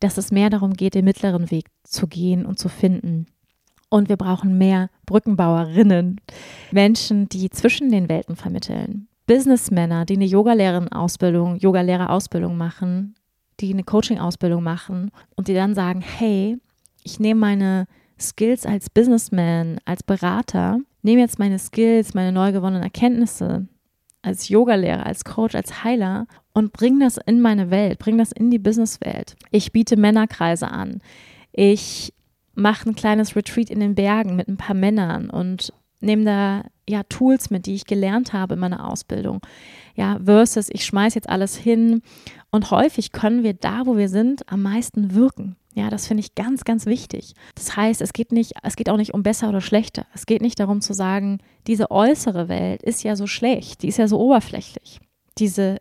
dass 0.00 0.18
es 0.18 0.32
mehr 0.32 0.50
darum 0.50 0.74
geht, 0.74 0.94
den 0.94 1.04
mittleren 1.04 1.52
Weg 1.52 1.66
zu 1.84 2.08
gehen 2.08 2.44
und 2.44 2.58
zu 2.58 2.68
finden. 2.68 3.26
Und 3.90 4.08
wir 4.08 4.16
brauchen 4.16 4.58
mehr 4.58 4.90
Brückenbauerinnen, 5.06 6.20
Menschen, 6.72 7.28
die 7.28 7.48
zwischen 7.50 7.90
den 7.90 8.08
Welten 8.08 8.34
vermitteln. 8.34 9.06
Businessmänner, 9.28 10.04
die 10.04 10.16
eine 10.16 10.26
Yogalehrerin-Ausbildung, 10.26 11.56
Yogalehrerausbildung 11.56 12.56
machen, 12.56 13.14
die 13.60 13.72
eine 13.72 13.84
Coaching-Ausbildung 13.84 14.64
machen 14.64 15.12
und 15.36 15.46
die 15.46 15.54
dann 15.54 15.76
sagen, 15.76 16.00
hey, 16.00 16.58
ich 17.04 17.20
nehme 17.20 17.38
meine 17.38 17.86
Skills 18.20 18.66
als 18.66 18.90
Businessman, 18.90 19.78
als 19.84 20.02
Berater, 20.02 20.80
nehme 21.04 21.20
jetzt 21.20 21.38
meine 21.38 21.58
Skills, 21.58 22.14
meine 22.14 22.32
neu 22.32 22.52
gewonnenen 22.52 22.82
Erkenntnisse 22.82 23.68
als 24.22 24.48
Yogalehrer, 24.48 25.04
als 25.04 25.24
Coach, 25.24 25.54
als 25.54 25.84
Heiler 25.84 26.26
und 26.54 26.72
bringe 26.72 27.04
das 27.04 27.18
in 27.18 27.40
meine 27.40 27.70
Welt, 27.70 27.98
bringe 27.98 28.18
das 28.18 28.32
in 28.32 28.50
die 28.50 28.58
Businesswelt. 28.58 29.36
Ich 29.50 29.70
biete 29.70 29.96
Männerkreise 29.96 30.68
an. 30.68 31.00
Ich 31.52 32.14
mache 32.54 32.88
ein 32.88 32.94
kleines 32.94 33.36
Retreat 33.36 33.70
in 33.70 33.80
den 33.80 33.94
Bergen 33.94 34.34
mit 34.34 34.48
ein 34.48 34.56
paar 34.56 34.74
Männern 34.74 35.28
und 35.28 35.72
nehme 36.04 36.24
da 36.24 36.62
ja 36.88 37.02
Tools 37.04 37.50
mit, 37.50 37.66
die 37.66 37.74
ich 37.74 37.86
gelernt 37.86 38.32
habe 38.32 38.54
in 38.54 38.60
meiner 38.60 38.88
Ausbildung. 38.88 39.40
Ja, 39.94 40.18
versus 40.24 40.68
ich 40.70 40.84
schmeiße 40.84 41.16
jetzt 41.16 41.28
alles 41.28 41.56
hin 41.56 42.02
und 42.50 42.70
häufig 42.70 43.12
können 43.12 43.42
wir 43.42 43.54
da, 43.54 43.86
wo 43.86 43.96
wir 43.96 44.08
sind, 44.08 44.50
am 44.50 44.62
meisten 44.62 45.14
wirken. 45.14 45.56
Ja, 45.74 45.90
das 45.90 46.06
finde 46.06 46.20
ich 46.20 46.36
ganz, 46.36 46.64
ganz 46.64 46.86
wichtig. 46.86 47.34
Das 47.56 47.76
heißt, 47.76 48.00
es 48.00 48.12
geht 48.12 48.30
nicht, 48.30 48.52
es 48.62 48.76
geht 48.76 48.88
auch 48.88 48.96
nicht 48.96 49.12
um 49.12 49.24
besser 49.24 49.48
oder 49.48 49.60
schlechter. 49.60 50.06
Es 50.14 50.24
geht 50.24 50.40
nicht 50.40 50.60
darum 50.60 50.80
zu 50.80 50.94
sagen, 50.94 51.38
diese 51.66 51.90
äußere 51.90 52.48
Welt 52.48 52.82
ist 52.82 53.02
ja 53.02 53.16
so 53.16 53.26
schlecht, 53.26 53.82
die 53.82 53.88
ist 53.88 53.98
ja 53.98 54.06
so 54.06 54.20
oberflächlich. 54.20 55.00
Diese, 55.38 55.78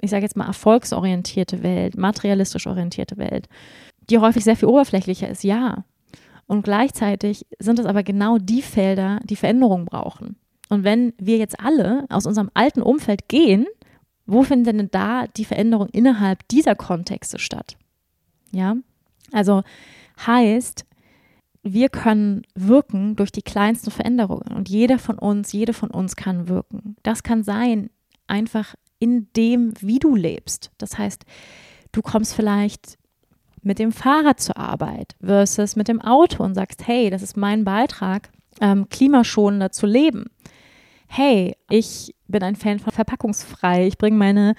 ich 0.00 0.10
sage 0.10 0.22
jetzt 0.22 0.36
mal, 0.36 0.46
erfolgsorientierte 0.46 1.64
Welt, 1.64 1.96
materialistisch 1.96 2.68
orientierte 2.68 3.16
Welt, 3.16 3.48
die 4.08 4.18
häufig 4.18 4.44
sehr 4.44 4.56
viel 4.56 4.68
oberflächlicher 4.68 5.28
ist, 5.28 5.42
ja. 5.42 5.84
Und 6.48 6.62
gleichzeitig 6.62 7.46
sind 7.60 7.78
es 7.78 7.86
aber 7.86 8.02
genau 8.02 8.38
die 8.38 8.62
Felder, 8.62 9.20
die 9.24 9.36
Veränderung 9.36 9.84
brauchen. 9.84 10.36
Und 10.70 10.82
wenn 10.82 11.12
wir 11.18 11.36
jetzt 11.36 11.60
alle 11.60 12.06
aus 12.08 12.26
unserem 12.26 12.50
alten 12.54 12.82
Umfeld 12.82 13.28
gehen, 13.28 13.66
wo 14.26 14.42
findet 14.42 14.78
denn 14.78 14.90
da 14.90 15.26
die 15.26 15.44
Veränderung 15.44 15.88
innerhalb 15.90 16.46
dieser 16.48 16.74
Kontexte 16.74 17.38
statt? 17.38 17.76
Ja, 18.50 18.76
also 19.30 19.62
heißt, 20.26 20.86
wir 21.62 21.90
können 21.90 22.42
wirken 22.54 23.14
durch 23.14 23.30
die 23.30 23.42
kleinsten 23.42 23.90
Veränderungen 23.90 24.54
und 24.54 24.68
jeder 24.68 24.98
von 24.98 25.18
uns, 25.18 25.52
jede 25.52 25.74
von 25.74 25.90
uns 25.90 26.16
kann 26.16 26.48
wirken. 26.48 26.96
Das 27.02 27.22
kann 27.22 27.42
sein, 27.42 27.90
einfach 28.26 28.74
in 28.98 29.28
dem, 29.36 29.74
wie 29.80 29.98
du 29.98 30.14
lebst. 30.14 30.70
Das 30.78 30.96
heißt, 30.96 31.24
du 31.92 32.00
kommst 32.00 32.34
vielleicht 32.34 32.98
mit 33.62 33.78
dem 33.78 33.92
Fahrrad 33.92 34.40
zur 34.40 34.56
Arbeit 34.56 35.16
versus 35.20 35.76
mit 35.76 35.88
dem 35.88 36.00
Auto 36.00 36.42
und 36.42 36.54
sagst, 36.54 36.86
hey, 36.86 37.10
das 37.10 37.22
ist 37.22 37.36
mein 37.36 37.64
Beitrag, 37.64 38.30
ähm, 38.60 38.88
klimaschonender 38.88 39.70
zu 39.70 39.86
leben. 39.86 40.26
Hey, 41.06 41.56
ich 41.70 42.14
bin 42.26 42.42
ein 42.42 42.56
Fan 42.56 42.78
von 42.78 42.92
verpackungsfrei. 42.92 43.86
Ich 43.86 43.98
bringe 43.98 44.16
meine 44.16 44.54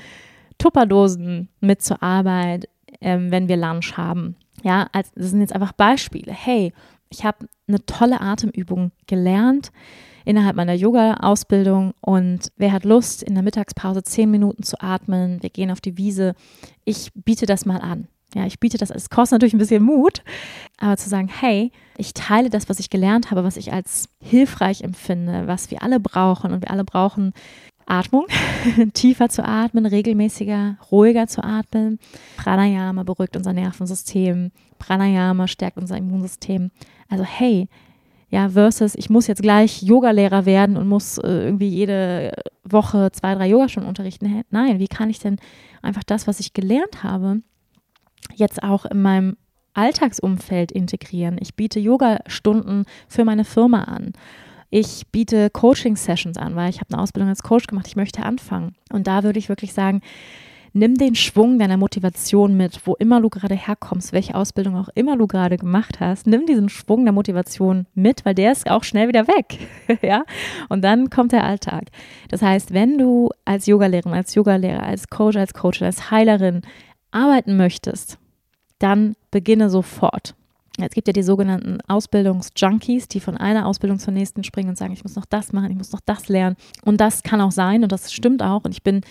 Tupperdosen 0.58 1.50
mit 1.60 1.82
zur 1.82 2.02
Arbeit, 2.02 2.68
ähm, 3.02 3.32
wenn 3.32 3.48
wir 3.48 3.58
Lunch 3.58 3.98
haben. 3.98 4.36
Ja, 4.64 4.88
als, 4.92 5.12
das 5.14 5.30
sind 5.30 5.42
jetzt 5.42 5.54
einfach 5.54 5.72
Beispiele. 5.72 6.34
Hey, 6.34 6.74
ich 7.10 7.24
habe 7.24 7.48
eine 7.68 7.84
tolle 7.86 8.22
Atemübung 8.22 8.92
gelernt 9.08 9.72
innerhalb 10.26 10.56
meiner 10.56 10.74
Yoga-Ausbildung 10.74 11.94
und 12.02 12.52
wer 12.58 12.72
hat 12.72 12.84
Lust, 12.84 13.24
in 13.24 13.34
der 13.34 13.44
Mittagspause 13.44 14.04
zehn 14.04 14.30
Minuten 14.30 14.64
zu 14.64 14.80
atmen? 14.82 15.42
Wir 15.42 15.50
gehen 15.50 15.72
auf 15.72 15.82
die 15.82 15.98
Wiese. 15.98 16.36
Ich 16.86 17.12
biete 17.14 17.46
das 17.46 17.66
mal 17.66 17.80
an. 17.80 18.08
Ja, 18.36 18.46
ich 18.46 18.60
biete 18.60 18.78
das, 18.78 18.92
es 18.92 19.10
kostet 19.10 19.34
natürlich 19.34 19.56
ein 19.56 19.60
bisschen 19.60 19.84
Mut, 19.84 20.22
aber 20.78 20.98
zu 20.98 21.10
sagen, 21.10 21.28
hey, 21.28 21.72
ich 21.98 22.14
teile 22.14 22.50
das, 22.50 22.70
was 22.70 22.80
ich 22.80 22.90
gelernt 22.90 23.32
habe, 23.32 23.44
was 23.44 23.58
ich 23.58 23.74
als 23.74 24.10
hilfreich 24.22 24.82
empfinde, 24.82 25.48
was 25.48 25.72
wir 25.72 25.82
alle 25.82 26.00
brauchen 26.00 26.54
und 26.54 26.62
wir 26.62 26.70
alle 26.70 26.84
brauchen 26.84 27.34
Atmung, 27.88 28.28
tiefer 28.94 29.30
zu 29.30 29.44
atmen, 29.44 29.86
regelmäßiger, 29.86 30.78
ruhiger 30.92 31.28
zu 31.28 31.44
atmen. 31.44 32.00
Pranayama 32.38 33.04
beruhigt 33.04 33.36
unser 33.36 33.52
Nervensystem, 33.52 34.52
Pranayama 34.78 35.48
stärkt 35.48 35.78
unser 35.78 35.98
Immunsystem. 35.98 36.70
Also 37.10 37.24
hey, 37.24 37.68
ja, 38.30 38.50
versus 38.50 38.94
ich 38.94 39.10
muss 39.10 39.26
jetzt 39.26 39.42
gleich 39.42 39.82
Yogalehrer 39.82 40.46
werden 40.46 40.78
und 40.78 40.88
muss 40.88 41.18
äh, 41.18 41.28
irgendwie 41.28 41.68
jede 41.68 42.32
Woche 42.64 43.12
zwei, 43.12 43.34
drei 43.34 43.48
Yogastunden 43.48 43.90
unterrichten. 43.90 44.44
Nein, 44.52 44.78
wie 44.78 44.88
kann 44.88 45.10
ich 45.10 45.18
denn 45.18 45.38
einfach 45.82 46.04
das, 46.04 46.28
was 46.28 46.40
ich 46.40 46.54
gelernt 46.54 47.04
habe, 47.04 47.42
jetzt 48.36 48.64
auch 48.64 48.86
in 48.86 49.02
meinem 49.02 49.38
Alltagsumfeld 49.74 50.72
integrieren. 50.72 51.38
Ich 51.40 51.56
biete 51.56 51.80
Yoga-Stunden 51.80 52.86
für 53.08 53.26
meine 53.26 53.46
Firma 53.46 53.84
an. 53.84 54.14
Ich 54.70 55.08
biete 55.12 55.50
Coaching-Sessions 55.50 56.38
an, 56.38 56.56
weil 56.56 56.70
ich 56.70 56.80
habe 56.80 56.94
eine 56.94 57.02
Ausbildung 57.02 57.30
als 57.30 57.44
Coach 57.44 57.68
gemacht. 57.68 57.88
Ich 57.88 57.96
möchte 57.96 58.24
anfangen. 58.24 58.76
Und 58.92 59.08
da 59.08 59.24
würde 59.24 59.40
ich 59.40 59.50
wirklich 59.50 59.74
sagen, 59.74 60.02
nimm 60.74 60.96
den 60.96 61.16
Schwung 61.16 61.58
deiner 61.58 61.78
Motivation 61.78 62.56
mit, 62.56 62.86
wo 62.86 62.96
immer 62.96 63.22
du 63.22 63.30
gerade 63.30 63.56
herkommst, 63.56 64.14
welche 64.14 64.36
Ausbildung 64.36 64.76
auch 64.76 64.90
immer 64.96 65.18
du 65.18 65.28
gerade 65.28 65.58
gemacht 65.58 66.00
hast. 66.00 66.28
Nimm 66.28 66.46
diesen 66.46 66.70
Schwung 66.70 67.06
der 67.06 67.14
Motivation 67.14 67.88
mit, 67.96 68.26
weil 68.26 68.36
der 68.36 68.52
ist 68.52 68.70
auch 68.70 68.84
schnell 68.84 69.08
wieder 69.08 69.28
weg. 69.28 69.58
ja? 70.02 70.24
Und 70.70 70.84
dann 70.84 71.10
kommt 71.10 71.32
der 71.32 71.44
Alltag. 71.44 71.86
Das 72.30 72.42
heißt, 72.42 72.74
wenn 72.74 72.98
du 72.98 73.32
als 73.46 73.66
Yogalehrerin, 73.66 74.14
als 74.14 74.36
Yogalehrer, 74.36 74.84
als 74.84 75.10
Coach, 75.10 75.38
als 75.38 75.54
Coach, 75.54 75.82
als 75.82 76.12
Heilerin 76.12 76.62
arbeiten 77.12 77.58
möchtest, 77.58 78.18
dann 78.80 79.16
beginne 79.32 79.70
sofort. 79.70 80.36
Es 80.82 80.92
gibt 80.92 81.08
ja 81.08 81.14
die 81.14 81.24
sogenannten 81.24 81.80
Ausbildungsjunkies, 81.88 83.08
die 83.10 83.20
von 83.20 83.36
einer 83.36 83.66
Ausbildung 83.66 84.00
zur 84.00 84.14
nächsten 84.14 84.44
springen 84.44 84.70
und 84.70 84.78
sagen, 84.78 84.94
ich 84.94 85.04
muss 85.04 85.16
noch 85.16 85.26
das 85.26 85.52
machen, 85.52 85.72
ich 85.72 85.78
muss 85.78 85.92
noch 85.92 86.00
das 86.06 86.30
lernen. 86.30 86.56
Und 86.86 87.02
das 87.02 87.24
kann 87.24 87.42
auch 87.42 87.52
sein 87.52 87.84
und 87.84 87.92
das 87.92 88.14
stimmt 88.14 88.42
auch. 88.42 88.64
Und 88.64 88.72
ich 88.72 88.84
bin 88.84 89.02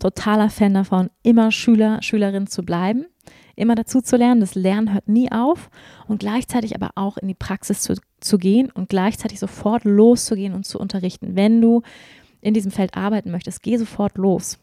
totaler 0.00 0.50
Fan 0.50 0.74
davon, 0.74 1.10
immer 1.22 1.52
Schüler, 1.52 2.02
Schülerin 2.02 2.46
zu 2.46 2.62
bleiben, 2.62 3.06
immer 3.54 3.74
dazu 3.74 4.00
zu 4.00 4.16
lernen. 4.16 4.40
Das 4.40 4.54
Lernen 4.54 4.92
hört 4.92 5.08
nie 5.08 5.30
auf 5.30 5.70
und 6.08 6.18
gleichzeitig 6.18 6.74
aber 6.74 6.90
auch 6.94 7.16
in 7.18 7.28
die 7.28 7.34
Praxis 7.34 7.80
zu, 7.80 7.94
zu 8.20 8.38
gehen 8.38 8.70
und 8.70 8.88
gleichzeitig 8.88 9.38
sofort 9.38 9.84
loszugehen 9.84 10.54
und 10.54 10.64
zu 10.64 10.78
unterrichten. 10.78 11.36
Wenn 11.36 11.60
du 11.60 11.82
in 12.40 12.54
diesem 12.54 12.70
Feld 12.70 12.96
arbeiten 12.96 13.30
möchtest, 13.30 13.62
geh 13.62 13.76
sofort 13.76 14.16
los. 14.16 14.58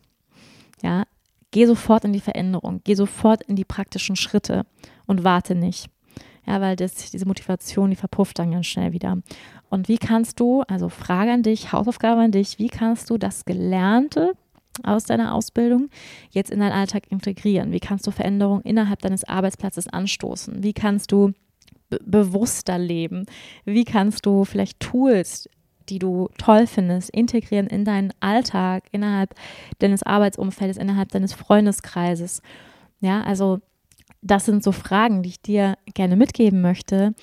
Ja, 0.83 1.03
Geh 1.51 1.65
sofort 1.65 2.05
in 2.05 2.13
die 2.13 2.21
Veränderung, 2.21 2.81
geh 2.83 2.95
sofort 2.95 3.43
in 3.43 3.55
die 3.55 3.65
praktischen 3.65 4.15
Schritte 4.15 4.65
und 5.05 5.23
warte 5.23 5.55
nicht. 5.55 5.89
Ja, 6.47 6.59
weil 6.59 6.75
das, 6.75 7.11
diese 7.11 7.27
Motivation, 7.27 7.91
die 7.91 7.95
verpufft 7.95 8.39
dann 8.39 8.51
ganz 8.51 8.65
schnell 8.65 8.93
wieder. 8.93 9.17
Und 9.69 9.87
wie 9.87 9.97
kannst 9.97 10.39
du, 10.39 10.61
also 10.63 10.89
Frage 10.89 11.31
an 11.31 11.43
dich, 11.43 11.71
Hausaufgabe 11.71 12.21
an 12.21 12.31
dich, 12.31 12.57
wie 12.57 12.69
kannst 12.69 13.09
du 13.09 13.17
das 13.17 13.45
Gelernte 13.45 14.33
aus 14.83 15.03
deiner 15.03 15.35
Ausbildung 15.35 15.89
jetzt 16.31 16.49
in 16.49 16.59
deinen 16.59 16.71
Alltag 16.71 17.03
integrieren? 17.09 17.71
Wie 17.71 17.79
kannst 17.79 18.07
du 18.07 18.11
Veränderungen 18.11 18.63
innerhalb 18.63 19.01
deines 19.01 19.23
Arbeitsplatzes 19.23 19.87
anstoßen? 19.87 20.63
Wie 20.63 20.73
kannst 20.73 21.11
du 21.11 21.33
bewusster 22.03 22.79
leben? 22.79 23.25
Wie 23.65 23.83
kannst 23.83 24.25
du 24.25 24.45
vielleicht 24.45 24.79
Tools 24.79 25.49
die 25.89 25.99
du 25.99 26.29
toll 26.37 26.67
findest, 26.67 27.09
integrieren 27.09 27.67
in 27.67 27.85
deinen 27.85 28.13
Alltag, 28.19 28.83
innerhalb 28.91 29.35
deines 29.79 30.03
Arbeitsumfeldes, 30.03 30.77
innerhalb 30.77 31.09
deines 31.09 31.33
Freundeskreises. 31.33 32.41
Ja, 32.99 33.23
also 33.23 33.59
das 34.21 34.45
sind 34.45 34.63
so 34.63 34.71
Fragen, 34.71 35.23
die 35.23 35.29
ich 35.29 35.41
dir 35.41 35.77
gerne 35.93 36.15
mitgeben 36.15 36.61
möchte, 36.61 37.13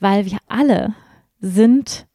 weil 0.00 0.26
wir 0.26 0.38
alle 0.48 0.94
sind 1.40 2.06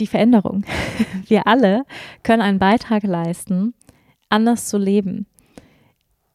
die 0.00 0.06
Veränderung. 0.08 0.64
Wir 1.26 1.46
alle 1.46 1.84
können 2.24 2.42
einen 2.42 2.58
Beitrag 2.58 3.04
leisten, 3.04 3.74
anders 4.28 4.66
zu 4.66 4.76
leben, 4.76 5.26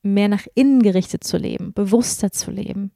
mehr 0.01 0.29
nach 0.29 0.45
innen 0.55 0.81
gerichtet 0.81 1.25
zu 1.25 1.37
leben, 1.37 1.73
bewusster 1.73 2.31
zu 2.31 2.51
leben. 2.51 2.91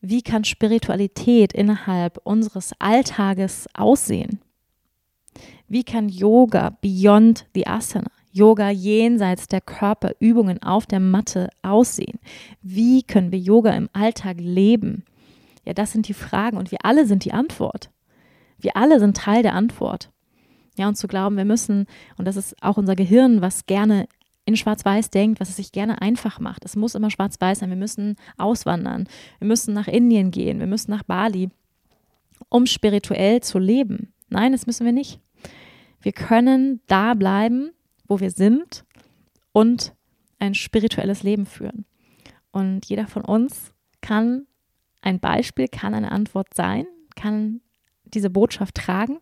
Wie 0.00 0.22
kann 0.22 0.44
Spiritualität 0.44 1.52
innerhalb 1.52 2.18
unseres 2.24 2.72
Alltages 2.78 3.66
aussehen? 3.74 4.40
Wie 5.68 5.84
kann 5.84 6.08
Yoga 6.08 6.76
beyond 6.80 7.46
the 7.54 7.66
Asana, 7.66 8.10
Yoga 8.32 8.70
jenseits 8.70 9.48
der 9.48 9.60
Körperübungen 9.60 10.62
auf 10.62 10.86
der 10.86 11.00
Matte 11.00 11.48
aussehen? 11.62 12.18
Wie 12.62 13.02
können 13.02 13.32
wir 13.32 13.38
Yoga 13.38 13.72
im 13.72 13.88
Alltag 13.92 14.36
leben? 14.38 15.04
Ja, 15.64 15.72
das 15.74 15.92
sind 15.92 16.06
die 16.08 16.14
Fragen 16.14 16.56
und 16.56 16.70
wir 16.70 16.84
alle 16.84 17.06
sind 17.06 17.24
die 17.24 17.32
Antwort. 17.32 17.90
Wir 18.58 18.76
alle 18.76 19.00
sind 19.00 19.16
Teil 19.16 19.42
der 19.42 19.54
Antwort. 19.54 20.10
Ja, 20.78 20.88
und 20.88 20.96
zu 20.96 21.08
glauben, 21.08 21.36
wir 21.36 21.44
müssen, 21.44 21.86
und 22.16 22.26
das 22.26 22.36
ist 22.36 22.54
auch 22.62 22.76
unser 22.76 22.94
Gehirn, 22.94 23.40
was 23.40 23.66
gerne 23.66 24.06
in 24.44 24.56
Schwarz-Weiß 24.56 25.10
denkt, 25.10 25.40
was 25.40 25.48
es 25.48 25.56
sich 25.56 25.72
gerne 25.72 26.00
einfach 26.00 26.38
macht. 26.38 26.64
Es 26.64 26.76
muss 26.76 26.94
immer 26.94 27.10
Schwarz-Weiß 27.10 27.58
sein. 27.58 27.70
Wir 27.70 27.76
müssen 27.76 28.14
auswandern. 28.36 29.08
Wir 29.40 29.48
müssen 29.48 29.74
nach 29.74 29.88
Indien 29.88 30.30
gehen. 30.30 30.60
Wir 30.60 30.68
müssen 30.68 30.92
nach 30.92 31.02
Bali, 31.02 31.50
um 32.48 32.66
spirituell 32.66 33.40
zu 33.40 33.58
leben. 33.58 34.12
Nein, 34.28 34.52
das 34.52 34.66
müssen 34.66 34.84
wir 34.84 34.92
nicht. 34.92 35.20
Wir 36.06 36.12
können 36.12 36.80
da 36.86 37.14
bleiben, 37.14 37.72
wo 38.06 38.20
wir 38.20 38.30
sind 38.30 38.84
und 39.50 39.92
ein 40.38 40.54
spirituelles 40.54 41.24
Leben 41.24 41.46
führen. 41.46 41.84
Und 42.52 42.86
jeder 42.86 43.08
von 43.08 43.24
uns 43.24 43.74
kann 44.02 44.46
ein 45.00 45.18
Beispiel, 45.18 45.66
kann 45.66 45.94
eine 45.94 46.12
Antwort 46.12 46.54
sein, 46.54 46.86
kann 47.16 47.60
diese 48.04 48.30
Botschaft 48.30 48.76
tragen. 48.76 49.18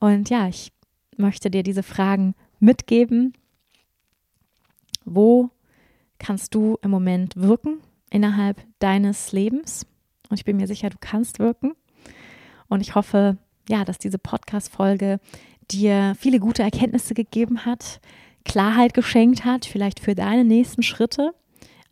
Und 0.00 0.30
ja, 0.30 0.48
ich 0.48 0.72
möchte 1.16 1.48
dir 1.48 1.62
diese 1.62 1.84
Fragen 1.84 2.34
mitgeben. 2.58 3.34
Wo 5.04 5.50
kannst 6.18 6.56
du 6.56 6.76
im 6.82 6.90
Moment 6.90 7.36
wirken 7.36 7.78
innerhalb 8.10 8.60
deines 8.80 9.30
Lebens? 9.30 9.86
Und 10.28 10.40
ich 10.40 10.44
bin 10.44 10.56
mir 10.56 10.66
sicher, 10.66 10.90
du 10.90 10.98
kannst 10.98 11.38
wirken. 11.38 11.76
Und 12.66 12.80
ich 12.80 12.96
hoffe, 12.96 13.38
ja, 13.68 13.84
dass 13.84 13.98
diese 13.98 14.18
Podcast-Folge 14.18 15.20
dir 15.70 16.14
viele 16.18 16.40
gute 16.40 16.62
Erkenntnisse 16.62 17.14
gegeben 17.14 17.64
hat, 17.64 18.00
Klarheit 18.44 18.94
geschenkt 18.94 19.44
hat, 19.44 19.64
vielleicht 19.64 20.00
für 20.00 20.14
deine 20.14 20.44
nächsten 20.44 20.82
Schritte 20.82 21.32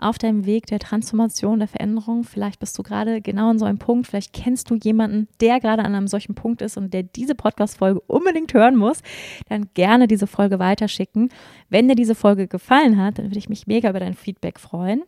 auf 0.03 0.19
deinem 0.19 0.47
Weg 0.47 0.67
der 0.67 0.81
Transformation, 0.81 1.61
der 1.61 1.69
Veränderung. 1.69 2.25
Vielleicht 2.25 2.59
bist 2.59 2.77
du 2.77 2.83
gerade 2.83 3.21
genau 3.21 3.51
an 3.51 3.59
so 3.59 3.65
einem 3.65 3.79
Punkt. 3.79 4.09
Vielleicht 4.09 4.33
kennst 4.33 4.69
du 4.69 4.75
jemanden, 4.75 5.29
der 5.41 5.61
gerade 5.61 5.85
an 5.85 5.95
einem 5.95 6.09
solchen 6.09 6.35
Punkt 6.35 6.61
ist 6.61 6.77
und 6.77 6.93
der 6.93 7.05
diese 7.05 7.35
Podcast-Folge 7.35 8.01
unbedingt 8.01 8.53
hören 8.53 8.77
muss. 8.77 9.01
Dann 9.49 9.69
gerne 9.75 10.09
diese 10.09 10.27
Folge 10.27 10.59
weiterschicken. 10.59 11.31
Wenn 11.69 11.89
dir 11.89 11.95
diese 11.95 12.15
Folge 12.15 12.49
gefallen 12.49 13.01
hat, 13.01 13.19
dann 13.19 13.27
würde 13.27 13.39
ich 13.39 13.49
mich 13.49 13.67
mega 13.67 13.91
über 13.91 14.01
dein 14.01 14.15
Feedback 14.15 14.59
freuen. 14.59 15.05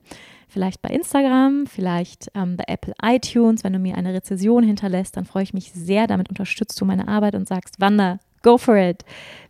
Vielleicht 0.49 0.81
bei 0.81 0.91
Instagram, 0.91 1.67
vielleicht 1.67 2.31
ähm, 2.35 2.57
bei 2.57 2.65
Apple 2.69 2.95
iTunes. 3.03 3.65
Wenn 3.65 3.73
du 3.73 3.81
mir 3.81 3.97
eine 3.97 4.15
Rezession 4.15 4.63
hinterlässt, 4.63 5.17
dann 5.17 5.25
freue 5.25 5.43
ich 5.43 5.55
mich 5.55 5.73
sehr. 5.73 6.07
Damit 6.07 6.29
unterstützt 6.29 6.81
du 6.81 6.85
meine 6.85 7.09
Arbeit 7.09 7.35
und 7.35 7.49
sagst, 7.49 7.81
Wanda, 7.81 8.21
go 8.45 8.59
for 8.59 8.77
it. 8.77 9.05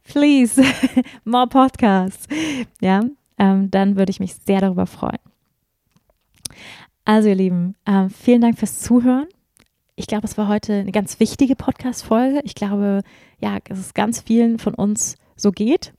Please, 0.04 0.62
more 1.24 1.46
Podcasts. 1.46 2.26
Ja, 2.80 3.04
ähm, 3.38 3.70
dann 3.70 3.96
würde 3.96 4.10
ich 4.10 4.20
mich 4.20 4.34
sehr 4.34 4.60
darüber 4.60 4.86
freuen. 4.86 5.18
Also 7.04 7.28
ihr 7.28 7.34
Lieben, 7.34 7.74
äh, 7.84 8.08
vielen 8.08 8.40
Dank 8.40 8.58
fürs 8.58 8.80
Zuhören. 8.80 9.26
Ich 9.96 10.06
glaube, 10.06 10.26
es 10.26 10.38
war 10.38 10.48
heute 10.48 10.72
eine 10.74 10.92
ganz 10.92 11.20
wichtige 11.20 11.56
Podcast-Folge. 11.56 12.40
Ich 12.44 12.54
glaube, 12.54 13.02
ja, 13.40 13.58
es 13.68 13.92
ganz 13.94 14.22
vielen 14.22 14.58
von 14.58 14.74
uns 14.74 15.16
so 15.36 15.52
geht. 15.52 15.92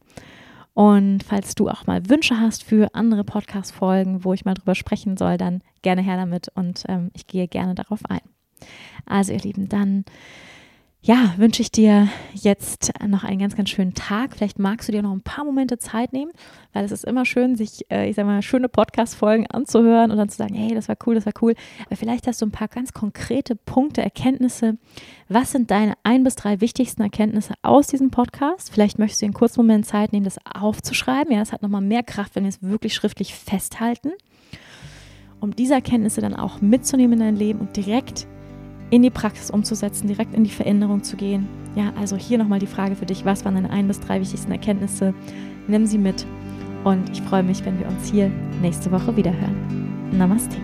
Und 0.74 1.24
falls 1.24 1.56
du 1.56 1.70
auch 1.70 1.88
mal 1.88 2.10
Wünsche 2.10 2.40
hast 2.40 2.64
für 2.64 2.94
andere 2.94 3.24
Podcast-Folgen, 3.24 4.26
wo 4.26 4.34
ich 4.34 4.44
mal 4.44 4.56
drüber 4.56 4.76
sprechen 4.76 5.16
soll, 5.16 5.38
dann 5.38 5.62
gerne 5.84 6.02
her 6.02 6.18
damit 6.18 6.50
und 6.56 6.84
ähm, 6.90 7.12
ich 7.14 7.28
gehe 7.28 7.48
gerne 7.48 7.76
darauf 7.76 8.00
ein. 8.10 8.22
Also 9.06 9.32
ihr 9.32 9.40
Lieben, 9.40 9.70
dann 9.70 10.04
ja, 11.06 11.36
wünsche 11.38 11.62
ich 11.62 11.72
dir 11.72 12.10
jetzt 12.34 12.92
noch 13.08 13.24
einen 13.24 13.38
ganz, 13.38 13.56
ganz 13.56 13.70
schönen 13.70 13.94
Tag. 13.94 14.36
Vielleicht 14.36 14.58
magst 14.58 14.88
du 14.88 14.92
dir 14.92 15.04
noch 15.04 15.12
ein 15.12 15.22
paar 15.22 15.46
Momente 15.46 15.78
Zeit 15.78 16.14
nehmen, 16.14 16.32
weil 16.74 16.84
es 16.84 16.92
ist 16.92 17.06
immer 17.06 17.26
schön, 17.26 17.56
sich, 17.56 17.86
äh, 17.92 18.10
ich 18.10 18.16
sag 18.16 18.26
mal, 18.26 18.42
schöne 18.42 18.70
Podcast-Folgen 18.70 19.46
anzuhören 19.46 20.10
und 20.10 20.18
dann 20.18 20.30
zu 20.30 20.38
sagen, 20.38 20.56
hey, 20.56 20.74
das 20.74 20.90
war 20.90 20.96
cool, 21.06 21.14
das 21.14 21.28
war 21.28 21.34
cool. 21.44 21.54
Aber 21.86 21.96
vielleicht 21.96 22.26
hast 22.26 22.42
du 22.42 22.48
ein 22.48 22.52
paar 22.52 22.70
ganz 22.70 22.92
konkrete 22.92 23.56
Punkte, 23.56 24.02
Erkenntnisse. 24.02 24.80
Was 25.30 25.52
sind 25.52 25.70
deine 25.70 25.94
ein 26.02 26.24
bis 26.24 26.38
drei 26.38 26.60
wichtigsten 26.60 27.04
Erkenntnisse 27.04 27.54
aus 27.62 27.86
diesem 27.86 28.10
Podcast? 28.10 28.72
Vielleicht 28.72 28.98
möchtest 28.98 29.22
du 29.22 29.28
einen 29.28 29.36
kurzen 29.36 29.60
Moment 29.60 29.86
Zeit 29.86 30.12
nehmen, 30.12 30.26
das 30.26 30.40
aufzuschreiben. 30.56 31.32
Ja, 31.32 31.38
das 31.38 31.52
hat 31.52 31.62
nochmal 31.62 31.82
mehr 31.82 32.02
Kraft, 32.02 32.36
wenn 32.36 32.46
wir 32.46 32.50
es 32.50 32.64
wirklich 32.64 32.96
schriftlich 32.96 33.36
festhalten. 33.36 34.12
Um 35.40 35.56
diese 35.56 35.76
Erkenntnisse 35.76 36.22
dann 36.22 36.36
auch 36.36 36.62
mitzunehmen 36.62 37.14
in 37.14 37.20
dein 37.20 37.36
Leben 37.36 37.60
und 37.60 37.78
direkt 37.78 38.26
in 38.90 39.02
die 39.02 39.10
Praxis 39.10 39.50
umzusetzen, 39.50 40.08
direkt 40.08 40.34
in 40.34 40.44
die 40.44 40.50
Veränderung 40.50 41.04
zu 41.04 41.16
gehen. 41.16 41.48
Ja, 41.76 41.92
also 42.00 42.16
hier 42.16 42.38
nochmal 42.38 42.60
die 42.60 42.68
Frage 42.68 42.96
für 42.96 43.06
dich, 43.06 43.26
was 43.26 43.44
waren 43.44 43.56
deine 43.56 43.70
ein 43.70 43.88
bis 43.88 44.00
drei 44.00 44.22
wichtigsten 44.22 44.52
Erkenntnisse? 44.52 45.14
Nimm 45.68 45.86
sie 45.86 45.98
mit 45.98 46.26
und 46.84 47.10
ich 47.12 47.22
freue 47.22 47.44
mich, 47.44 47.66
wenn 47.66 47.80
wir 47.80 47.88
uns 47.88 48.10
hier 48.10 48.32
nächste 48.62 48.92
Woche 48.92 49.16
wiederhören. 49.18 50.10
Namaste. 50.12 50.58